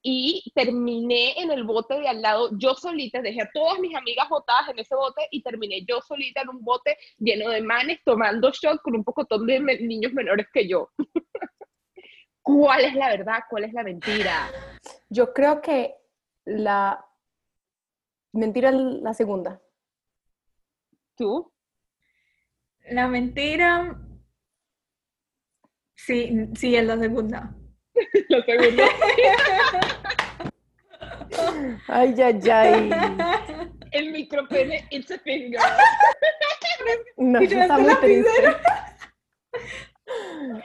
y 0.06 0.52
terminé 0.54 1.32
en 1.40 1.50
el 1.50 1.64
bote 1.64 1.98
de 1.98 2.06
al 2.06 2.20
lado 2.20 2.50
yo 2.58 2.74
solita, 2.74 3.22
dejé 3.22 3.40
a 3.40 3.50
todas 3.54 3.78
mis 3.80 3.96
amigas 3.96 4.28
botadas 4.28 4.68
en 4.68 4.78
ese 4.78 4.94
bote 4.94 5.26
y 5.30 5.42
terminé 5.42 5.82
yo 5.88 6.02
solita 6.02 6.42
en 6.42 6.50
un 6.50 6.62
bote 6.62 6.98
lleno 7.18 7.48
de 7.48 7.62
manes 7.62 8.00
tomando 8.04 8.50
shot 8.50 8.82
con 8.82 8.94
un 8.94 9.02
pocotón 9.02 9.46
de 9.46 9.58
me- 9.60 9.78
niños 9.80 10.12
menores 10.12 10.46
que 10.52 10.68
yo. 10.68 10.90
¿Cuál 12.42 12.84
es 12.84 12.94
la 12.94 13.08
verdad? 13.08 13.38
¿Cuál 13.48 13.64
es 13.64 13.72
la 13.72 13.82
mentira? 13.82 14.50
Yo 15.08 15.32
creo 15.32 15.62
que 15.62 15.94
la 16.44 17.02
mentira 18.32 18.68
es 18.68 18.74
la 18.76 19.14
segunda. 19.14 19.62
¿Tú? 21.16 21.50
La 22.90 23.08
mentira. 23.08 23.98
Sí, 25.94 26.48
sí, 26.56 26.76
es 26.76 26.84
la 26.84 26.98
segunda. 26.98 27.56
La 28.28 28.44
segunda. 28.44 28.84
Ay, 31.88 32.14
ay, 32.22 32.50
ay. 32.50 32.90
El 33.92 34.10
micropene, 34.12 34.86
it's 34.90 35.10
a 35.10 35.18
finger. 35.18 35.60
No, 37.16 37.40
eso 37.40 37.60
está 37.60 37.78
muy 37.78 37.94
triste. 37.96 38.56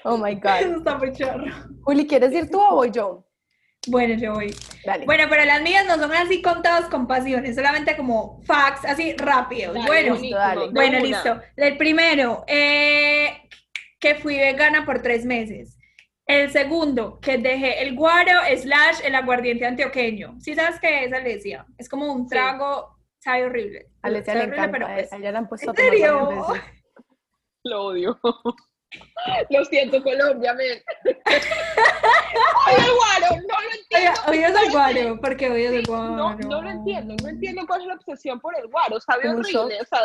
Oh 0.03 0.17
my 0.17 0.31
Eso 0.31 0.67
God. 0.69 0.77
está 0.77 0.97
muy 0.97 1.13
chorro. 1.13 1.45
Juli, 1.81 2.07
¿quieres 2.07 2.33
ir 2.33 2.49
tú 2.49 2.59
o 2.59 2.75
voy 2.75 2.91
yo? 2.91 3.25
Bueno, 3.87 4.15
yo 4.15 4.33
voy. 4.33 4.53
Dale. 4.85 5.05
Bueno, 5.05 5.25
pero 5.29 5.45
las 5.45 5.61
mías 5.61 5.85
no 5.87 5.97
son 5.97 6.11
así 6.11 6.41
contadas 6.41 6.85
con 6.89 7.07
pasiones, 7.07 7.55
solamente 7.55 7.95
como 7.95 8.41
facts, 8.43 8.85
así 8.85 9.15
rápidos. 9.17 9.73
Dale, 9.73 9.87
bueno, 9.87 10.15
bonito. 10.15 10.37
dale. 10.37 10.69
bueno, 10.71 10.99
listo. 10.99 11.41
El 11.55 11.77
primero, 11.77 12.43
eh, 12.47 13.41
que 13.99 14.15
fui 14.15 14.37
vegana 14.37 14.85
por 14.85 15.01
tres 15.01 15.25
meses. 15.25 15.78
El 16.29 16.51
segundo, 16.51 17.19
que 17.19 17.39
dejé 17.39 17.81
el 17.81 17.95
guaro 17.95 18.31
slash 18.55 18.99
el 19.03 19.15
aguardiente 19.15 19.65
antioqueño. 19.65 20.35
¿Sí 20.39 20.53
sabes 20.53 20.79
qué 20.79 21.05
es, 21.05 21.11
Alesia? 21.11 21.65
Es 21.79 21.89
como 21.89 22.13
un 22.13 22.29
Sí. 22.29 22.35
trago, 22.35 22.95
sabe 23.17 23.45
horrible. 23.45 23.87
Alesia 24.03 24.33
Sabe 24.33 24.45
le 24.45 24.51
horrible, 24.51 24.63
encanta. 24.67 24.71
pero 24.77 25.09
pues- 25.09 25.19
le 25.21 25.27
han 25.37 25.49
puesto 25.49 25.71
¿En 25.71 25.75
serio? 25.75 26.45
Lo 27.63 27.83
odio. 27.83 28.19
Lo 29.49 29.65
siento, 29.65 30.03
Colombia, 30.03 30.53
men. 30.53 30.79
Oye, 32.67 32.91
guaro, 32.95 33.35
no 33.35 33.47
lo 33.47 33.57
Oye, 33.57 33.79
entiendo. 33.81 34.21
odias 34.27 34.63
el 34.63 34.71
guaro, 34.71 35.19
porque 35.21 35.49
odias 35.49 35.73
el 35.73 35.85
guaro. 35.87 36.09
No, 36.15 36.35
no 36.35 36.61
lo 36.61 36.69
entiendo, 36.69 37.15
no 37.23 37.29
entiendo 37.29 37.63
cuál 37.67 37.81
es 37.81 37.87
la 37.87 37.93
obsesión 37.95 38.39
por 38.39 38.55
el 38.55 38.67
guaro, 38.67 38.99
sabe 39.01 39.29
horrible, 39.29 39.81
o 39.81 39.85
sea, 39.85 39.99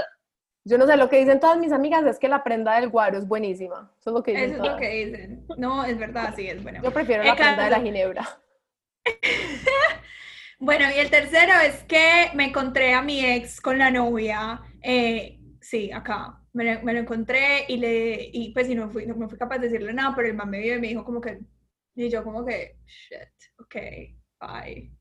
Yo 0.67 0.79
no 0.79 0.87
sé, 0.87 0.97
lo 0.97 1.09
que 1.11 1.19
dicen 1.19 1.41
todas 1.41 1.59
mis 1.59 1.73
amigas 1.73 2.05
es 2.07 2.19
que 2.19 2.29
la 2.29 2.43
prenda 2.43 2.75
del 2.81 2.89
guaro 2.89 3.19
es 3.19 3.29
buenísima. 3.29 3.93
Eso 4.01 4.11
es 4.11 4.15
lo 4.15 4.23
que 4.23 4.31
dicen 4.33 4.45
Eso 4.47 4.55
es 4.55 4.59
lo 4.61 4.65
todas. 4.65 4.81
que 4.81 4.89
dicen. 5.05 5.47
No, 5.59 5.85
es 5.85 5.99
verdad, 5.99 6.33
sí, 6.35 6.49
es 6.49 6.63
bueno. 6.63 6.81
Yo 6.83 6.91
prefiero 6.91 7.23
El 7.23 7.29
la 7.29 7.37
prenda 7.37 7.65
de 7.65 7.71
la 7.71 7.81
ginebra. 7.81 8.29
Bueno, 10.59 10.87
y 10.97 10.99
el 10.99 11.11
tercero 11.11 11.53
es 11.63 11.83
que 11.85 12.31
me 12.35 12.45
encontré 12.47 12.95
a 12.95 13.03
mi 13.03 13.25
ex 13.25 13.61
con 13.61 13.77
la 13.79 13.91
novia. 13.91 14.63
eh, 14.83 15.39
sí, 15.61 15.91
acá. 15.93 16.41
Me 16.53 16.65
lo, 16.75 16.83
me 16.83 16.93
lo 16.93 17.01
encontré 17.01 17.65
y 17.69 17.77
le, 17.79 18.31
y 18.33 18.53
pues 18.55 18.69
y 18.69 18.77
no 18.77 18.89
fui, 18.89 19.05
no, 19.07 19.15
no 19.17 19.29
fui 19.29 19.37
capaz 19.37 19.59
de 19.59 19.69
decirle 19.69 19.93
nada, 19.93 20.15
pero 20.15 20.29
el 20.29 20.35
man 20.35 20.49
me 20.49 20.61
vio 20.61 20.77
y 20.77 20.81
me 20.81 20.87
dijo 20.87 21.05
como 21.05 21.21
que, 21.21 21.41
y 21.97 22.09
yo 22.09 22.23
como 22.23 22.45
que, 22.47 22.77
shit, 22.87 23.29
ok, 23.59 23.75
bye. 24.41 24.93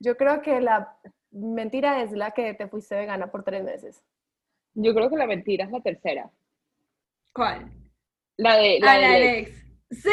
Yo 0.00 0.16
creo 0.16 0.40
que 0.40 0.60
la 0.62 0.96
mentira 1.30 2.02
es 2.02 2.12
la 2.12 2.30
que 2.30 2.54
te 2.54 2.66
fuiste 2.66 2.94
vegana 2.96 3.30
por 3.30 3.44
tres 3.44 3.62
meses. 3.62 4.02
Yo 4.74 4.94
creo 4.94 5.10
que 5.10 5.16
la 5.16 5.26
mentira 5.26 5.64
es 5.64 5.70
la 5.70 5.80
tercera. 5.80 6.30
¿Cuál? 7.32 7.70
La 8.36 8.56
de 8.56 8.78
la 8.80 8.92
Ah, 8.92 8.98
la 8.98 9.08
del 9.12 9.20
del 9.22 9.34
ex. 9.34 9.50
ex. 9.50 10.02
Sí, 10.02 10.10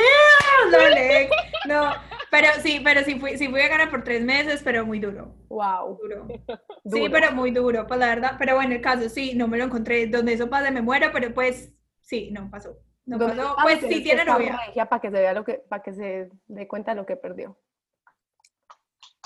la 0.72 0.78
del 0.78 0.98
ex. 0.98 1.32
No, 1.68 1.92
pero 2.32 2.48
sí, 2.62 2.82
pero 2.84 3.02
sí 3.04 3.20
fui, 3.20 3.38
sí 3.38 3.46
fui 3.48 3.60
vegana 3.62 3.90
por 3.90 4.04
tres 4.04 4.24
meses, 4.24 4.62
pero 4.64 4.86
muy 4.86 5.00
duro, 5.00 5.36
Wow. 5.50 5.98
duro. 6.02 6.28
Sí, 6.86 7.00
Duro. 7.02 7.12
pero 7.12 7.32
muy 7.34 7.52
duro, 7.52 7.86
pues 7.88 8.00
la 8.00 8.08
verdad. 8.08 8.36
Pero 8.40 8.56
bueno, 8.56 8.74
el 8.74 8.82
caso 8.82 9.10
sí, 9.10 9.34
no 9.36 9.48
me 9.48 9.58
lo 9.58 9.66
encontré. 9.66 10.08
Donde 10.08 10.34
eso 10.34 10.50
pase 10.50 10.72
me 10.72 10.82
muero, 10.82 11.10
pero 11.14 11.34
pues 11.34 11.72
sí, 12.02 12.32
no 12.32 12.50
pasó. 12.50 12.78
No 13.06 13.18
pasó. 13.20 13.56
Pues 13.62 13.80
sí 13.82 14.02
tiene 14.04 14.24
novia. 14.26 14.58
para 14.90 15.02
que 15.02 15.10
se 15.12 15.20
vea 15.20 15.34
lo 15.34 15.44
que, 15.44 15.56
para 15.70 15.84
que 15.84 15.94
se 15.94 16.30
dé 16.48 16.68
cuenta 16.68 16.92
de 16.92 16.98
lo 17.02 17.06
que 17.06 17.16
perdió. 17.16 17.58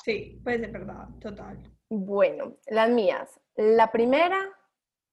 Sí, 0.03 0.41
pues 0.43 0.61
es 0.61 0.71
verdad, 0.71 1.07
total. 1.21 1.59
Bueno, 1.89 2.57
las 2.67 2.89
mías. 2.89 3.39
La 3.55 3.91
primera 3.91 4.37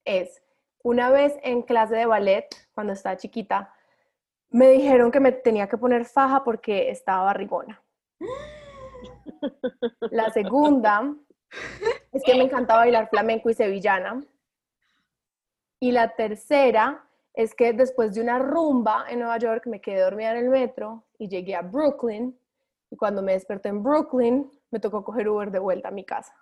es, 0.04 0.42
una 0.82 1.10
vez 1.10 1.38
en 1.42 1.62
clase 1.62 1.94
de 1.94 2.06
ballet, 2.06 2.48
cuando 2.72 2.92
estaba 2.92 3.16
chiquita, 3.16 3.74
me 4.50 4.68
dijeron 4.68 5.10
que 5.10 5.20
me 5.20 5.32
tenía 5.32 5.68
que 5.68 5.78
poner 5.78 6.04
faja 6.04 6.42
porque 6.42 6.90
estaba 6.90 7.24
barrigona. 7.24 7.82
La 10.10 10.30
segunda 10.30 11.14
es 12.12 12.22
que 12.24 12.34
me 12.34 12.44
encanta 12.44 12.76
bailar 12.76 13.08
flamenco 13.08 13.50
y 13.50 13.54
sevillana. 13.54 14.22
Y 15.78 15.92
la 15.92 16.14
tercera 16.14 17.04
es 17.34 17.54
que 17.54 17.72
después 17.72 18.14
de 18.14 18.20
una 18.20 18.38
rumba 18.38 19.06
en 19.08 19.20
Nueva 19.20 19.38
York 19.38 19.66
me 19.66 19.80
quedé 19.80 20.00
dormida 20.00 20.32
en 20.32 20.38
el 20.38 20.48
metro 20.50 21.04
y 21.18 21.28
llegué 21.28 21.54
a 21.54 21.62
Brooklyn. 21.62 22.38
Y 22.90 22.96
cuando 22.96 23.22
me 23.22 23.32
desperté 23.32 23.68
en 23.68 23.82
Brooklyn, 23.82 24.50
me 24.70 24.80
tocó 24.80 25.04
coger 25.04 25.28
Uber 25.28 25.50
de 25.50 25.58
vuelta 25.58 25.88
a 25.88 25.92
mi 25.92 26.04
casa. 26.04 26.34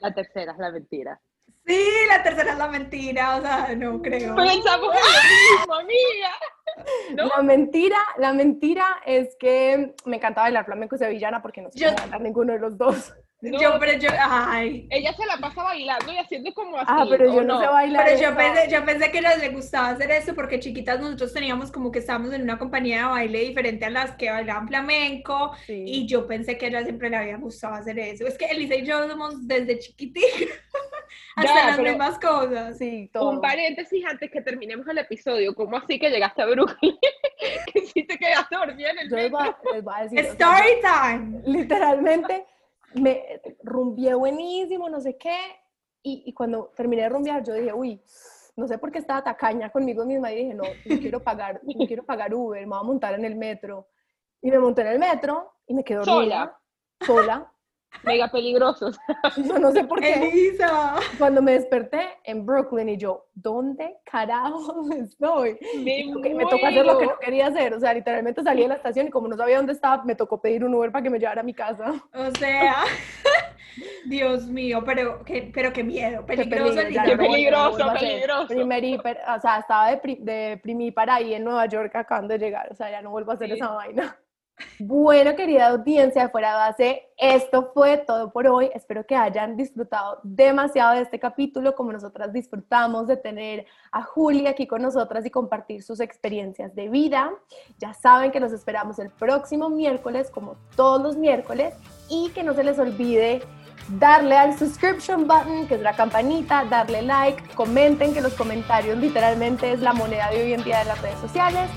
La 0.00 0.12
tercera 0.12 0.52
es 0.52 0.58
la 0.58 0.72
mentira. 0.72 1.20
Sí, 1.66 1.82
la 2.08 2.22
tercera 2.22 2.52
es 2.52 2.58
la 2.58 2.68
mentira, 2.68 3.36
o 3.36 3.40
sea, 3.40 3.74
no 3.74 4.02
creo. 4.02 4.34
Pensamos 4.34 4.94
en 4.94 5.02
lo 5.02 5.58
mismo, 5.60 5.74
amiga. 5.74 6.30
La 7.14 7.42
mentira, 7.42 7.98
la 8.18 8.32
mentira 8.32 8.84
es 9.06 9.36
que 9.38 9.94
me 10.04 10.16
encanta 10.16 10.42
bailar 10.42 10.64
flamenco 10.64 10.96
y 10.96 10.98
sevillana 10.98 11.40
porque 11.40 11.62
no 11.62 11.70
sé 11.70 11.78
yo, 11.78 11.94
bailar 11.94 12.20
ninguno 12.20 12.52
de 12.52 12.58
los 12.58 12.76
dos. 12.76 13.14
yo, 13.40 13.78
pero 13.78 13.92
yo, 13.98 14.08
ay. 14.18 14.88
Ella 14.90 15.12
se 15.12 15.24
la 15.24 15.36
pasa 15.38 15.62
bailando 15.62 16.12
y 16.12 16.16
haciendo 16.16 16.52
como 16.52 16.76
así. 16.76 16.86
Ah, 16.88 17.06
pero 17.08 17.32
yo 17.32 17.44
no, 17.44 17.60
sé 17.60 17.66
bailar. 17.68 18.06
Pero 18.06 18.20
yo 18.20 18.36
pensé, 18.36 18.70
yo 18.70 18.84
pensé 18.84 19.10
que 19.12 19.20
les 19.20 19.52
gustaba 19.52 19.90
hacer 19.90 20.10
eso 20.10 20.34
porque 20.34 20.58
chiquitas 20.58 21.00
nosotros 21.00 21.32
teníamos 21.32 21.70
como 21.70 21.92
que 21.92 22.00
estábamos 22.00 22.32
en 22.32 22.42
una 22.42 22.58
compañía 22.58 22.98
de 22.98 23.04
baile 23.04 23.40
diferente 23.40 23.84
a 23.84 23.90
las 23.90 24.16
que 24.16 24.30
bailaban 24.30 24.66
flamenco 24.66 25.52
y 25.68 26.06
yo 26.06 26.26
pensé 26.26 26.58
que 26.58 26.66
a 26.66 26.68
ella 26.70 26.82
siempre 26.82 27.08
le 27.08 27.16
había 27.16 27.36
gustado 27.36 27.74
hacer 27.74 27.98
eso. 27.98 28.26
Es 28.26 28.36
que 28.36 28.46
Elisa 28.46 28.74
y 28.74 28.84
yo 28.84 29.08
somos 29.08 29.46
desde 29.46 29.78
chiquititas 29.78 30.58
hasta 31.36 31.66
las 31.66 31.78
mismas 31.78 32.18
cosas. 32.18 32.78
Sí, 32.78 33.10
todo. 33.12 33.30
Un 33.30 33.40
paréntesis 33.40 34.04
antes 34.04 34.30
que 34.30 34.40
terminemos 34.40 34.86
el 34.88 34.98
episodio. 34.98 35.54
¿Cómo 35.54 35.76
así 35.76 35.98
que 35.98 36.10
llegaste 36.10 36.42
a 36.42 36.46
Brooklyn? 36.46 36.96
que 37.72 37.80
sí 37.86 38.04
te 38.06 38.16
quedaste 38.16 38.56
dormida 38.56 38.90
en 38.90 38.98
el 39.00 39.10
Yo 39.10 39.16
les 39.16 39.30
voy, 39.30 39.42
a, 39.42 40.02
decir. 40.02 40.18
Story 40.20 40.80
time. 40.82 41.42
Literalmente 41.46 42.46
me 42.94 43.40
rumbié 43.62 44.14
buenísimo, 44.14 44.88
no 44.88 45.00
sé 45.00 45.16
qué, 45.16 45.36
y, 46.02 46.22
y, 46.26 46.32
cuando 46.32 46.72
terminé 46.76 47.02
de 47.02 47.08
rumbear 47.08 47.42
yo 47.42 47.54
dije, 47.54 47.72
uy, 47.72 48.00
no 48.56 48.68
sé 48.68 48.78
por 48.78 48.92
qué 48.92 48.98
estaba 48.98 49.24
tacaña 49.24 49.70
conmigo 49.70 50.04
misma 50.04 50.30
y 50.30 50.36
dije, 50.36 50.54
no, 50.54 50.62
no 50.62 50.98
quiero 51.00 51.22
pagar, 51.22 51.60
no 51.64 51.86
quiero 51.86 52.04
pagar 52.04 52.32
Uber, 52.32 52.60
me 52.60 52.68
voy 52.68 52.78
a 52.78 52.82
montar 52.82 53.14
en 53.14 53.24
el 53.24 53.34
metro. 53.34 53.88
Y 54.40 54.50
me 54.50 54.58
monté 54.58 54.82
en 54.82 54.88
el 54.88 54.98
metro 54.98 55.54
y 55.66 55.74
me 55.74 55.82
quedo 55.82 56.04
sola. 56.04 56.56
Sola 57.00 57.53
mega 58.02 58.28
peligrosos. 58.28 58.98
Yo 59.36 59.58
no 59.58 59.72
sé 59.72 59.84
por 59.84 60.00
qué. 60.00 60.14
Elisa. 60.14 60.96
Cuando 61.18 61.42
me 61.42 61.52
desperté 61.52 62.18
en 62.24 62.44
Brooklyn 62.44 62.88
y 62.88 62.96
yo, 62.96 63.26
¿dónde 63.34 63.96
carajo 64.04 64.84
estoy? 64.92 65.58
Me, 65.76 66.34
me 66.34 66.44
tocó 66.44 66.66
hacer 66.66 66.84
lo 66.84 66.98
que 66.98 67.06
no 67.06 67.18
quería 67.18 67.46
hacer. 67.48 67.74
O 67.74 67.80
sea, 67.80 67.94
literalmente 67.94 68.42
salí 68.42 68.62
de 68.62 68.68
la 68.68 68.74
estación 68.74 69.08
y 69.08 69.10
como 69.10 69.28
no 69.28 69.36
sabía 69.36 69.56
dónde 69.56 69.72
estaba, 69.72 70.02
me 70.04 70.14
tocó 70.14 70.40
pedir 70.40 70.64
un 70.64 70.74
Uber 70.74 70.92
para 70.92 71.02
que 71.02 71.10
me 71.10 71.18
llevara 71.18 71.40
a 71.40 71.44
mi 71.44 71.54
casa. 71.54 71.94
O 72.14 72.30
sea, 72.38 72.84
Dios 74.06 74.46
mío, 74.46 74.82
pero 74.84 75.24
qué, 75.24 75.50
pero 75.52 75.72
qué 75.72 75.82
miedo. 75.82 76.24
Peligroso. 76.26 76.74
Qué, 76.74 77.16
peligroso, 77.16 77.92
peligroso. 77.92 78.54
o 79.36 79.40
sea, 79.40 79.58
estaba 79.58 79.90
deprimí 79.90 80.90
para 80.90 81.16
ahí 81.16 81.34
en 81.34 81.44
Nueva 81.44 81.66
York 81.66 81.94
acabando 81.96 82.34
de 82.34 82.38
llegar. 82.38 82.68
O 82.70 82.74
sea, 82.74 82.90
ya 82.90 83.02
no 83.02 83.10
vuelvo 83.10 83.32
a 83.32 83.34
hacer 83.34 83.52
esa 83.52 83.68
vaina. 83.68 84.16
Bueno, 84.78 85.34
querida 85.34 85.68
audiencia 85.68 86.22
de 86.22 86.28
Fuera 86.28 86.54
Base, 86.54 87.08
esto 87.16 87.72
fue 87.74 87.98
todo 87.98 88.32
por 88.32 88.46
hoy. 88.46 88.70
Espero 88.72 89.04
que 89.04 89.16
hayan 89.16 89.56
disfrutado 89.56 90.20
demasiado 90.22 90.94
de 90.94 91.02
este 91.02 91.18
capítulo, 91.18 91.74
como 91.74 91.92
nosotras 91.92 92.32
disfrutamos 92.32 93.06
de 93.06 93.16
tener 93.16 93.66
a 93.90 94.02
Julia 94.02 94.50
aquí 94.50 94.66
con 94.66 94.82
nosotras 94.82 95.26
y 95.26 95.30
compartir 95.30 95.82
sus 95.82 96.00
experiencias 96.00 96.74
de 96.74 96.88
vida. 96.88 97.32
Ya 97.78 97.94
saben 97.94 98.30
que 98.30 98.40
nos 98.40 98.52
esperamos 98.52 98.98
el 98.98 99.10
próximo 99.10 99.70
miércoles, 99.70 100.30
como 100.30 100.56
todos 100.76 101.02
los 101.02 101.16
miércoles, 101.16 101.74
y 102.08 102.30
que 102.30 102.44
no 102.44 102.54
se 102.54 102.64
les 102.64 102.78
olvide 102.78 103.42
darle 103.88 104.36
al 104.36 104.58
subscription 104.58 105.26
button, 105.26 105.66
que 105.66 105.74
es 105.74 105.80
la 105.80 105.94
campanita, 105.94 106.64
darle 106.64 107.02
like, 107.02 107.42
comenten, 107.54 108.14
que 108.14 108.20
los 108.20 108.34
comentarios 108.34 108.98
literalmente 108.98 109.72
es 109.72 109.80
la 109.80 109.92
moneda 109.92 110.30
de 110.30 110.42
hoy 110.42 110.52
en 110.52 110.64
día 110.64 110.80
de 110.80 110.86
las 110.86 111.00
redes 111.00 111.18
sociales. 111.20 111.70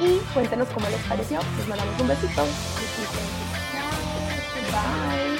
Y 0.00 0.18
cuéntenos 0.32 0.68
cómo 0.68 0.88
les 0.88 1.00
pareció. 1.02 1.38
Les 1.58 1.68
mandamos 1.68 2.00
un 2.00 2.08
besito. 2.08 2.42
Bye. 4.72 5.33